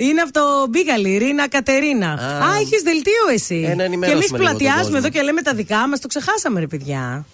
[0.10, 2.12] Είναι αυτό Μπίγαλη, Ρίνα Κατερίνα.
[2.46, 3.66] Α, έχεις δελτίο εσύ.
[3.66, 4.98] Ε, να και ενημερώσουμε εμείς λίγο τον πλατιάζουμε κόσμο.
[4.98, 7.26] εδώ και λέμε τα δικά μας, το ξεχάσαμε ρε παιδιά.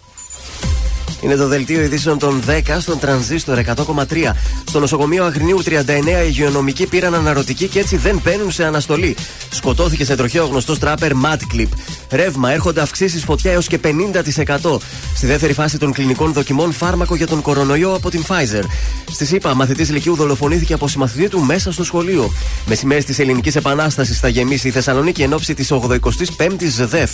[1.21, 4.31] Είναι το δελτίο ειδήσεων των 10 στον τρανζίστορ 100,3.
[4.67, 9.15] Στο νοσοκομείο Αγρινίου 39 οι υγειονομικοί πήραν αναρωτική και έτσι δεν μπαίνουν σε αναστολή.
[9.49, 11.67] Σκοτώθηκε σε τροχαίο γνωστό τράπερ Mad Clip.
[12.11, 14.77] Ρεύμα, έρχονται αυξήσεις φωτιά έως και 50%.
[15.15, 18.63] Στη δεύτερη φάση των κλινικών δοκιμών, φάρμακο για τον κορονοϊό από την Pfizer.
[19.11, 22.31] Στη ΣΥΠΑ, μαθητής Λυκείου δολοφονήθηκε από συμμαθητή του μέσα στο σχολείο.
[22.65, 27.11] Μεσημέρι της Ελληνικής Επανάστασης θα γεμίσει η Θεσσαλονίκη εν ώψη της 85η ΔΕΦ.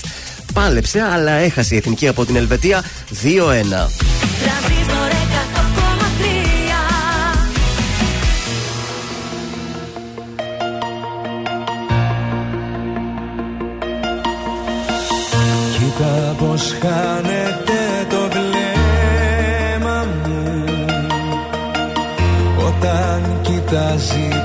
[0.54, 2.84] Πάλεψε, αλλά έχασε η εθνική από την Ελβετία
[3.24, 3.95] 2-1.
[4.42, 6.56] Τρανζίστορ 100,3
[15.78, 20.64] Κοίτα πως χάνετε το βλέμμα μου.
[22.68, 24.45] Όταν κοιτάζει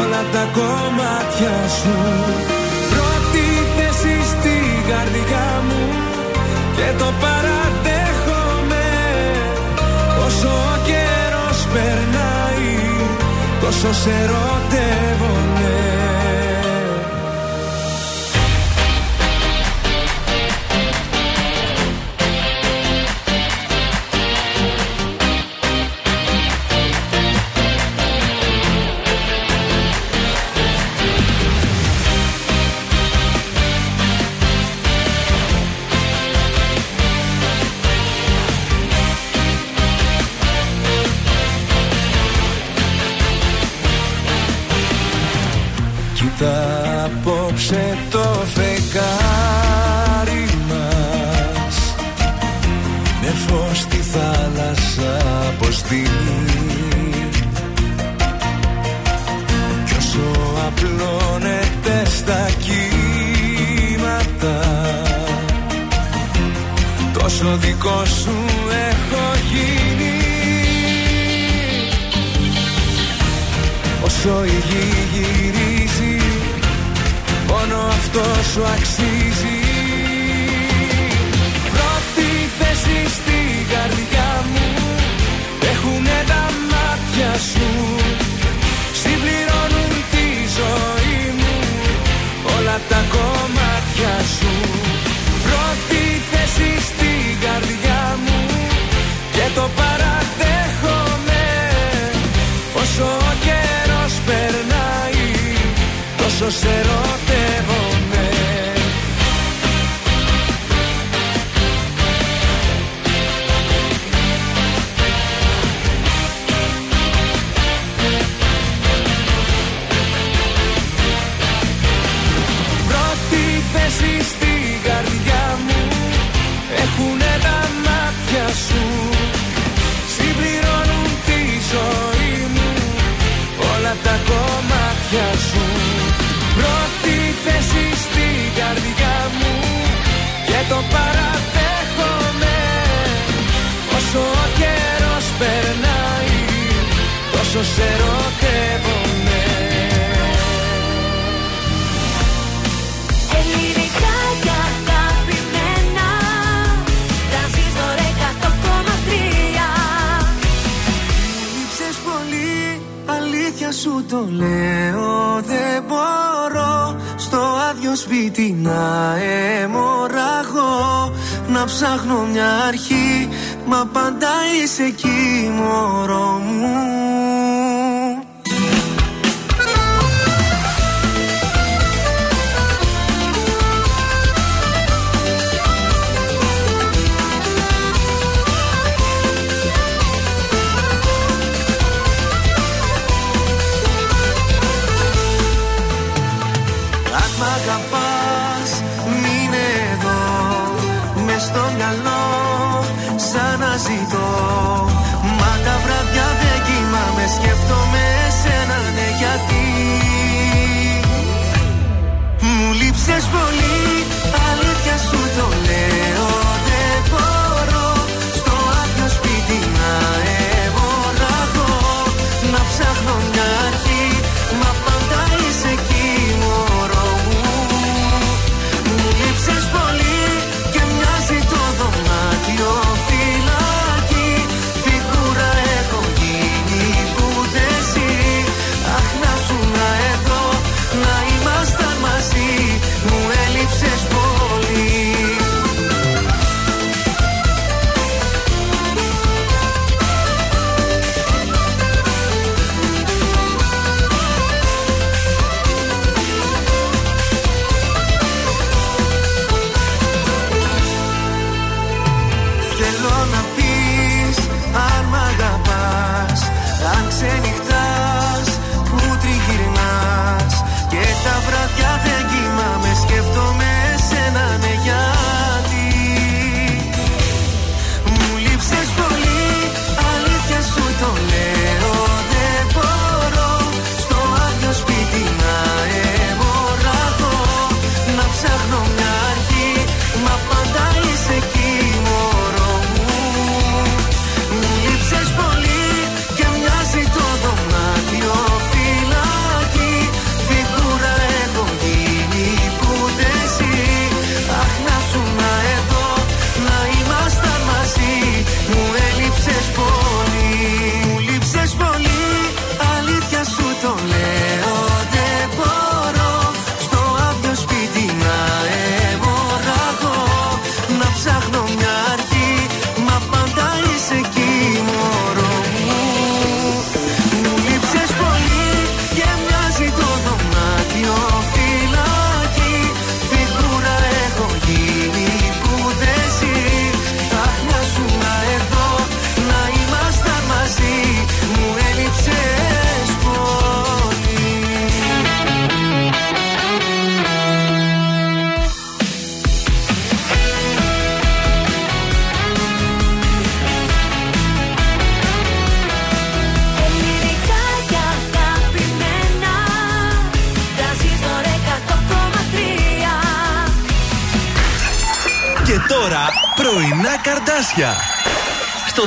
[0.00, 1.96] όλα τα κομμάτια σου.
[2.92, 3.46] Πρώτη
[3.76, 4.56] θέση στη
[4.90, 5.84] καρδιά μου
[6.76, 8.86] και το παραδέχομαι.
[10.26, 12.74] Όσο ο καιρός περνάει
[13.62, 15.21] τόσο σε ρωτεύω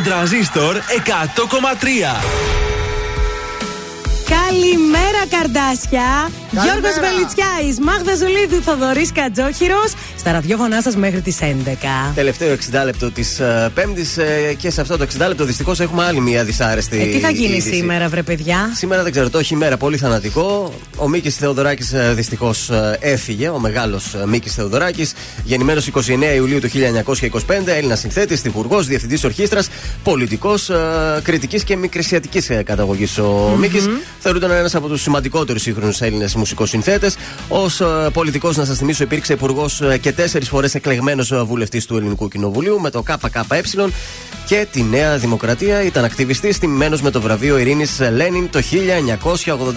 [0.05, 2.21] τραζίστορ 100,3.
[4.29, 6.29] Καλημέρα, καρδάσια!
[6.51, 9.93] Γιώργος Βελιτσιάης, Μάγδα Ζουλίδη, Θοδωρής Κατζόχυρος.
[10.25, 12.11] Στα ραδιόφωνά σας μέχρι τις 11.
[12.15, 13.41] Τελευταίο 60 λεπτό της
[13.73, 14.17] Πέμπτης
[14.57, 17.01] και σε αυτό το 60 λεπτό δυστυχώς έχουμε άλλη μια δυσάρεστη.
[17.01, 17.75] Ε, τι θα γίνει είδηση.
[17.75, 20.73] σήμερα, βρε παιδιά; Σήμερα δεν ξέρω, το έχει μέρα πολύ θανατικό.
[20.97, 27.99] Ο Μίκης Θεοδωράκης δυστυχώς έφυγε, ο μεγάλος Μίκης Θεοδωράκης, γεννημένος 29 Ιουλίου του 1925, Έλληνας
[27.99, 29.69] συνθέτης, τυπουργός, διευθυντής ορχήστρας,
[30.03, 30.69] πολιτικός,
[31.23, 33.59] κριτικής και μικρεσιατική καταγωγής ο Μμμ.
[33.59, 33.89] Μίκης.
[34.19, 37.15] Θεωρούνταν ένας από τους σημαντικότερους σύγχρονους Έλληνες μουσικοσυνθέτες.
[37.47, 37.65] Ω
[38.13, 42.89] πολιτικός, να σας θυμίσω, υπήρξε υπουργός και τέσσερις φορές εκλεγμένος βουλευτής του Ελληνικού Κοινοβουλίου με
[42.89, 43.53] το ΚΚΕ
[44.45, 45.83] και τη Νέα Δημοκρατία.
[45.83, 48.61] Ήταν ακτιβιστής, τιμημένος με το βραβείο Ειρήνης Λένιν το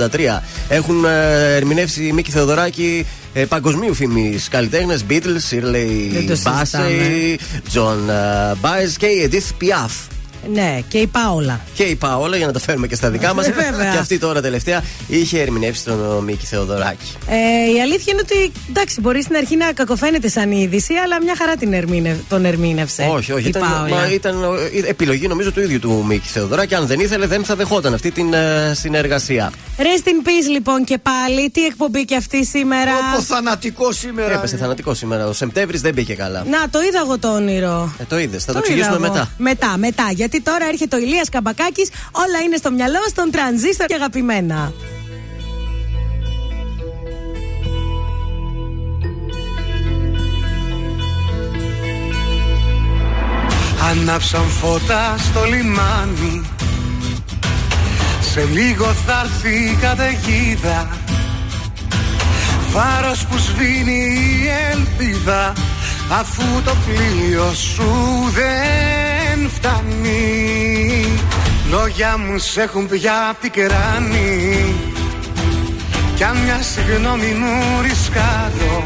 [0.08, 0.42] 1983.
[0.68, 6.88] Έχουν ε, ερμηνεύσει Μίκη Θεοδωράκη ε, παγκοσμίου φήμη καλλιτέχνες Beatles, Shirley Δεν το συζητάμε.
[6.92, 7.36] Bassey,
[7.74, 10.17] John ε, Baez και η Edith Piaf.
[10.52, 11.60] Ναι, και η Πάολα.
[11.74, 13.46] Και η Παόλα για να τα φέρουμε και στα δικά μας.
[13.46, 13.92] Ε, βέβαια.
[13.92, 17.12] και αυτή τώρα τελευταία είχε ερμηνεύσει τον ε, Μίκη Θεοδωράκη.
[17.28, 21.34] Ε, η αλήθεια είναι ότι εντάξει, μπορεί στην αρχή να κακοφαίνεται σαν είδηση, αλλά μια
[21.38, 23.08] χαρά την ερμήνε, τον ερμήνευσε.
[23.12, 23.44] όχι, όχι.
[23.46, 23.96] η Ήταν, Πάολα.
[23.96, 24.42] μα, ήταν
[24.84, 26.74] ε, επιλογή νομίζω του ίδιου του Μίκη Θεοδωράκη.
[26.74, 29.52] Αν δεν ήθελε, δεν θα δεχόταν αυτή την ε, συνεργασία.
[29.78, 31.50] Rest in peace λοιπόν και πάλι.
[31.50, 32.92] Τι εκπομπή και αυτή σήμερα.
[33.12, 34.32] Όπω θανατικό σήμερα.
[34.32, 35.26] Έπεσε θανατικό σήμερα.
[35.26, 36.44] Ο Σεπτέμβρης δεν πήγε καλά.
[36.50, 37.92] Να, το είδα εγώ το όνειρο.
[37.98, 39.14] Ε, το είδες, θα το, Το εξηγήσουμε είδα εγώ.
[39.14, 39.30] μετά.
[39.38, 40.10] Μετά, μετά.
[40.30, 44.72] Γιατί τώρα έρχεται ο Ηλίας Καμπακάκης Όλα είναι στο μυαλό, στον τρανζίστορ και αγαπημένα.
[53.90, 56.42] Ανάψαν φώτα στο λιμάνι
[58.20, 60.88] Σε λίγο θα έρθει η καταιγίδα
[62.70, 64.02] Φάρος που σβήνει
[64.42, 65.52] η ελπίδα
[66.10, 67.90] Αφού το πλοίο σου
[68.34, 69.17] δεν
[69.48, 70.48] φτάνει.
[71.70, 74.74] Λόγια μου σ' έχουν πια πικράνει
[76.14, 78.84] Κι αν μια συγγνώμη μου ρισκάρω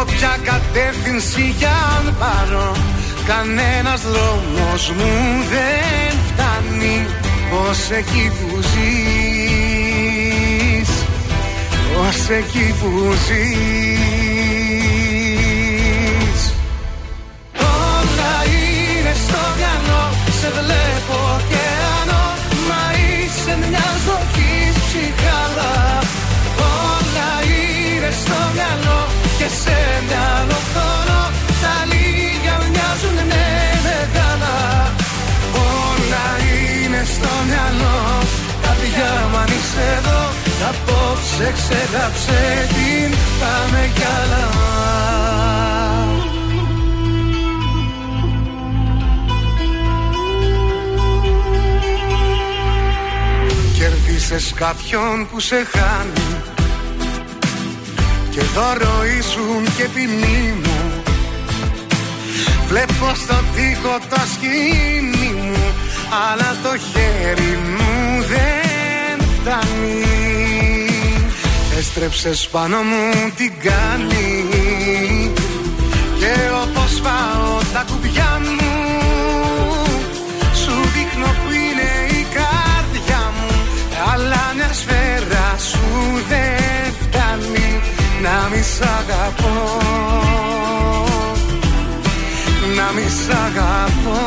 [0.00, 2.76] Όποια κατεύθυνση κι αν πάρω
[3.26, 5.12] Κανένας δρόμος μου
[5.50, 7.06] δεν φτάνει.
[7.68, 9.42] Ως εκεί που ζεις
[12.00, 12.90] Ως εκεί που
[13.26, 13.91] ζεις
[28.20, 29.00] στο μυαλό
[29.38, 31.22] Και σε μυαλό χώρο
[31.62, 33.48] Τα λίγα μοιάζουν ναι
[33.86, 34.56] μεγάλα
[35.80, 37.98] Όλα είναι στο μυαλό.
[38.64, 40.20] Καρδιά μου αν είσαι εδώ
[40.70, 42.40] Απόψε ξεγράψε
[42.74, 43.10] την
[43.40, 44.44] Πάμε κι άλλα.
[53.78, 56.41] Κερδίσες κάποιον που σε χάνει
[58.34, 61.02] Και δώρο ήσουν και ποινή μου.
[62.68, 65.56] Βλέπω στο τοίχο το σκηνή μου
[66.28, 70.04] Αλλά το χέρι μου δεν φτάνει.
[71.78, 74.48] Έστρεψες πάνω μου την κάνει
[76.18, 78.72] Και όπως πάω τα κουμπιά μου
[80.54, 81.90] Σου δείχνω που είναι
[82.20, 83.50] η καρδιά μου.
[84.12, 85.41] Αλλά μια σφαίρα σου δεν φτάνει
[88.22, 89.54] Να μη σ' αγαπώ.
[92.76, 94.20] Να μη σ' αγαπώ.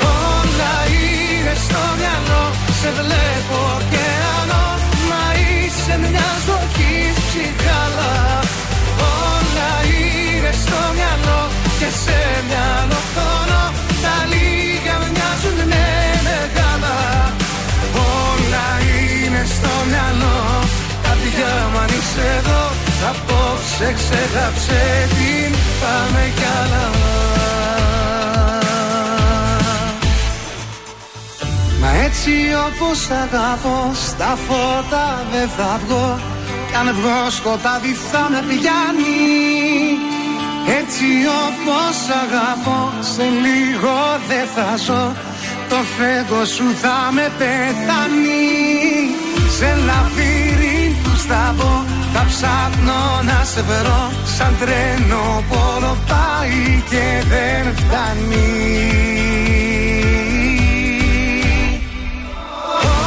[0.00, 2.44] Όλα είναι στο μυαλό
[2.80, 4.66] Σε βλέπω ωκεανό
[5.08, 8.14] Μα είσαι μια ζωή ψυχάλα
[9.24, 11.40] Όλα είναι στο μυαλό
[11.78, 12.87] Και σε μυαλό
[23.80, 26.90] Απόψε ξεγράψε την Πάμε κι άλλα.
[31.80, 32.32] Μα έτσι
[32.66, 36.20] όπως αγαπώ Στα φώτα δεν θα βγω.
[36.68, 39.18] Κι αν βγω σκοτάδι θα με πιάνει
[40.80, 41.06] Έτσι
[41.46, 43.96] όπως αγαπώ Σε λίγο
[44.28, 45.12] δεν θα ζω.
[45.68, 48.44] Το φέγγο σου θα με πεθάνει.
[49.58, 50.77] Σε λαβύρινθους
[51.28, 54.02] τα πω Θα ψάχνω να σε βρω.
[54.36, 55.58] Σαν τρένο που
[56.10, 58.48] πάει και δεν φτάνει.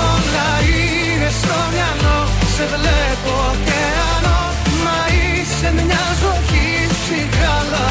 [0.06, 2.19] Όλα είναι στο μυαλό
[2.56, 4.41] Σε βλέπω ωκεανό
[4.84, 7.89] Μα είσαι μια ζωή ψυχάλα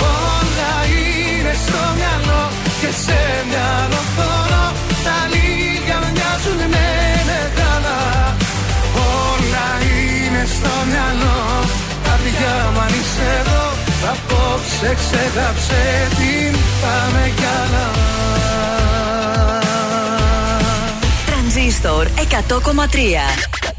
[0.00, 2.42] Όλα είναι στο μυαλό
[2.80, 3.97] Και σε μυαλό.
[13.40, 13.64] Εδώ.
[14.12, 15.82] Απόψε ξέχαψε
[16.18, 17.86] την πάμε κι άλλα
[21.26, 22.10] Τρανζίστορ 100,3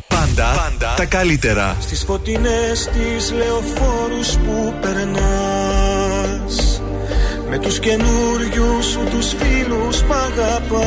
[0.08, 1.76] Πάντα, πάντα τα καλύτερα.
[1.82, 6.82] Στις φωτεινές τις λεωφόρους που περνάς.
[7.50, 10.84] Με τους καινούριους σου τους φίλους μ' αγαπάς.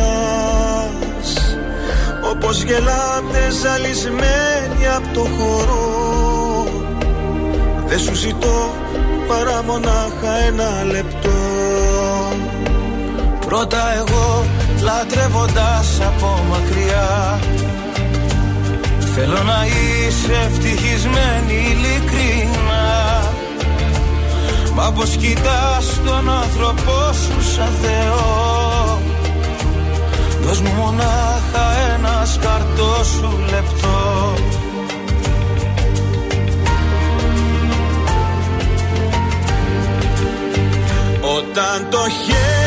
[2.33, 6.02] Όπως γελάτε ζαλισμένοι από το χώρο
[7.94, 8.74] Δεν σου ζητώ
[9.28, 11.31] παρά μονάχα ένα λεπτό.
[13.47, 14.44] Πρώτα εγώ
[14.82, 17.40] λατρεύοντας από μακριά.
[19.14, 23.23] Θέλω να είσαι ευτυχισμένη ειλικρινά.
[24.74, 29.01] Μα πως κοιτάς τον άνθρωπό σου σαν Θεό.
[30.43, 31.64] Δώσ' μου μονάχα
[31.94, 34.35] ένας σκαρτό σου λεπτό
[41.36, 42.61] Όταν το χέρι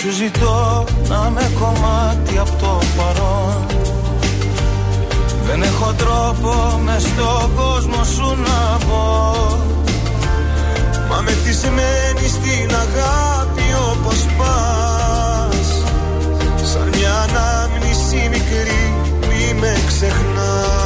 [0.00, 3.66] σου ζητώ να με κομμάτι από το παρόν.
[5.46, 9.58] Δεν έχω τρόπο με στον κόσμο σου να πω
[11.10, 15.68] Μα μεθυσμένη στην αγάπη όπως πας.
[16.62, 20.78] Σαν μια ανάμνηση μικρή μη με ξεχνάς.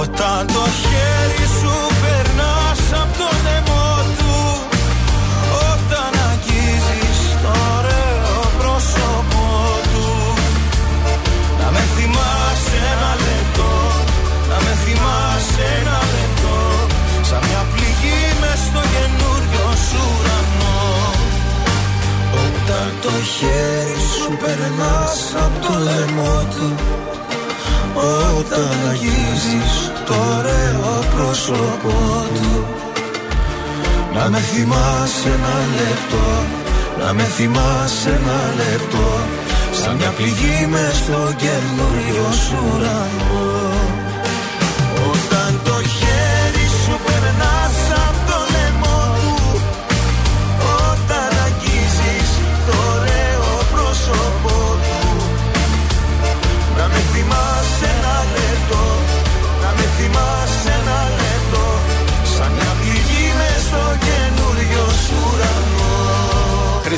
[0.00, 1.43] Όταν το χέρι
[23.04, 26.68] το χέρι σου περνάς απ' το λαιμό του.
[28.38, 29.74] Όταν αγγίζεις
[30.06, 32.64] το ωραίο πρόσωπό του.
[34.14, 36.26] Να με θυμάσαι ένα λεπτό
[36.98, 39.08] Να με θυμάσαι ένα λεπτό.
[39.72, 43.83] Σαν μια πληγή μες στο καινούριο σου ουρανό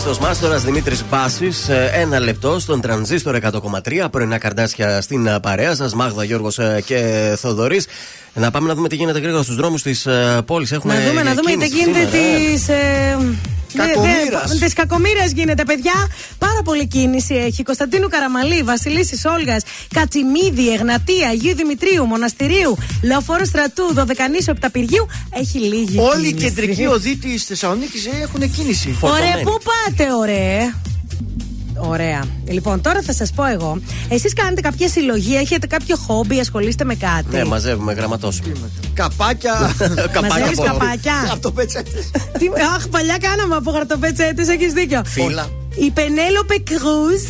[0.07, 4.09] Χρήστο Μάστορας, Δημήτρης Μπάσης, ένα λεπτό στον τρανζίστορ 100,3.
[4.11, 7.87] Πρωινά καρδάσια στην ε, παρέα σας, Μάγδα, Γιώργος και Θοδωρής.
[8.35, 10.09] Να πάμε να δούμε τι γίνεται γρήγορα στους δρόμους της
[10.47, 10.73] πόλης.
[10.73, 12.07] Έχουμε Να δούμε, να δούμε τι κίνηση γίνεται
[12.57, 13.17] σήμερα, ε.
[13.17, 13.66] τη.
[13.77, 14.59] Κακομοίρας.
[14.59, 16.09] Της κακομοίρας γίνεται, παιδιά.
[16.39, 17.63] Πάρα πολύ κίνηση έχει.
[17.63, 19.63] Κωνσταντίνου Καραμαλή, Βασιλίσης Όλγας,
[19.95, 25.07] Κατσιμίδη, Εγνατία, Αγίου Δημητρίου, Μοναστηρίου, Λεωφόρο Στρατού, Δωδεκανήσου, Επταπηργίου.
[25.31, 26.45] Έχει λίγη Όλη η κίνηση.
[26.55, 28.97] κεντρική οδή της Θεσσαλονίκης έχουν κίνηση.
[29.01, 30.75] Ωραία, πού πάτε, ωραία.
[31.79, 32.25] Ωραία.
[32.45, 33.81] Λοιπόν, τώρα θα σας πω εγώ.
[34.09, 38.71] Εσείς κάνετε κάποια συλλογή, έχετε κάποιο χόμπι, ασχολείστε με κάτι; Ναι, μαζεύουμε γραμματόσημα.
[38.95, 39.75] Καπάκια.
[40.31, 41.91] Μαζεύεις καπάκια; Από το πετσέτε.
[42.39, 42.47] Τι,
[42.77, 45.03] αχ, παλιά κάναμε από χαρτοπετσέτε, έχεις δίκιο.
[45.05, 45.47] Φύλλα.
[45.79, 47.23] Η Πενέλοπε Κρούζ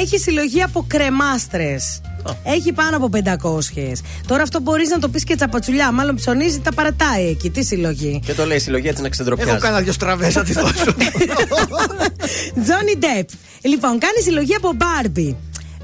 [0.00, 2.00] έχει συλλογή από κρεμάστρες.
[2.44, 3.92] Έχει πάνω από 500.
[4.26, 5.92] Τώρα αυτό μπορείς να το πεις και τσαπατσουλιά.
[5.92, 7.50] Μάλλον ψωνίζει, τα παρατάει εκεί.
[7.50, 8.20] Τι συλλογή.
[8.24, 9.50] Και το λέει η συλλογή έτσι να ξεντροπιάζει.
[9.50, 10.72] Έχω κάνα δυο στραβές να τη δώσω.
[12.62, 13.28] Τζόνι Ντεπ.
[13.62, 15.36] Λοιπόν, κάνει συλλογή από Μπάρμπι.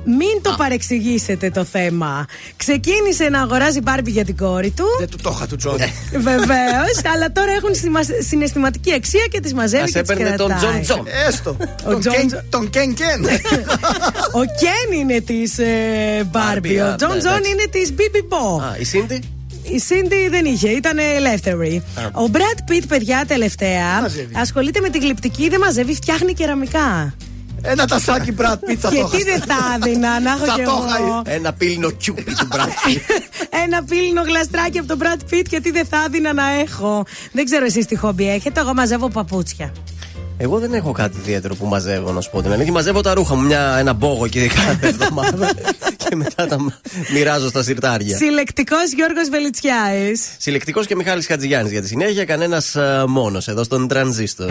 [0.05, 2.27] Μην το παρεξηγήσετε το θέμα.
[2.57, 4.85] Ξεκίνησε να αγοράζει Μπάρμπι για την κόρη του.
[4.99, 5.93] Δεν του το είχα του Τζόνι.
[6.11, 10.49] Βεβαίως, αλλά τώρα έχουν συμα- συναισθηματική αξία και τις μαζεύει Ας και τις έπαιρνε τον
[10.49, 10.81] κρατάει.
[10.81, 11.07] Τζον Τζον.
[11.27, 11.57] Έστω.
[11.87, 13.24] Ο Τον Τζον- Κεν- Τον Κεν Κεν.
[14.41, 15.55] Ο Κέν είναι της
[16.31, 16.79] Μπάρμπι.
[16.81, 17.51] Barbie, Ο α, Τζον ναι, Τζον εντάξει.
[17.51, 18.61] είναι της Μπίμπι Μπο.
[18.62, 19.23] Α, η Σίντι;
[19.62, 21.83] Η Σίντι δεν είχε, ήταν ελεύθερη.
[22.12, 24.33] Ο Μπρατ Πιτ, παιδιά, τελευταία Μαζεύει.
[24.37, 27.15] ασχολείται με τη γλυπτική, δεν μαζεύει, φτιάχνει κεραμικά.
[27.62, 30.62] Ένα τασάκι Brad Pitt θα το Και τι δεν θα έδινα, να έχω Θα κι
[30.62, 30.84] το εγώ.
[30.84, 31.34] είχα.
[31.34, 33.01] Ένα πύλινο κιούπι του Brad Pitt.
[33.64, 37.05] Ένα πύλινο γλαστράκι από τον Brad Pitt και τι δεν θα έδινα να έχω.
[37.32, 38.60] Δεν ξέρω εσείς τι χόμπι έχετε.
[38.60, 39.72] Εγώ μαζεύω παπούτσια.
[40.36, 42.72] Εγώ δεν έχω κάτι ιδιαίτερο που μαζεύω, να σου πω την αλήθεια.
[42.72, 45.51] Μαζεύω τα ρούχα μου, μια, ένα μπόγο και κάθε εβδομάδα.
[46.09, 46.56] και μετά τα
[47.12, 48.16] μοιράζω στα σιρτάρια.
[48.16, 50.22] Συλλεκτικός Γιώργος Βελιτσιάης.
[50.39, 52.76] Συλλεκτικός και Μιχάλης Χατζηγιάννης για τη συνέχεια, κανένας
[53.09, 54.51] μόνος εδώ στον τρανζίστορ.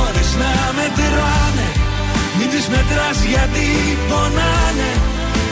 [0.00, 1.68] ώρες να μετράνε.
[2.36, 3.68] Μην τις μετράς γιατί
[4.08, 4.92] πονάνε.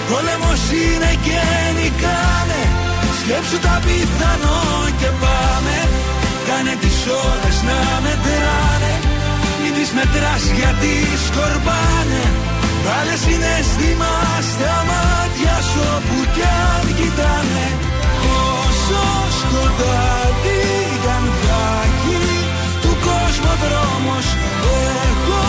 [0.09, 1.41] Πόλεμος είναι και
[1.77, 2.63] νικάνε.
[3.19, 4.63] Σκέψου τα πιθανό
[5.01, 5.77] και πάμε.
[6.49, 8.93] Κάνε τις ώρες να μετράνε.
[9.61, 10.93] Μην τις μετράς γιατί
[11.27, 12.23] σκορπάνε.
[12.85, 14.15] Βάλε συναίσθημα
[14.51, 17.67] στα μάτια σου όπου κι αν κοιτάνε.
[18.65, 19.05] Όσο
[19.39, 20.63] σκοτάδι
[23.63, 24.27] δρόμος.
[25.09, 25.47] Εγώ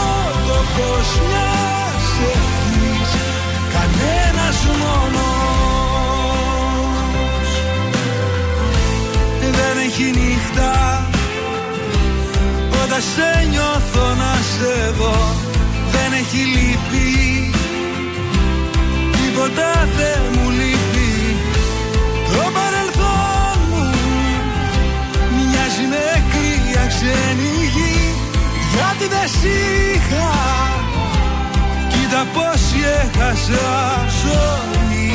[0.48, 3.12] το φως μιας ευχής
[3.74, 5.90] Κανένας μόνος.
[9.58, 10.74] Δεν έχει νύχτα
[12.84, 15.18] Όταν σε νιώθω να σε δω
[15.92, 17.52] Δεν έχει λύπη.
[19.12, 21.36] Τίποτα δεν μου λείπει.
[22.32, 23.90] Το παρελθόν μου
[25.36, 27.59] Μοιάζει με κρύα ξένη
[29.00, 30.30] γη Γιατί δεν σ' είχα.
[31.90, 32.62] Κοίτα πως
[33.02, 33.70] έχασα
[34.22, 35.12] ζωή.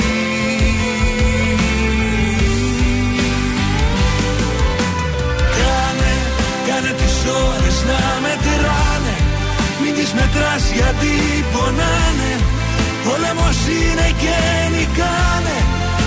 [5.58, 6.14] Κάνε,
[6.66, 7.16] κάνε τις
[7.46, 9.16] ώρες να μετράνε.
[9.82, 11.12] Μην τις μετράς γιατί
[11.52, 12.32] πονάνε.
[13.04, 14.38] Πόλεμος είναι και
[14.74, 15.58] νικάνε.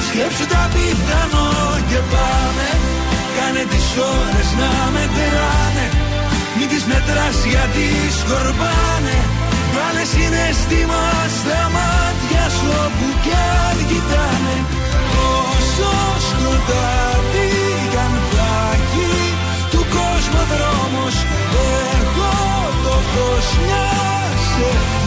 [0.07, 1.49] Σκέψου τα πιθανό
[1.89, 2.67] και πάμε.
[3.37, 5.96] Κάνε τις ώρες να μετράνε
[6.59, 7.85] Μην τις μετράς γιατί
[8.19, 9.17] σκορπάνε.
[9.75, 11.05] Βάλε συναίσθημα
[11.37, 13.35] στα μάτια σου όπου κι
[13.67, 14.57] αν κοιτάνε.
[15.45, 15.91] Όσο
[16.29, 17.51] σκοτάδι
[17.91, 19.11] κι αν θα έχει
[19.71, 21.15] του κόσμου δρόμος
[21.97, 22.35] Εγώ
[22.83, 25.06] το φως μιας ευχής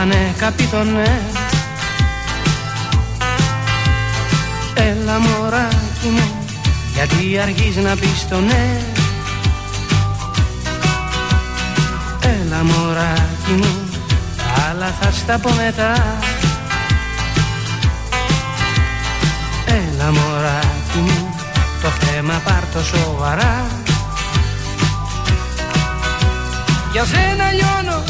[0.00, 1.20] Το στόμα ναι καπιτονέ.
[4.74, 6.46] Έλα μωράκι μου
[6.94, 8.80] Γιατί αργείς να πεις το ναι.
[12.20, 13.88] Έλα μωράκι μου
[14.36, 16.18] Τα άλλα θα στα πω μετά.
[19.66, 21.34] Έλα μωράκι μου
[21.82, 23.66] Το θέμα πάρ' το σοβαρά.
[26.92, 28.09] Για σένα λιώνω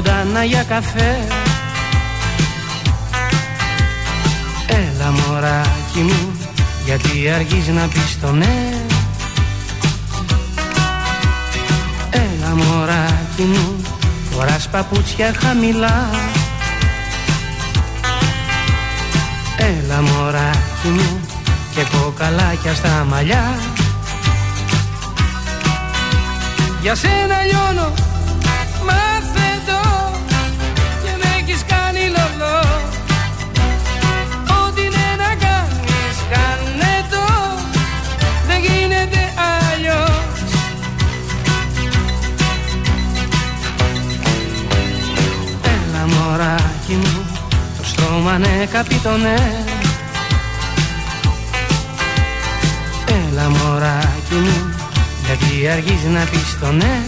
[0.00, 1.18] Στη φωντάνα για καφέ.
[4.66, 6.32] Έλα μωράκι μου
[6.84, 8.72] Γιατί αργείς να πεις το ναι.
[12.10, 13.80] Έλα μωράκι μου
[14.30, 16.10] Φοράς παπούτσια χαμηλά.
[19.56, 21.20] Έλα μωράκι μου
[21.74, 23.54] Και κοκαλάκια στα μαλλιά.
[26.82, 27.92] Για σένα λιώνω
[48.60, 49.64] ναι καπιτονέ
[53.06, 54.74] Έλα μωράκι μου
[55.24, 57.00] Γιατί αργείς να πεις το ναι.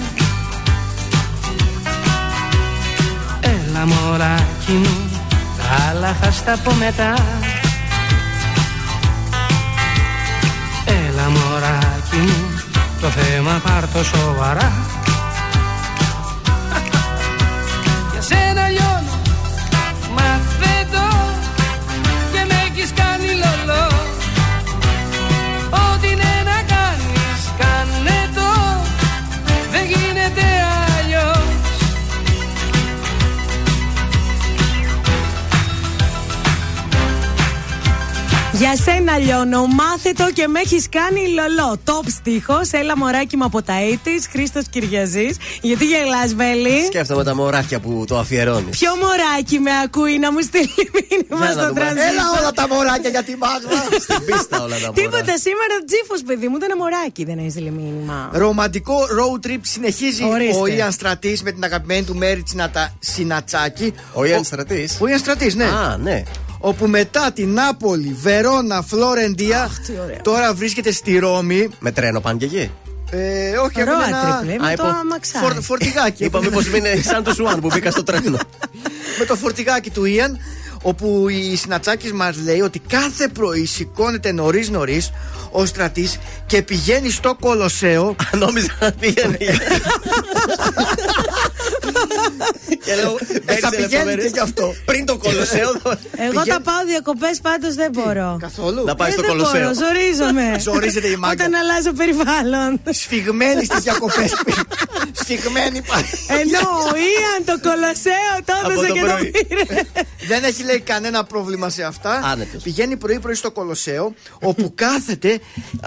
[3.41, 5.21] Έλα μωράκι μου
[5.59, 7.15] Τα άλλα θα στα πω μετά.
[10.85, 12.63] Έλα μωράκι μου
[13.01, 14.92] Το θέμα πάρ' το σοβαρά
[38.63, 41.81] Για σένα λιώνω, μάθε το και με έχεις κάνει λολό.
[41.85, 45.37] Top στίχος, έλα μωράκι μου από τα 80's, Χρήστος Κυριαζής.
[45.61, 48.79] Γιατί γελάς, Βέλη; Σκέφτομαι τα μωράκια που το αφιερώνεις.
[48.79, 51.81] Ποιο μωράκι με ακούει να μου στείλει μήνυμα Για να στο δούμε.
[51.81, 53.81] τρανζίστορ; Έλα όλα τα μωράκια για τη μάγμα.
[54.01, 54.93] Στην πίστα όλα τα μωρά.
[55.01, 58.31] Τίποτα σήμερα τζίφος, παιδί μου, ήταν μωράκι, δεν έστειλε μήνυμα.
[58.33, 60.61] Ρομαντικό road trip συνεχίζει Ορίστε.
[60.61, 62.95] ο Ιαν Στρατής με την αγαπημένη του Μέρη Τσινατα...
[62.99, 63.95] Σινατσάκη.
[64.13, 64.99] Ο Ιαν Στρατής.
[65.01, 65.65] Ο Ιαν Στρατής, ναι.
[65.65, 66.23] Α, ναι.
[66.65, 70.21] Όπου μετά την Νάπολη, Βερόνα, Φλωρεντία, τι ωραία.
[70.23, 71.69] τώρα βρίσκεται στη Ρώμη.
[71.79, 72.71] Με τρένο πάνε και εκεί;
[73.11, 75.45] Ε, όχι, Road έχουμε ένα trip, λέει, Α, με είπα- το αμαξάρι.
[75.47, 76.25] φορ- φορτηγάκι.
[76.25, 78.39] Είπαμε πω είναι σαν το Σουάν που μπήκα στο τρένο.
[79.19, 80.39] με το φορτηγάκι του Ιαν,
[80.83, 85.11] όπου η Συνατσάκη μας λέει ότι κάθε πρωί σηκώνεται νωρίς νωρίς
[85.51, 88.17] ο στρατής και πηγαίνει στο Κολοσσέο.
[88.37, 89.37] Νόμιζα να πήγαινε.
[92.85, 94.31] Και λέω, Ε, «Μπαίνεις θα σε πηγαίνετε λεπτομέρειες».
[94.33, 94.75] γι' αυτό.
[94.85, 95.69] Πριν το κολοσσέο.
[95.69, 98.37] Εγώ Πηγαίνει- τα πάω διακοπές πάντως δεν μπορώ.
[98.41, 99.61] Καθόλου; Να πάεις Ε, στο δεν κολοσσέο.
[99.61, 100.47] μπορώ, ζορίζομαι.
[100.69, 101.45] Ζορίζεται η μάγκα.
[101.45, 102.81] Όταν αλλάζω περιβάλλον.
[102.91, 104.31] Σφιγμένη στις διακοπές.
[105.13, 106.03] Σφιγμένη πάει.
[106.41, 106.59] Ενώ
[106.93, 109.31] ο Ιαν το κολοσσέο το Από έδωσε το και το πρωί.
[109.49, 109.65] πήρε.
[110.29, 112.21] Δεν έχει λέει κανένα πρόβλημα σε αυτά.
[112.25, 112.63] Άνετος.
[112.63, 115.39] Πηγαίνει πρωί-πρωί στο Κολοσσέο, όπου κάθεται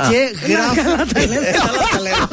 [0.10, 0.80] και γράφει.
[0.80, 2.28] Ε, Καλά τα λέμε.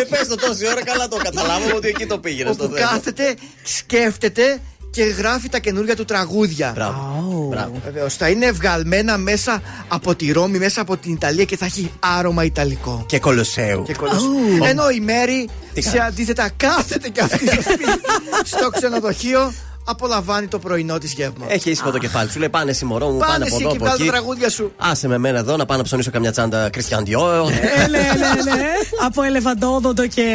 [0.00, 2.88] Ε, πες το τόση ώρα, καλά το καταλάβαμε ότι εκεί το πήγαινε στο όπου θέμα.
[3.12, 4.60] Κάθεται, σκέφτεται
[4.90, 6.72] και γράφει τα καινούργια του τραγούδια.
[6.74, 7.48] Μπράβο.
[7.50, 7.80] Μπράβο.
[7.84, 8.16] Βεβαίως.
[8.16, 12.44] Θα είναι βγαλμένα μέσα από τη Ρώμη, μέσα από την Ιταλία και θα έχει άρωμα
[12.44, 13.04] Ιταλικό.
[13.08, 13.82] Και κολοσσέου.
[13.82, 14.64] Και Κολοσσέο.
[14.64, 18.00] Ενώ η Μέρη Τι σε κάνεις; αντίθετα κάθεται και αυτή στο σπίτι,
[18.52, 19.52] στο ξενοδοχείο,
[19.84, 21.46] απολαμβάνει το πρωινό της γεύμα.
[21.48, 22.38] Έχει ήσυχο το κεφάλι σου.
[22.38, 24.12] Λέει πάνε εσύ μωρό μου, πάνε Πάνε από εσύ εδώ και από βγάλει τα εκεί.
[24.12, 24.72] τραγούδια σου.
[24.76, 27.48] Άσε με μένα εδώ να πάω να ψωνίσω καμιά τσάντα Κριστιαν Διό.
[27.48, 28.62] Ε, ναι, ναι, ναι.
[29.06, 30.26] Από ελεφαντόδοντο και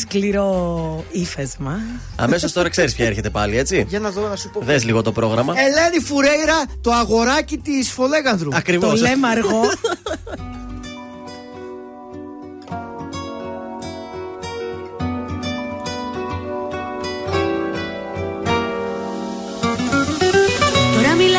[0.00, 1.80] σκληρό ύφεσμα.
[2.16, 3.84] Αμέσως τώρα ξέρεις ποια έρχεται πάλι, έτσι.
[3.88, 4.60] Για να δω να σου πω.
[4.64, 5.54] Δες λίγο το πρόγραμμα.
[5.56, 8.48] Ελένη Φουρέιρα, το αγοράκι της Φολέγανδρου.
[8.52, 9.00] Ακριβώς.
[9.00, 9.60] Το λέμε αργό.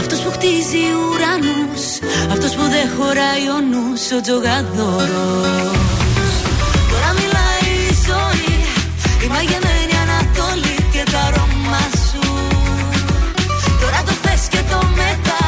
[0.00, 1.84] Αυτός που χτίζει ουρανούς
[2.34, 5.76] Αυτός που δεν χωράει ο νους Ο τζογαδόρος.
[6.90, 8.54] Τώρα μιλάει η ζωή
[9.24, 12.24] Η μαγεμένη Ανατολή και τα αρώμα σου.
[13.80, 15.42] Τώρα το θες και το μετά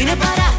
[0.00, 0.49] Είναι παράθυρα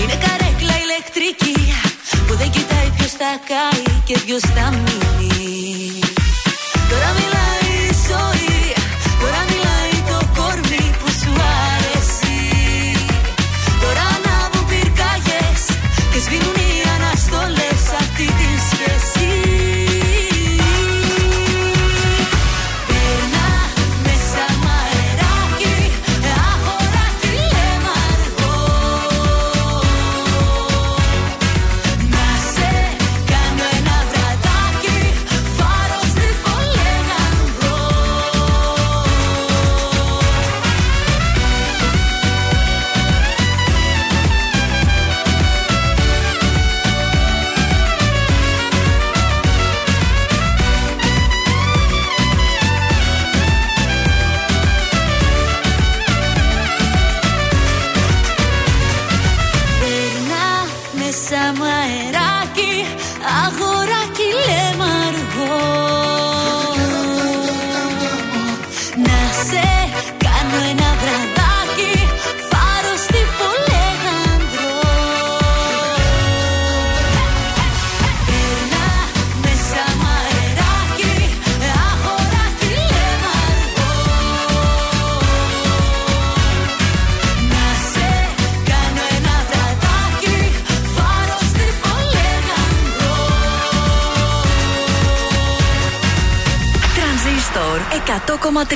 [0.01, 1.73] Είναι καρέκλα ηλεκτρική
[2.27, 6.06] που δεν κοιτάει ποιος θα κάει και ποιος θα μείνει.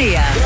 [0.01, 0.40] 3.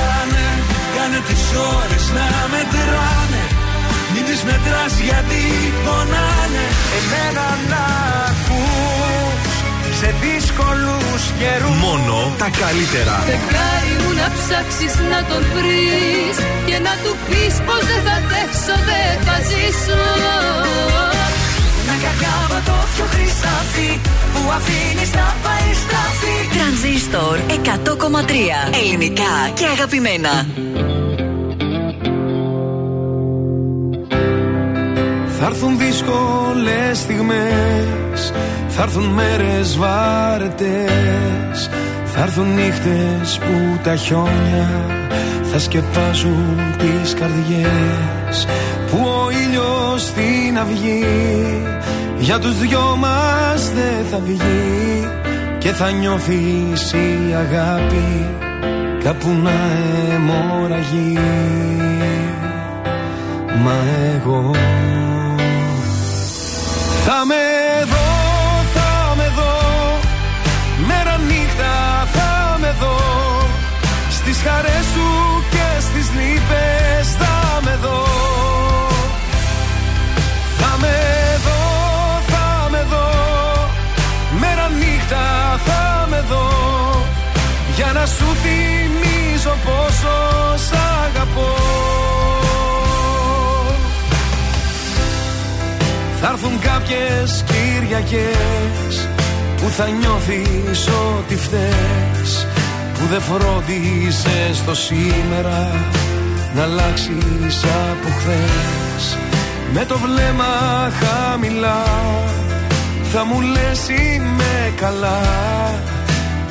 [29.95, 30.47] Αγαπημένα.
[35.39, 38.33] Θα έρθουν δύσκολες στιγμές
[38.69, 40.91] Θα έρθουν μέρες βάρετες
[42.05, 44.69] Θα έρθουν νύχτες που τα χιόνια
[45.43, 48.47] Θα σκεπάζουν τις καρδιές
[48.91, 51.05] Που ο ήλιος στην αυγή
[52.19, 55.09] Για τους δυο μας δεν θα βγει
[55.59, 58.44] Και θα νιώθεις η αγάπη
[59.05, 59.51] Κάπου να
[60.15, 61.19] αιμορραγεί.
[63.65, 63.77] Μα
[64.15, 64.51] εγώ
[67.05, 67.45] θα με
[67.91, 68.07] δω,
[68.75, 69.57] θα με δω.
[70.87, 72.97] Μέρα νύχτα θα με δω.
[74.11, 75.09] Στις χαρές σου
[75.51, 78.05] και στις λύπες θα με δω.
[80.59, 80.97] Θα με
[81.45, 81.63] δω,
[82.27, 83.09] θα με δω.
[84.41, 85.25] Μέρα νύχτα
[85.65, 86.94] θα με δω
[87.85, 90.15] Για να σου θυμίζω πόσο
[90.57, 90.73] σ'
[91.05, 91.55] αγαπώ.
[96.21, 99.09] Θα έρθουν κάποιες Κυριακές
[99.57, 100.89] Που θα νιώθεις
[101.19, 102.47] ότι φταίς
[102.95, 105.71] Που δεν φρόντισες το σήμερα
[106.55, 109.19] Να αλλάξεις από χθες.
[109.73, 110.53] Με το βλέμμα
[111.01, 111.85] χαμηλά
[113.13, 115.21] Θα μου λες είμαι καλά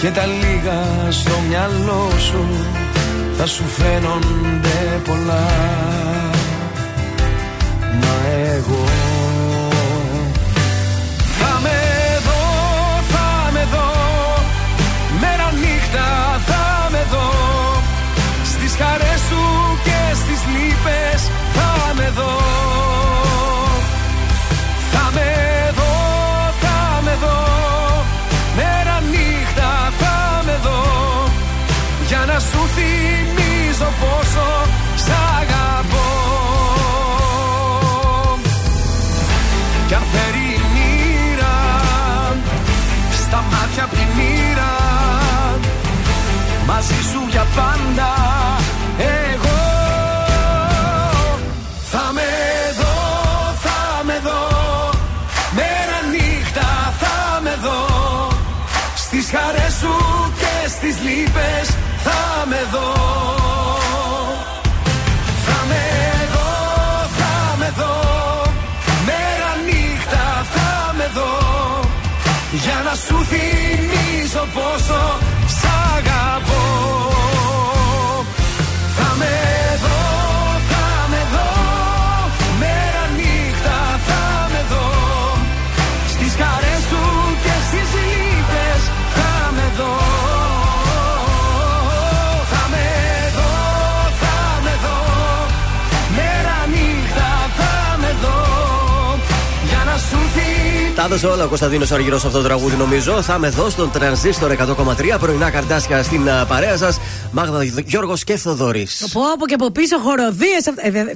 [0.03, 2.45] Και τα λίγα στο μυαλό σου
[3.37, 5.45] Θα σου φαίνονται πολλά
[72.95, 75.22] σου θυμίζω πόσο
[101.13, 103.21] Τα έδωσε όλα ο Κωνσταντίνος Αργυρός αυτό το τραγούδι, νομίζω.
[103.21, 106.99] Θα είμαι εδώ στον τρανζίστορ 100,3 πρωινά καρτάσια στην α, παρέα σας.
[107.31, 109.09] Μάγδα Γιώργος και Θοδωρής.
[109.13, 110.63] πω από και από πίσω χοροδίες.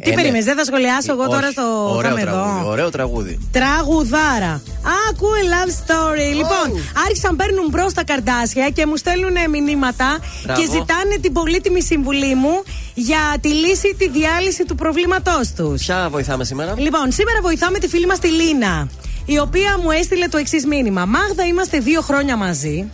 [0.04, 0.16] τι ναι.
[0.16, 1.94] περίμενε, δεν θα σχολιάσω εγώ τώρα στο.
[1.96, 2.42] Ωραίο θα είμαι εδώ.
[2.42, 2.70] τραγούδι.
[2.70, 3.40] Ωραίο τραγούδι.
[3.52, 4.62] Τραγουδάρα.
[5.10, 6.36] Ακούε love story.
[6.36, 10.62] Λοιπόν, άρχισαν να παίρνουν μπρος τα καρτάσια και μου στέλνουν μηνύματα Μπράβο.
[10.62, 15.82] και ζητάνε την πολύτιμη συμβουλή μου για τη λύση, τη διάλυση του προβλήματός τους.
[15.82, 18.88] Ποια βοηθάμε σήμερα; Λοιπόν, σήμερα βοηθάμε τη φίλη μας τη Λίνα,
[19.30, 21.06] η οποία μου έστειλε το εξής μήνυμα.
[21.06, 22.90] Μάγδα, είμαστε δύο χρόνια μαζί.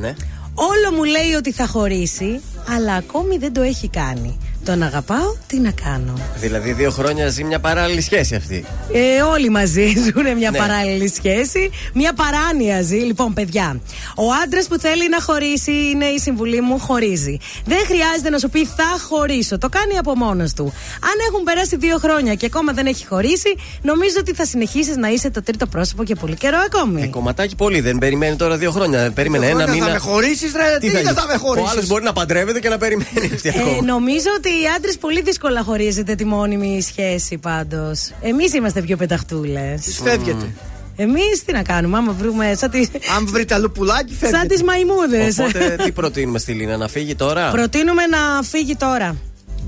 [0.00, 0.14] Ναι.
[0.54, 4.38] Όλο μου λέει ότι θα χωρίσει, αλλά ακόμη δεν το έχει κάνει.
[4.64, 6.12] Τον αγαπάω, τι να κάνω.
[6.40, 8.64] Δηλαδή, δύο χρόνια ζει μια παράλληλη σχέση αυτή.
[8.92, 10.58] Ε, όλοι μαζί ζουν μια Ναι.
[10.58, 11.70] παράλληλη σχέση.
[11.94, 12.96] Μια παράνοια ζει.
[12.96, 13.80] Λοιπόν, παιδιά,
[14.16, 17.38] ο άντρας που θέλει να χωρίσει είναι η συμβουλή μου, χωρίζει.
[17.64, 19.58] Δεν χρειάζεται να σου πει θα χωρίσω.
[19.58, 20.64] Το κάνει από μόνος του.
[21.02, 25.08] Αν έχουν περάσει δύο χρόνια και ακόμα δεν έχει χωρίσει, νομίζω ότι θα συνεχίσεις να
[25.08, 27.02] είσαι το τρίτο πρόσωπο και πολύ καιρό ακόμη.
[27.02, 29.10] Ε, κομματάκι πολύ, δεν περιμένει τώρα δύο χρόνια.
[29.14, 29.98] Περίμενε Δύο ένα χρόνια μήνα.
[29.98, 32.12] θα με χωρίσεις, ρε, τι θα δεν γίνει; θα με χωρίσεις; Ο άλλος μπορεί να
[32.12, 33.82] παντρεύεται και να περιμένει αυτή Ε, ακόμα.
[33.84, 38.10] νομίζω ότι οι άντρες πολύ δύσκολα χωρίζετε τη μόνιμη σχέση πάντως.
[38.20, 40.00] Εμείς είμαστε πιο πεταχτούλες.
[40.02, 40.46] φεύγετε.
[40.96, 42.54] Εμείς τι να κάνουμε, άμα βρούμε.
[42.56, 42.88] Σαν τις...
[43.16, 44.38] Αν βρείτε αλλού πουλάκι, φεύγετε.
[44.38, 45.38] Σαν τις μαϊμούδες.
[45.38, 49.16] Οπότε τι προτείνουμε στη Λίνα, να φύγει τώρα; Προτείνουμε να φύγει τώρα.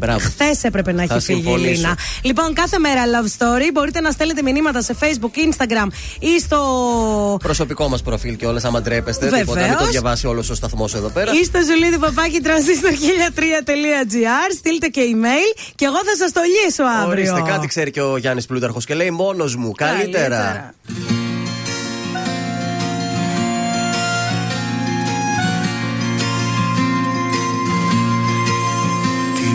[0.01, 0.19] Μπράβο.
[0.19, 1.71] Χθες έπρεπε να Θα έχει φύγει η συμφωνήσω.
[1.73, 1.97] Λίνα.
[2.23, 5.87] Λοιπόν, κάθε μέρα love story μπορείτε να στέλνετε μηνύματα σε Facebook, Instagram
[6.19, 7.37] ή στο.
[7.43, 9.27] Προσωπικό μας προφίλ και όλα, άμα ντρέπεστε.
[9.27, 9.91] Τίποτα, μην το Βεβαίως.
[9.91, 11.33] διαβάσει όλος ο σταθμός εδώ πέρα.
[11.33, 14.51] ή στο ζουλίδι παπάκι transistor1003.gr.
[14.59, 17.33] Στείλτε και email και εγώ θα σας το λύσω αύριο.
[17.33, 19.73] Ορίστε, κάτι ξέρει και ο Γιάννης Πλούταρχος και λέει μόνος μου.
[19.73, 20.75] Καλύτερα.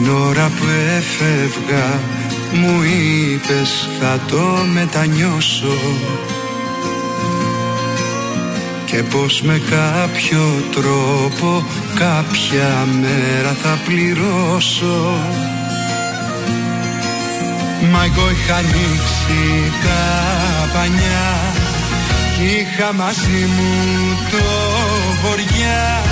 [0.06, 0.66] Την ώρα που
[0.98, 2.00] έφευγα
[2.54, 5.78] μου είπες θα το μετανιώσω
[8.86, 15.18] και πως με κάποιο τρόπο κάποια μέρα θα πληρώσω.
[17.92, 20.04] Μα εγώ είχα ανοίξει τα
[20.74, 21.32] πανιά
[22.36, 23.74] κι είχα μαζί μου
[24.32, 24.44] το
[25.22, 26.04] βοριά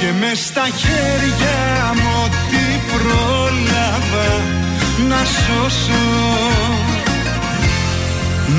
[0.00, 2.61] και μες στα χέρια μου ό,τι
[3.02, 4.30] πρόλαβα
[5.08, 6.04] να σώσω.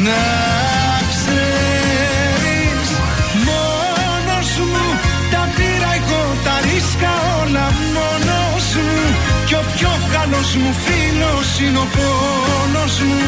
[0.06, 0.26] Να
[1.12, 2.90] ξέρεις
[3.48, 4.86] μόνος μου
[5.32, 7.66] τα πήρα εγώ τα ρίσκα όλα
[7.96, 9.02] μόνος μου.
[9.48, 13.22] Κι ο πιο καλός μου φίλος είναι ο πόνος μου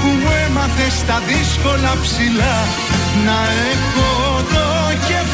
[0.00, 2.56] που μου έμαθες στα δύσκολα ψηλά.
[3.26, 3.38] Να
[3.72, 4.10] έχω
[4.54, 4.66] το
[5.08, 5.33] κεφάλι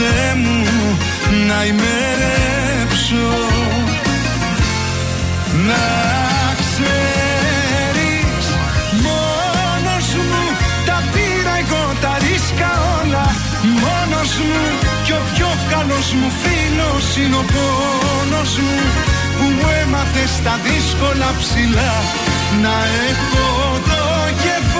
[0.00, 0.98] ποτέ μου
[1.48, 3.28] να ημερέψω.
[5.68, 5.86] Να
[6.62, 8.44] ξέρεις
[9.04, 10.42] μόνος μου
[10.86, 13.26] τα πήρα εγώ τα ρίσκα όλα.
[13.82, 14.62] Μόνος μου
[15.04, 18.78] κι ο πιο καλός μου φίλος είναι ο πόνος μου
[19.36, 21.94] που μου έμαθες στα δύσκολα ψηλά.
[22.62, 22.76] Να
[23.10, 23.46] έχω
[23.88, 24.02] το
[24.44, 24.79] κεφάλι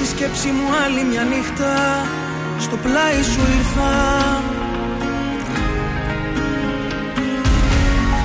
[0.00, 1.72] Με τη σκέψη μου άλλη μια νύχτα
[2.58, 3.92] στο πλάι σου ήρθα.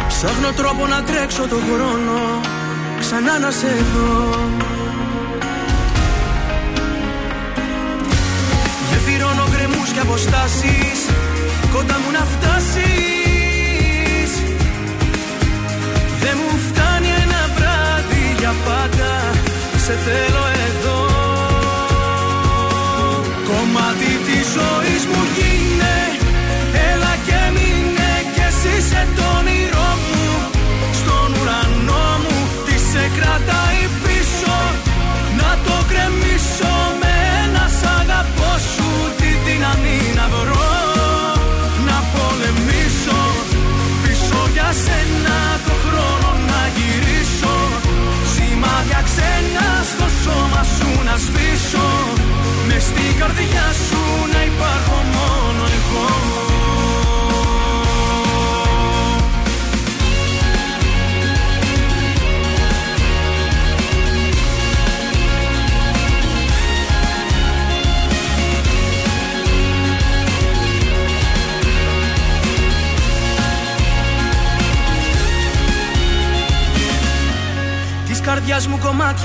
[0.07, 2.41] Ψάχνω τρόπο να τρέξω το χρόνο
[2.99, 4.39] Ξανά να σε δω.
[8.89, 10.99] Γεφυρώνω γκρεμούς και αποστάσεις
[11.73, 12.85] Κοντά μου να φτάσεις.
[16.21, 19.11] Δεν μου φτάνει ένα βράδυ για πάντα
[19.85, 21.14] Σε θέλω εδώ
[23.75, 26.24] Κομμάτι της ζωής μου γίνε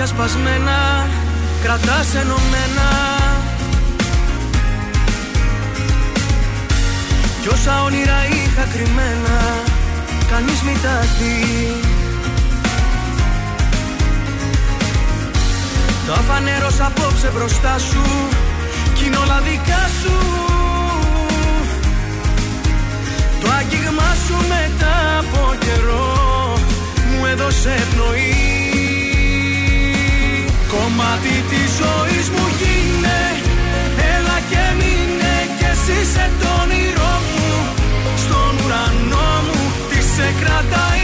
[0.00, 1.08] μου κομμάτια σπασμένα
[1.62, 2.88] Κρατάς ενωμένα.
[7.40, 9.38] Κι όσα όνειρα είχα κρυμμένα
[10.30, 11.74] Κανείς μη τα δει.
[16.06, 18.02] Τα φανέρωσα απόψε μπροστά σου
[18.94, 20.16] Κι είναι όλα δικά σου.
[23.40, 26.58] Το άγγιγμά σου μετά από καιρό
[27.10, 28.59] Μου έδωσε πνοή
[30.74, 33.20] Κομμάτι της ζωής μου γίνε
[34.14, 37.50] Έλα και μείνε κι εσύ σε το όνειρό μου.
[38.22, 40.99] Στον ουρανό μου τι σε κρατάει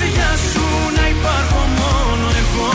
[0.00, 0.64] καρδιά σου
[0.96, 2.72] να υπάρχω μόνο εγώ.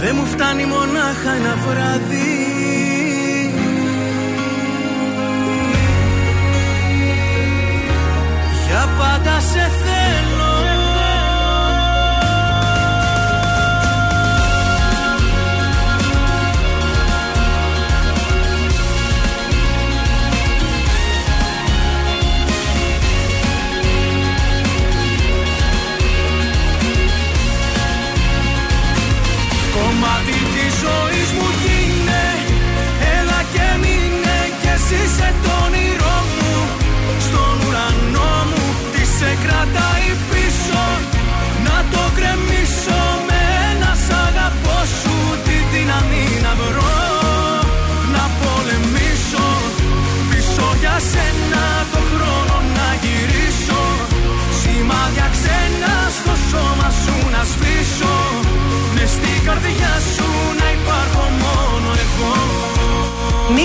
[0.00, 2.42] Δεν μου φτάνει μονάχα ένα βράδυ.
[8.66, 9.83] Για πάντα σε θέλω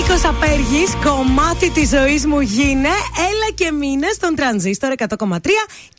[0.00, 2.88] Νίκος Απέργης, κομμάτι της ζωής μου γίνε.
[3.28, 5.36] Έλα και μείνε στον τρανζίστορ 100,3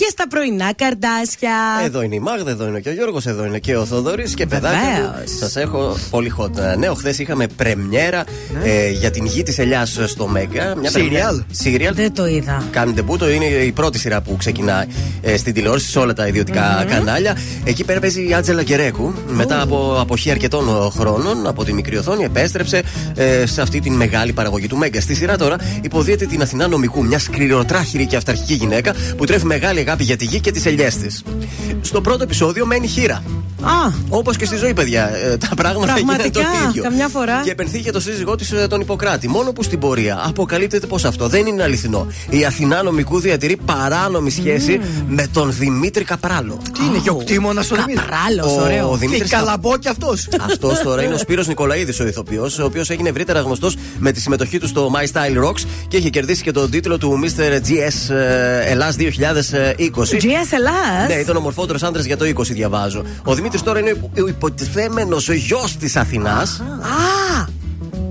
[0.01, 1.51] και στα πρωινά καρδάσια.
[1.85, 4.45] Εδώ είναι η Μάγδα, εδώ είναι και ο Γιώργος, εδώ είναι και ο Θοδωρής και
[4.45, 5.23] παιδάκια μου.
[5.39, 6.57] Σας έχω πολύ hot.
[6.57, 8.23] Ε, Ναι, χθε είχαμε πρεμιέρα
[8.63, 10.75] ε, για την γη της Ελιάς στο Μέγκα.
[10.75, 10.93] Μια Serial.
[10.93, 11.93] πρεμιέρα- Serial.
[11.93, 12.63] Δεν το είδα.
[12.71, 14.85] Κάνει τεμπούτο, είναι η πρώτη σειρά που ξεκινάει
[15.21, 17.38] ε, στην τηλεόραση σε όλα τα ιδιωτικά κανάλια.
[17.63, 19.13] Εκεί πέρα παίζει η Άτζελα Κερέκου.
[19.27, 22.81] Μετά από αποχή αρκετών ε, χρόνων από τη μικρή οθόνη, επέστρεψε
[23.15, 25.01] ε, σε αυτή την μεγάλη παραγωγή του Μέγκα.
[25.01, 29.80] Στη σειρά τώρα υποδύεται την Αθηνά Νομικού, μια σκληροτράχηλη και αυταρχική γυναίκα που τρέφει μεγάλη
[29.92, 31.24] αγάπη για τη γη και τις ελιές της.
[31.82, 33.24] Στο πρώτο επεισόδιο μένει χήρα.
[33.64, 35.10] Α, Όπως και στη ζωή, παιδιά.
[35.16, 36.70] ε, Τα πράγματα γίνονται το πραγματικά.
[36.70, 36.84] ίδιο.
[36.84, 37.42] Καμιά φορά.
[37.44, 39.28] Και πενθεί το σύζυγό της τον Ιπποκράτη.
[39.28, 42.08] Μόνο που στην πορεία αποκαλύπτεται πως αυτό δεν είναι αληθινό.
[42.30, 46.58] Η Αθηνά Νομικού διατηρεί παράνομη σχέση με τον Δημήτρη Καπράλο.
[46.80, 48.95] Τι είναι, γεωκτήμονα ο Δημήτρης; Καπράλος, Ο ωραίο.
[48.95, 50.28] Δημήτρης Και καλαμπό κι αυτός.
[50.42, 54.22] Αυτός τώρα είναι ο Σπύρος Νικολαίδης, ο ηθοποιός, ο οποίος έγινε ευρύτερα γνωστός με τη
[54.22, 57.70] συμμετοχή του στο My Style Rocks και έχει κερδίσει και τον τίτλο του Mr.
[57.70, 59.81] GS ε, Ελλάς 2020.
[59.90, 61.08] GS Ελλάς.
[61.08, 63.03] Ναι, ήταν ο μορφότερος άντρας για το 20, διαβάζω.
[63.24, 66.60] Ο Δημήτρης τώρα είναι ο υποτιθέμενος γιος της Αθηνάς.
[66.60, 67.60] Α,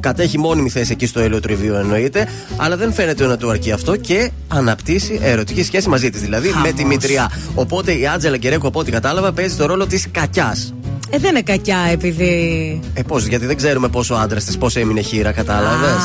[0.00, 4.30] Κατέχει μόνιμη θέση εκεί στο ελαιοτριβείο εννοείται, αλλά δεν φαίνεται να του αρκεί αυτό και
[4.48, 7.30] αναπτύσσει ερωτική σχέση μαζί της, δηλαδή με τη μητριά.
[7.54, 10.74] Οπότε η Άτζελα Γκερέκο, από ό,τι κατάλαβα, παίζει το ρόλο της κακιάς.
[11.10, 12.80] ε, δεν είναι κακιά επειδή.
[12.94, 16.02] Ε, πώς, γιατί δεν ξέρουμε πόσο άντρας της, πώς έμεινε χείρα, κατάλαβες;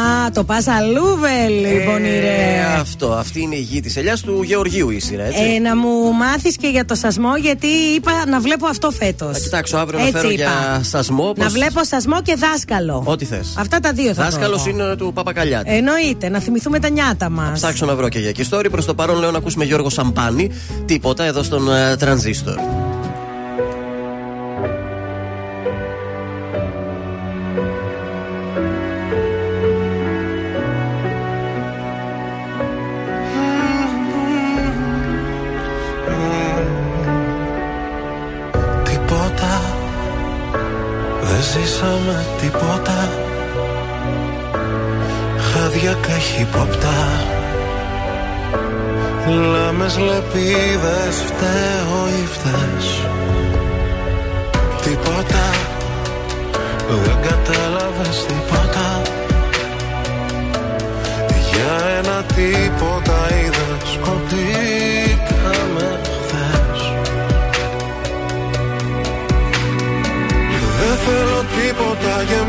[0.00, 4.90] Α, το πας αλλούβε, λοιπόν, Ε, αυτό, αυτή είναι η γη της ελιάς του Γεωργίου
[4.90, 5.42] η σειρά, έτσι.
[5.42, 9.32] Ε, να μου μάθεις και για το σασμό, γιατί είπα να βλέπω αυτό φέτος.
[9.32, 11.26] Θα κοιτάξω αύριο να φέρω για σασμό.
[11.36, 13.02] Να πως- βλέπω σασμό και δάσκαλο.
[13.06, 13.54] Ό,τι θες.
[13.58, 14.70] Αυτά τα δύο θα Δάσκαλος βρω.
[14.72, 15.70] είναι του Παπακαλιάτη.
[15.74, 17.50] Εννοείται, να θυμηθούμε τα νιάτα μας.
[17.60, 18.66] Ψάξω να βρω και για εκεί story.
[18.70, 20.50] Προς το παρόν λέω να ακούσουμε Γιώργο Σαμπάνη.
[20.86, 22.54] Τίποτα εδώ στον ε, τρανζίστορ.
[22.54, 22.89] Τίποτα
[41.60, 43.08] ζήσαμε τίποτα.
[45.38, 46.94] Χάδια καχύποπτα
[49.52, 52.86] Λάμες λεπίδες φταίω ή φταίς.
[54.82, 55.50] Τίποτα.
[57.04, 59.02] Δεν κατάλαβες τίποτα.
[61.50, 63.09] Για ένα τίποτα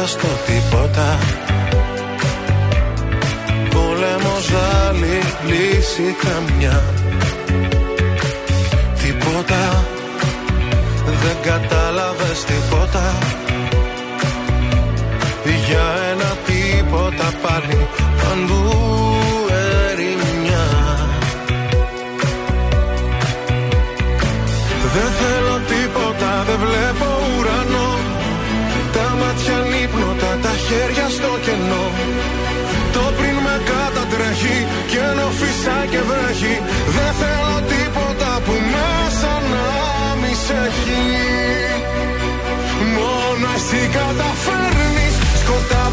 [0.00, 1.18] Μέσα στο τίποτα.
[3.70, 4.50] Πόλεμος
[4.88, 6.82] άλλη λύση καμιά.
[9.02, 9.84] Τίποτα.
[11.22, 13.18] Δεν κατάλαβες τίποτα.
[15.66, 17.88] Για ένα τίποτα πάλι
[18.22, 18.70] Παντού
[19.90, 20.66] ερημιά.
[24.94, 26.97] Δεν θέλω τίποτα, δεν βλέπω
[30.68, 31.86] χέρια στο κενό.
[32.94, 34.58] Το πριν με κατατρέχει
[34.90, 36.54] και ενώ φυσά και βρέχει
[36.96, 39.66] Δεν θέλω τίποτα που μέσα να
[40.20, 41.04] μη σε έχει.
[42.96, 45.87] Μόνο εσύ καταφέρνεις σκοτάδι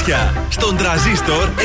[0.00, 1.60] Θαυμάσια στον τραζίστορ 100,3.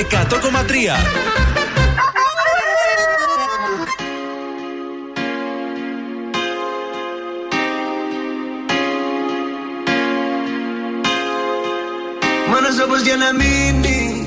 [12.48, 14.26] Μόνος για να μείνει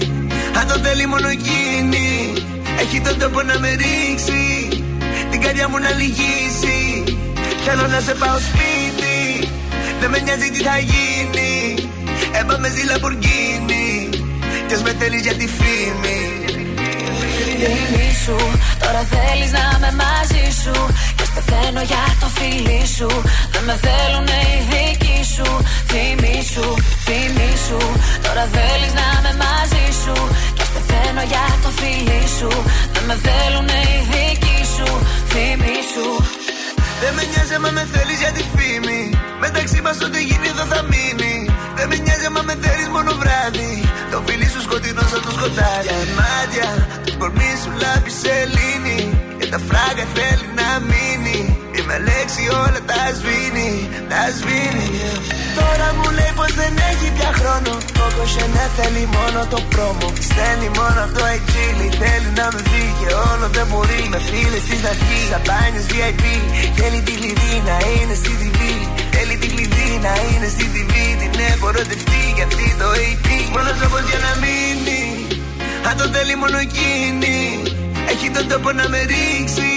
[0.61, 2.33] Αν το θέλει μόνο εκείνη
[2.81, 4.69] Έχει τον τόπο να με ρίξει
[5.31, 7.05] Την καρδιά μου να λυγίσει.
[7.65, 9.49] Θέλω να σε πάω σπίτι
[10.01, 11.75] Δεν με νοιάζει τι θα γίνει.
[12.41, 12.85] Έπαμε ζει
[14.69, 16.21] Λαμπουργκίνη Κι ας με θέλεις για τη φήμη.
[17.65, 18.37] Φίλη σου,
[18.83, 20.77] τώρα θέλεις να είμαι μαζί σου.
[21.17, 23.11] Και πεθαίνω για το φίλι σου.
[23.53, 25.49] Δεν με θέλουνε οι δικοί σου.
[25.91, 26.69] Θυμήσου,
[27.07, 27.83] θυμήσου
[28.25, 30.17] Τώρα θέλεις να είμαι μαζί σου.
[30.57, 32.51] Και πεθαίνω για το φίλι σου.
[32.93, 34.89] Δεν με θέλουνε οι δικοί σου.
[35.33, 36.11] Θυμήσου
[37.01, 39.01] δεν με νοιάζει άμα με θέλεις για τη φήμη.
[39.45, 41.28] Μεταξύ μας ό,τι γίνει εδώ θα μείνει.
[41.79, 43.73] Δεν με νοιάζει άμα με θέλεις μόνο βράδυ.
[44.13, 45.87] Το φίλι σου σκοτεινό σαν το σκοτάδι.
[45.87, 46.69] Για μάτια,
[47.07, 49.01] το κορμί σου λάμπει σελήνη.
[49.39, 51.41] Και τα φράγκα θέλει να μείνει.
[51.75, 53.73] Και με λέξη όλα τα σβήνει,
[54.11, 54.89] τα σβήνει.
[55.59, 57.73] Τώρα μου λέει πως δεν έχει πια χρόνο.
[57.99, 60.07] Κόκος ναι θέλει μόνο το πρόμο.
[60.29, 61.87] Στέλνει μόνο αυτό εξήλι.
[62.03, 64.01] Θέλει να με δει και όλο δεν μπορεί.
[64.13, 65.21] Με φίλες της να βγει.
[65.31, 66.25] Σαμπάνιε VIP.
[66.79, 68.58] Θέλει τη κλειδί να είναι στη TV.
[70.01, 70.93] Θέλει τη κλειδί να είναι στη TV.
[71.21, 73.29] Την έχω ρωτευτεί για αυτή το AP.
[73.55, 75.03] Μόνος τρόπος για να μείνει.
[75.89, 77.37] Αν το θέλει μόνο εκείνη.
[78.13, 79.73] Έχει τον τόπο να με ρίξει.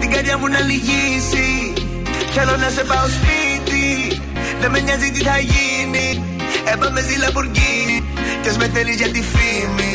[0.00, 1.48] Την καρδιά μου να λυγίσει.
[2.34, 3.86] Θέλω να σε πάω σπίτι.
[4.60, 6.08] Δεν με νοιάζει τι θα γίνει.
[6.72, 7.98] Έπαμε στη Λαμπουργκίνη.
[8.42, 9.94] Κι με θέλεις για τη φήμη.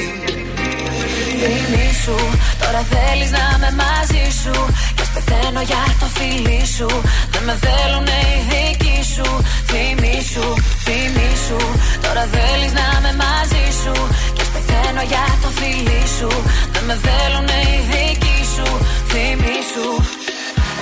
[1.44, 2.20] Θυμήσου,
[2.62, 4.56] τώρα θέλεις να είμαι μαζί σου
[4.96, 6.90] Και πεθαίνω για το φίλι σου
[7.32, 9.28] Δεν με θέλουν οι δικοί σου.
[9.72, 10.48] Θυμήσου,
[10.86, 11.62] θυμήσου
[12.04, 13.94] Τώρα θέλεις να είμαι μαζί σου.
[14.36, 16.30] Και πεθαίνω για το φίλι σου.
[16.74, 18.68] Δεν με θέλουν οι δικοί σου.
[19.12, 19.90] Θυμήσου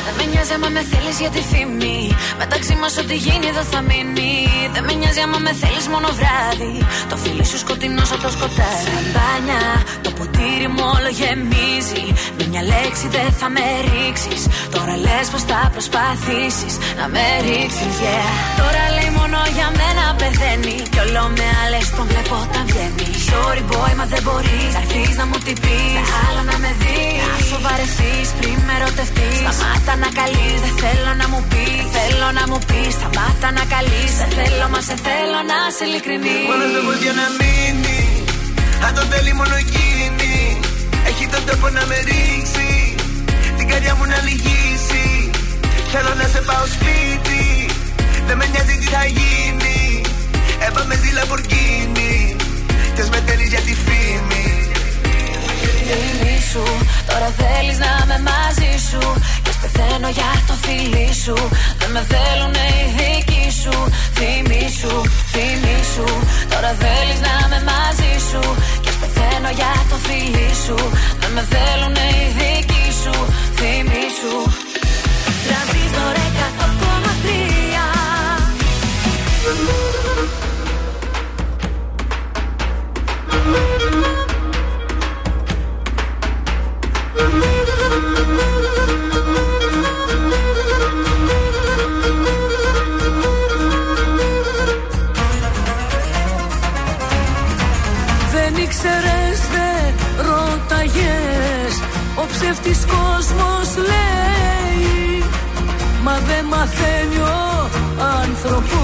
[0.06, 2.00] δεν με νοιάζει άμα με θέλεις για τη φήμη.
[2.42, 4.34] Μεταξύ μας ό,τι γίνει εδώ θα μείνει.
[4.74, 6.76] Δεν με νοιάζει άμα με θέλεις μόνο βράδυ.
[7.10, 8.84] Το φίλι σου σκοτεινός από το σκοτάδι.
[8.88, 9.64] Σαμπάνια,
[10.06, 12.06] το ποτήρι μου όλο γεμίζει.
[12.38, 14.42] Με μια λέξη δεν θα με ρίξεις.
[14.76, 18.30] Τώρα λες πως θα προσπαθήσεις να με ρίξεις, yeah.
[18.61, 20.78] Τώρα λέει μόνο για μένα πεθαίνει.
[20.92, 23.10] Κι όλο με άλλες τον βλέπω όταν βγαίνει.
[23.30, 24.84] Sorry boy, μα δεν μπορείς να
[25.20, 25.78] να μου τι πει.
[26.24, 27.22] Άλλο να με δεις.
[27.30, 29.30] Να σοβαρευτεί πριν με ρωτευτεί.
[29.44, 31.84] Σταμάτα να καλείς, δεν θέλω να μου πεις.
[31.96, 34.12] Θέλω να μου πεις, σταμάτα να καλείς.
[34.20, 36.46] Δεν θέλω, μα σε θέλω να σε ειλικρινής.
[36.52, 38.02] Μόνο δεν για να μείνει.
[38.86, 40.36] Αν το θέλει μόνο εκείνη.
[41.10, 42.70] Έχει τον τόπο να με ρίξει.
[43.58, 45.06] Την καρδιά μου να λυγίσει.
[45.92, 47.31] Θέλω να σε πάω σπίτι.
[48.32, 50.01] Δεν με νοιάζει τι θα γίνει.
[50.68, 52.35] Έπαμε στη Λαμπορκίνη.
[52.95, 54.45] Και με θέλεις για τη φήμη.
[55.88, 56.68] Θυμήσου,
[57.10, 59.01] τώρα θέλεις να είμαι μαζί σου.
[59.61, 61.38] Πεθαίνω για το φίλι σου.
[61.80, 63.76] Δεν με θέλουν οι δικοί σου.
[64.18, 64.95] Θυμήσου,
[65.34, 66.10] θυμήσου
[66.51, 68.42] Τώρα θέλεις να είμαι μαζί σου.
[68.84, 70.77] Και πεθαίνω για το φίλι σου.
[71.22, 73.16] Δεν με θέλουν οι δικοί σου.
[73.60, 74.35] Θυμήσου
[75.45, 76.22] Τρανζίστορ
[79.52, 79.82] 100,3
[98.64, 99.94] ήξερες δεν
[100.26, 101.74] ρώταγες.
[102.16, 105.24] Ο ψεύτης κόσμος λέει.
[106.04, 107.72] Μα δεν μαθαίνει ο
[108.22, 108.81] άνθρωπος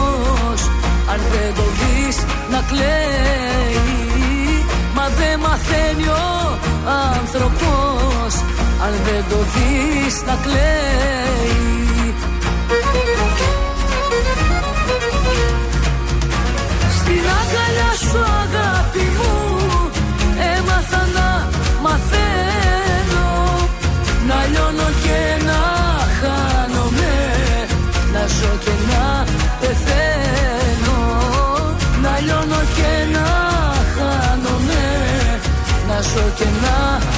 [1.17, 2.17] Αν δεν το δεις
[2.51, 3.95] να κλαίει.
[4.95, 6.57] Μα δεν μαθαίνει ο
[7.15, 8.33] άνθρωπος
[8.85, 12.13] Αν δεν το δεις να κλαίει.
[16.97, 19.35] Στην αγκαλιά σου αγάπη μου
[20.55, 21.47] έμαθα να
[21.81, 23.29] μαθαίνω.
[24.27, 25.61] Να λιώνω και να
[26.19, 27.15] χάνομαι
[28.13, 29.25] Να ζω και να
[29.59, 30.16] πεθαίνω
[36.17, 37.16] Να ζω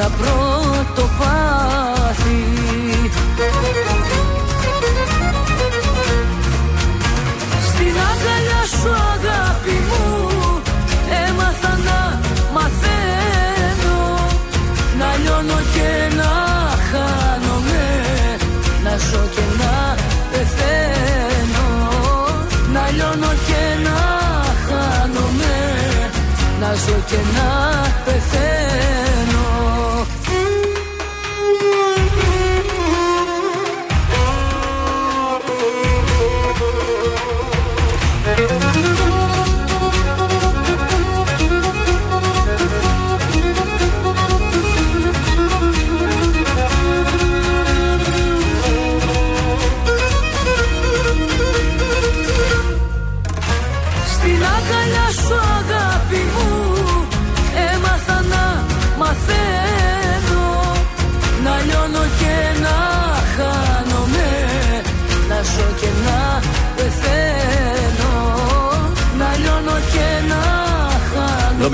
[0.00, 2.42] ένα πρώτο πάθη.
[7.68, 10.60] Στην αγκαλιά σου αγάπη μου
[11.26, 12.20] έμαθα να
[12.54, 13.98] μαθαίνω.
[14.98, 16.32] Να λιώνω και να
[16.90, 17.84] χάνομαι
[18.84, 19.94] να ζω και να
[20.30, 21.68] πεθαίνω.
[22.72, 24.00] Να λιώνω και να
[24.66, 25.56] χάνομαι
[26.60, 27.48] να ζω και να
[28.04, 28.99] πεθαίνω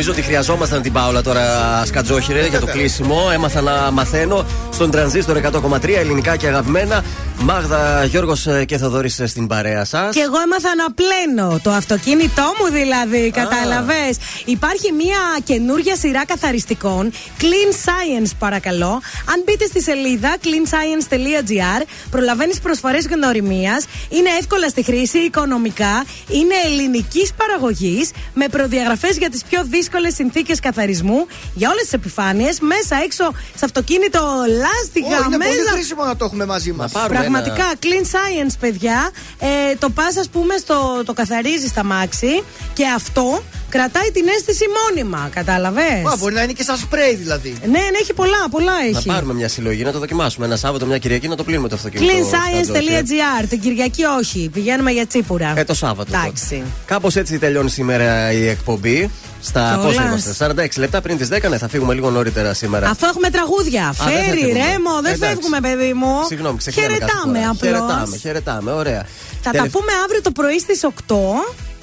[0.06, 1.42] Νομίζω ότι χρειαζόμασταν την Πάολα τώρα
[1.84, 3.18] σκατζόχυρε για το κλείσιμο.
[3.32, 7.04] Έμαθα να μαθαίνω στον τρανζίστορ 100,3 ελληνικά και αγαπημένα.
[7.38, 10.14] Μάγδα, Γιώργος και Θοδωρής στην παρέα σας.
[10.14, 14.16] Και εγώ έμαθα να πλένω το αυτοκίνητό μου δηλαδή, κατάλαβες.
[14.44, 18.90] Υπάρχει μια καινούργια σειρά καθαριστικών, Clean Science παρακαλώ.
[19.32, 27.32] Αν μπείτε στη σελίδα cleanscience.gr, προλαβαίνεις προσφορές γνωριμίας, είναι εύκολα στη χρήση, οικονομικά, είναι ελληνικής
[27.36, 33.24] παραγωγής, με προδιαγραφές για τις πιο δύσκολες συνθήκες καθαρισμού, για όλες τις επιφάνειες, μέσα έξω
[33.56, 35.70] σε αυτοκίνητο, λάστιχα, Ω, είναι πολύ μέσα.
[35.72, 36.92] χρήσιμο να το έχουμε μαζί μας.
[37.30, 39.10] Πραγματικά, clean science, παιδιά.
[39.38, 44.64] Ε, το πας, ας πούμε, στο, το καθαρίζεις στα μάξι και αυτό κρατάει την αίσθηση
[44.78, 45.28] μόνιμα.
[45.34, 47.56] Κατάλαβες; Μα, μπορεί να είναι και σαν σπρέι δηλαδή.
[47.62, 49.06] Ναι, ναι, έχει πολλά, πολλά Να έχει.
[49.06, 50.46] πάρουμε μια συλλογή, να το δοκιμάσουμε.
[50.46, 52.12] Ένα Σάββατο, μια Κυριακή να το πλύνουμε το αυτοκίνητο.
[52.12, 53.00] σκατζόχυρε.
[53.42, 53.46] Cleanscience.gr.
[53.48, 54.50] Την Κυριακή όχι.
[54.52, 55.52] Πηγαίνουμε για τσίπουρα.
[55.56, 56.10] Ε, το Σάββατο.
[56.16, 56.62] Εντάξει.
[56.86, 59.10] Κάπως έτσι τελειώνει σήμερα η εκπομπή.
[59.40, 59.94] Στα Κιόλας.
[59.94, 62.88] πόσα είμαστε, 46 λεπτά πριν τις 10, ναι, θα φύγουμε λίγο νωρίτερα σήμερα.
[62.90, 63.94] Αφού έχουμε τραγούδια.
[63.96, 64.52] δεν θα Φέρει, φύγουμε.
[64.52, 65.24] ρέμο, δεν Εντάξει.
[65.34, 66.12] φεύγουμε, παιδί μου.
[66.28, 67.50] Συγγνώμη, ξεκινάμε κάθε Χαιρετάμε φορά.
[67.50, 67.60] απλώς.
[67.70, 69.02] Χαιρετάμε, χαιρετάμε, ωραία.
[69.02, 69.06] Θα
[69.42, 70.94] τα Τελευ- πούμε αύριο το πρωί στις 8.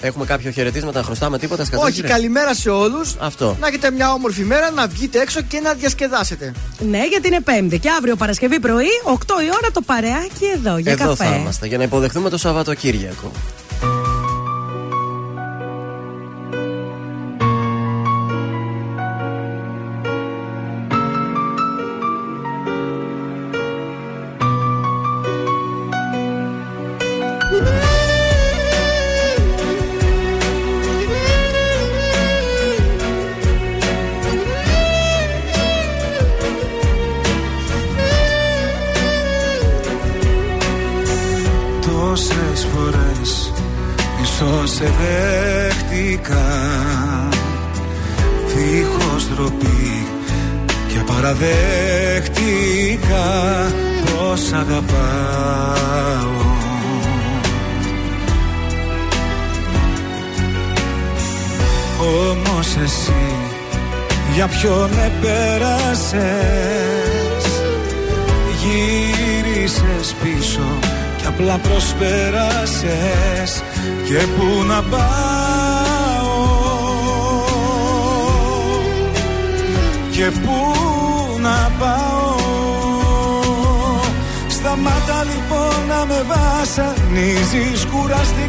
[0.06, 2.08] Έχουμε κάποιο χαιρετίσματα, χρωστάμε τίποτα, Όχι, σκατζόχυρε.
[2.08, 3.16] καλημέρα σε όλους.
[3.20, 3.58] Αυτό.
[3.60, 6.52] Να έχετε μια όμορφη μέρα, να βγείτε έξω και να διασκεδάσετε.
[6.80, 7.80] Ναι, γιατί είναι Πέμπτη.
[7.80, 11.24] Και αύριο Παρασκευή πρωί, 8 η ώρα το παρεάκι εδώ για Εδώ καφέ.
[11.24, 13.32] θα είμαστε για να υποδεχθούμε το Σαββατοκύριακο.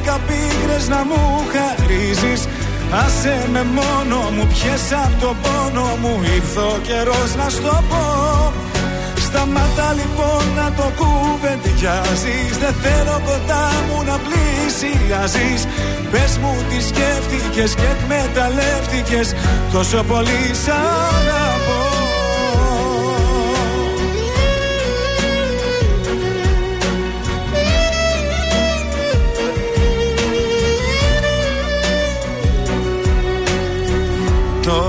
[0.05, 1.21] Κουράστηκα πίκρες να μου
[1.53, 2.49] χαρίζεις.
[3.05, 6.21] Άσε με μόνο μου, πιες απ' το πόνο μου.
[6.35, 8.05] Ήρθε ο καιρός να στο πω.
[9.27, 12.53] Σταμάτα λοιπόν να το κουβεντιάζεις.
[12.63, 15.61] Δεν θέλω κοντά μου να πλησιάζεις.
[16.11, 19.35] Πες μου τι σκέφτηκες και εκμεταλλεύτηκες.
[19.73, 21.54] Τόσο πολύ σ' αγαπώ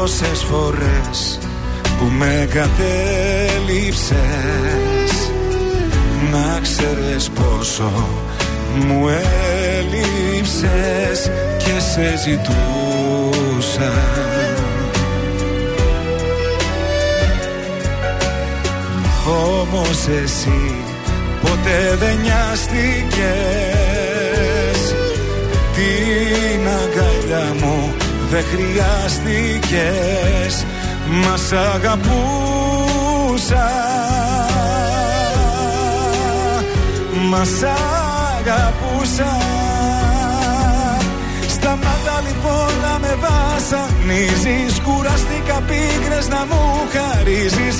[0.05, 1.39] Τόσες φορές
[1.97, 4.15] που με κατέληψες
[6.31, 7.91] Να ξέρεις πόσο
[8.75, 9.07] μου
[9.77, 13.93] έλειψες και σε ζητούσα.
[19.27, 20.75] Όμως εσύ
[21.41, 23.15] ποτέ δεν νοιάστηκες.
[25.75, 27.95] Την αγκαλιά μου
[28.29, 29.85] δεν χρειάστηκες
[31.07, 32.35] Μας σ' αγαπούσα.
[33.35, 33.95] Αγαπούσα
[37.29, 37.63] Μας σ'
[38.37, 39.37] αγαπούσα.
[41.47, 46.63] Σταμάτα λοιπόν να με βασανίζεις Κουραστήκα πίκρες να μου
[46.93, 47.79] χαρίζεις.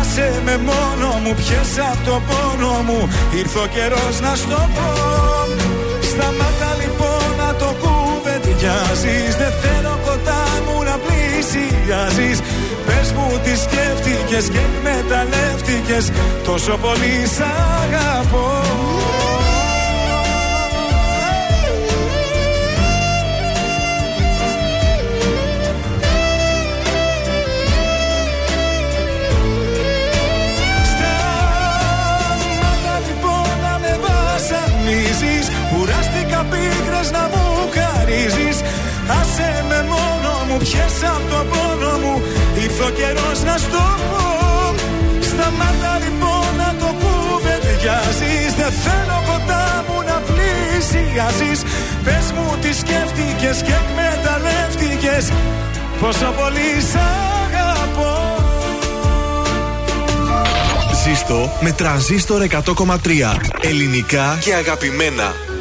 [0.00, 4.88] Άσε με μόνο μου, πιες από το πόνο μου Ήρθε ο καιρός να στο πω.
[6.10, 7.70] Σταμάτα λοιπόν να το
[8.62, 12.40] κουβεντιάζεις Δεν θέλω κοντά μου να πλησιάζεις.
[12.86, 16.10] Πες μου τι σκέφτηκες και εκμεταλλεύτηκες
[16.44, 17.40] Τόσο πολύ σ'
[17.82, 19.21] αγαπώ
[40.62, 42.22] μόνο μου, πιες από το πόνο μου
[42.62, 44.74] Ήρθε ο καιρός να στο πω.
[45.20, 51.60] Σταμάτα λοιπόν να το κουβεντιάζεις Δεν θέλω κοντά μου να πλησιάζεις.
[52.04, 55.32] Πες μου τι σκέφτηκες και εκμεταλλεύτηκες.
[56.00, 56.96] Πόσο πολύ σ'
[57.44, 58.16] αγαπώ.
[61.04, 63.36] Ζήστο με τρανζίστορ 100,3.
[63.60, 65.51] Ελληνικά και αγαπημένα.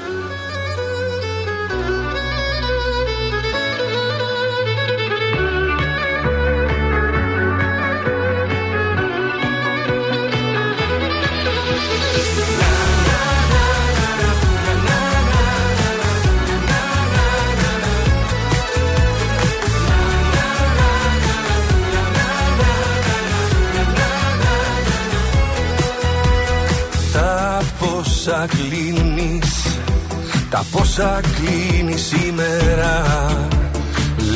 [31.01, 33.03] Τα πόσα κλείνει σήμερα.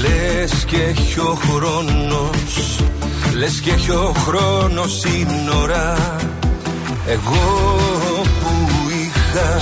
[0.02, 2.80] Λες και έχει ο χρόνος
[3.38, 5.96] Λες και έχει ο χρόνος σύνορα
[7.08, 7.76] Εγώ
[8.42, 8.52] που
[8.90, 9.62] είχα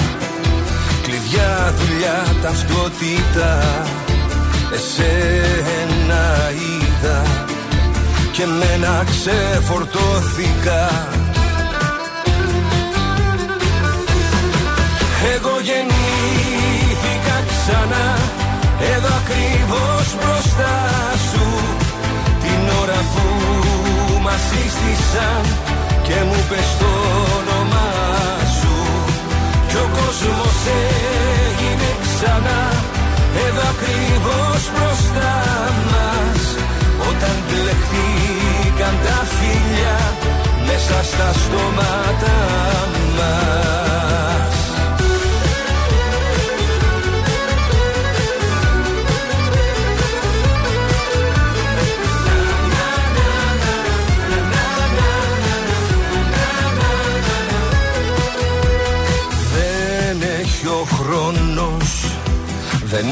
[1.03, 3.83] Κλειδιά, δουλειά, ταυτότητα
[4.73, 7.21] Εσένα είδα.
[8.31, 11.07] Και μένα ξεφορτώθηκα.
[15.35, 16.42] Εγώ γεννήθηκα
[17.63, 18.07] ξανά.
[18.93, 20.75] Εδώ ακριβώς μπροστά
[21.29, 21.45] σου
[22.43, 23.25] Την ώρα που
[24.25, 25.41] μας σύστησαν
[26.07, 26.91] Και μου πες το
[27.37, 27.91] όνομά
[28.57, 28.75] σου.
[29.69, 30.57] Κι ο κόσμος
[31.47, 32.61] έγινε ξανά.
[33.45, 35.35] Εδώ ακριβώς μπροστά
[35.91, 36.41] μας
[37.09, 39.99] Όταν μπλεχτήκαν τα φιλιά
[40.67, 42.35] Μέσα στα στόματα
[43.17, 44.22] μας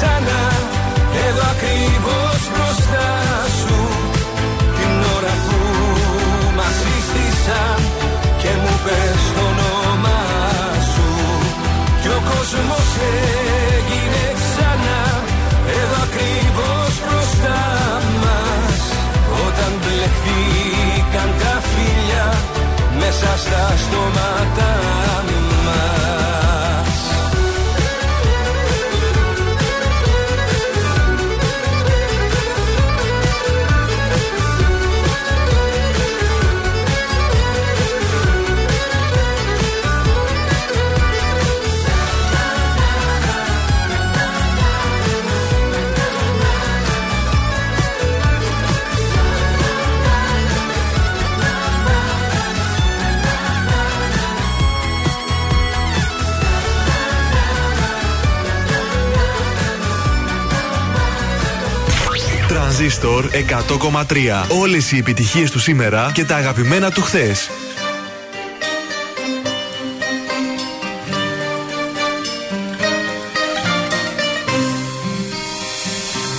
[0.00, 0.42] ξανά.
[1.26, 3.08] Εδώ ακριβώς μπροστά
[3.60, 3.78] σου
[4.76, 5.58] Την ώρα που
[6.58, 7.78] μας σύστησαν
[8.40, 10.22] Και μου πες το όνομά
[10.92, 11.08] σου.
[12.00, 12.88] Κι ο κόσμος
[13.76, 15.00] έγινε ξανά.
[15.78, 17.60] Εδώ ακριβώς μπροστά
[18.22, 18.78] μας.
[19.44, 22.28] Όταν μπλεχτήκαν τα φιλιά
[23.00, 24.70] Μέσα στα στόματα
[62.80, 64.60] Τρανζίστορ 100,3.
[64.60, 67.50] Όλες οι επιτυχίες του σήμερα και τα αγαπημένα του χθες.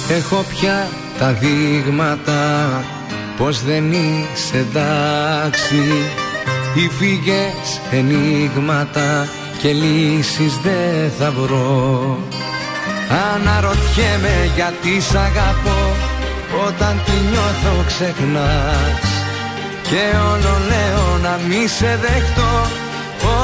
[0.10, 2.84] Έχω πια τα δείγματα
[3.38, 5.84] πως δεν είσαι εντάξει
[6.74, 9.28] Οι φύγες ενίγματα
[9.61, 12.18] και λύσεις δεν θα βρω
[13.36, 16.10] Αναρωτιέμαι γιατί σ' αγαπώ
[16.67, 19.05] όταν τη νιώθω ξεχνάς.
[19.89, 22.53] Και όλο λέω να μη σε δεχτώ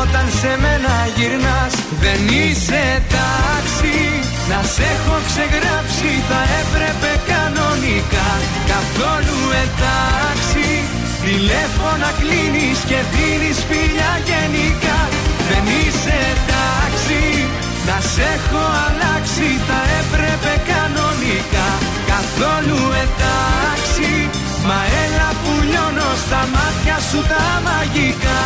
[0.02, 4.00] όταν σε μένα γυρνάς Δεν είσαι τάξη.
[4.50, 8.30] Να σε έχω ξεγράψει Θα έπρεπε κανονικά.
[8.74, 10.68] Καθόλου εντάξει.
[11.26, 15.00] Τηλέφωνα κλείνεις και δίνεις φιλιά γενικά.
[15.50, 17.22] Δεν είσαι εντάξει
[17.88, 21.70] να σε έχω αλλάξει Θα έπρεπε κανονικά
[22.18, 24.30] καθόλου εντάξει.
[24.68, 28.42] Μα έλα που λιώνω στα μάτια σου τα μαγικά.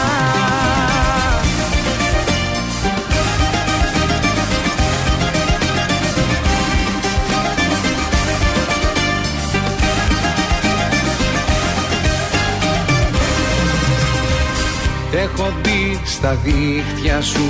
[15.14, 17.50] Έχω μπει στα δίχτυα σου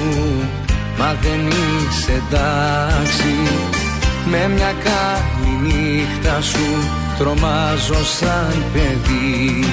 [0.98, 3.34] Μα δεν είσαι εντάξει.
[4.26, 4.74] Με μια
[5.52, 9.66] καλή νύχτα σου Τρομάζω σαν παιδί.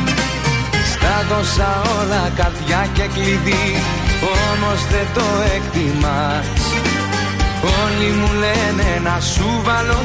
[0.92, 3.68] Στα δώσα όλα καρδιά και κλειδί
[4.46, 5.26] Όμως δεν το
[5.56, 6.62] εκτιμάς.
[7.82, 10.00] Όλοι μου λένε να σου βάλω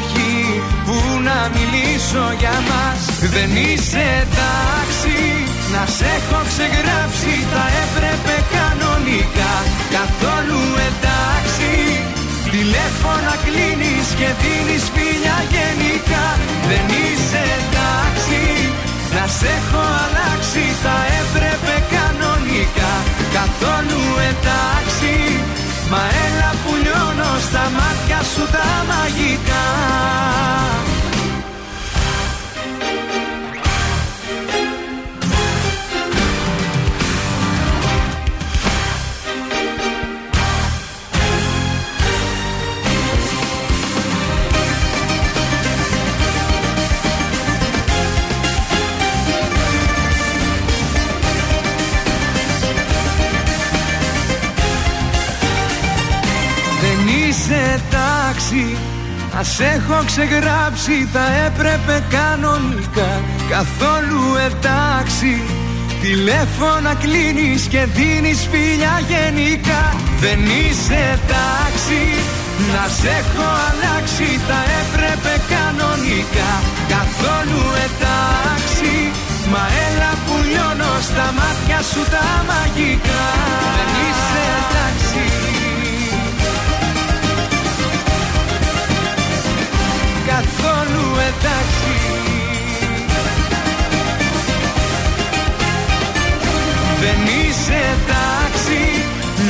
[0.85, 2.99] Που να μιλήσω για μας.
[3.33, 5.17] Δεν είσαι εντάξει
[5.73, 9.53] Να σε έχω ξεγράψει Θα έπρεπε κανονικά.
[9.95, 11.12] Καθόλου εντάξει
[12.73, 16.25] Τηλέφωνα κλείνεις και δίνεις φιλιά γενικά.
[16.69, 18.41] Δεν είσαι εντάξει.
[19.15, 22.93] Να σε έχω αλλάξει Θα έπρεπε κανονικά.
[23.37, 25.13] Καθόλου εντάξει.
[25.91, 29.65] Μα έλα που λιώνω στα μάτια σου τα μαγικά
[58.53, 58.77] τάξη
[59.39, 63.11] Ας έχω ξεγράψει θα έπρεπε κανονικά.
[63.49, 65.31] Καθόλου εντάξει.
[66.01, 69.81] Τηλέφωνα κλείνεις και δίνεις φιλιά γενικά.
[70.23, 72.03] Δεν είσαι τάξη.
[72.73, 76.51] Να σε έχω αλλάξει θα έπρεπε κανονικά.
[76.93, 78.93] Καθόλου εντάξει.
[79.51, 83.23] Μα έλα που λιώνω στα μάτια σου τα μαγικά.
[83.75, 85.42] Δεν είσαι εντάξει
[90.33, 91.95] καθόλου εντάξει.
[97.01, 98.81] Δεν είσαι εντάξει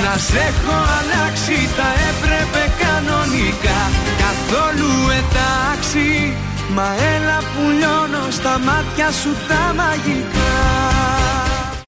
[0.04, 1.58] να σε έχω αλλάξει.
[1.78, 3.82] Θα έπρεπε κανονικά
[4.24, 6.38] καθόλου εντάξει.
[6.76, 10.54] Μα έλα που λιώνω στα μάτια σου τα μαγικά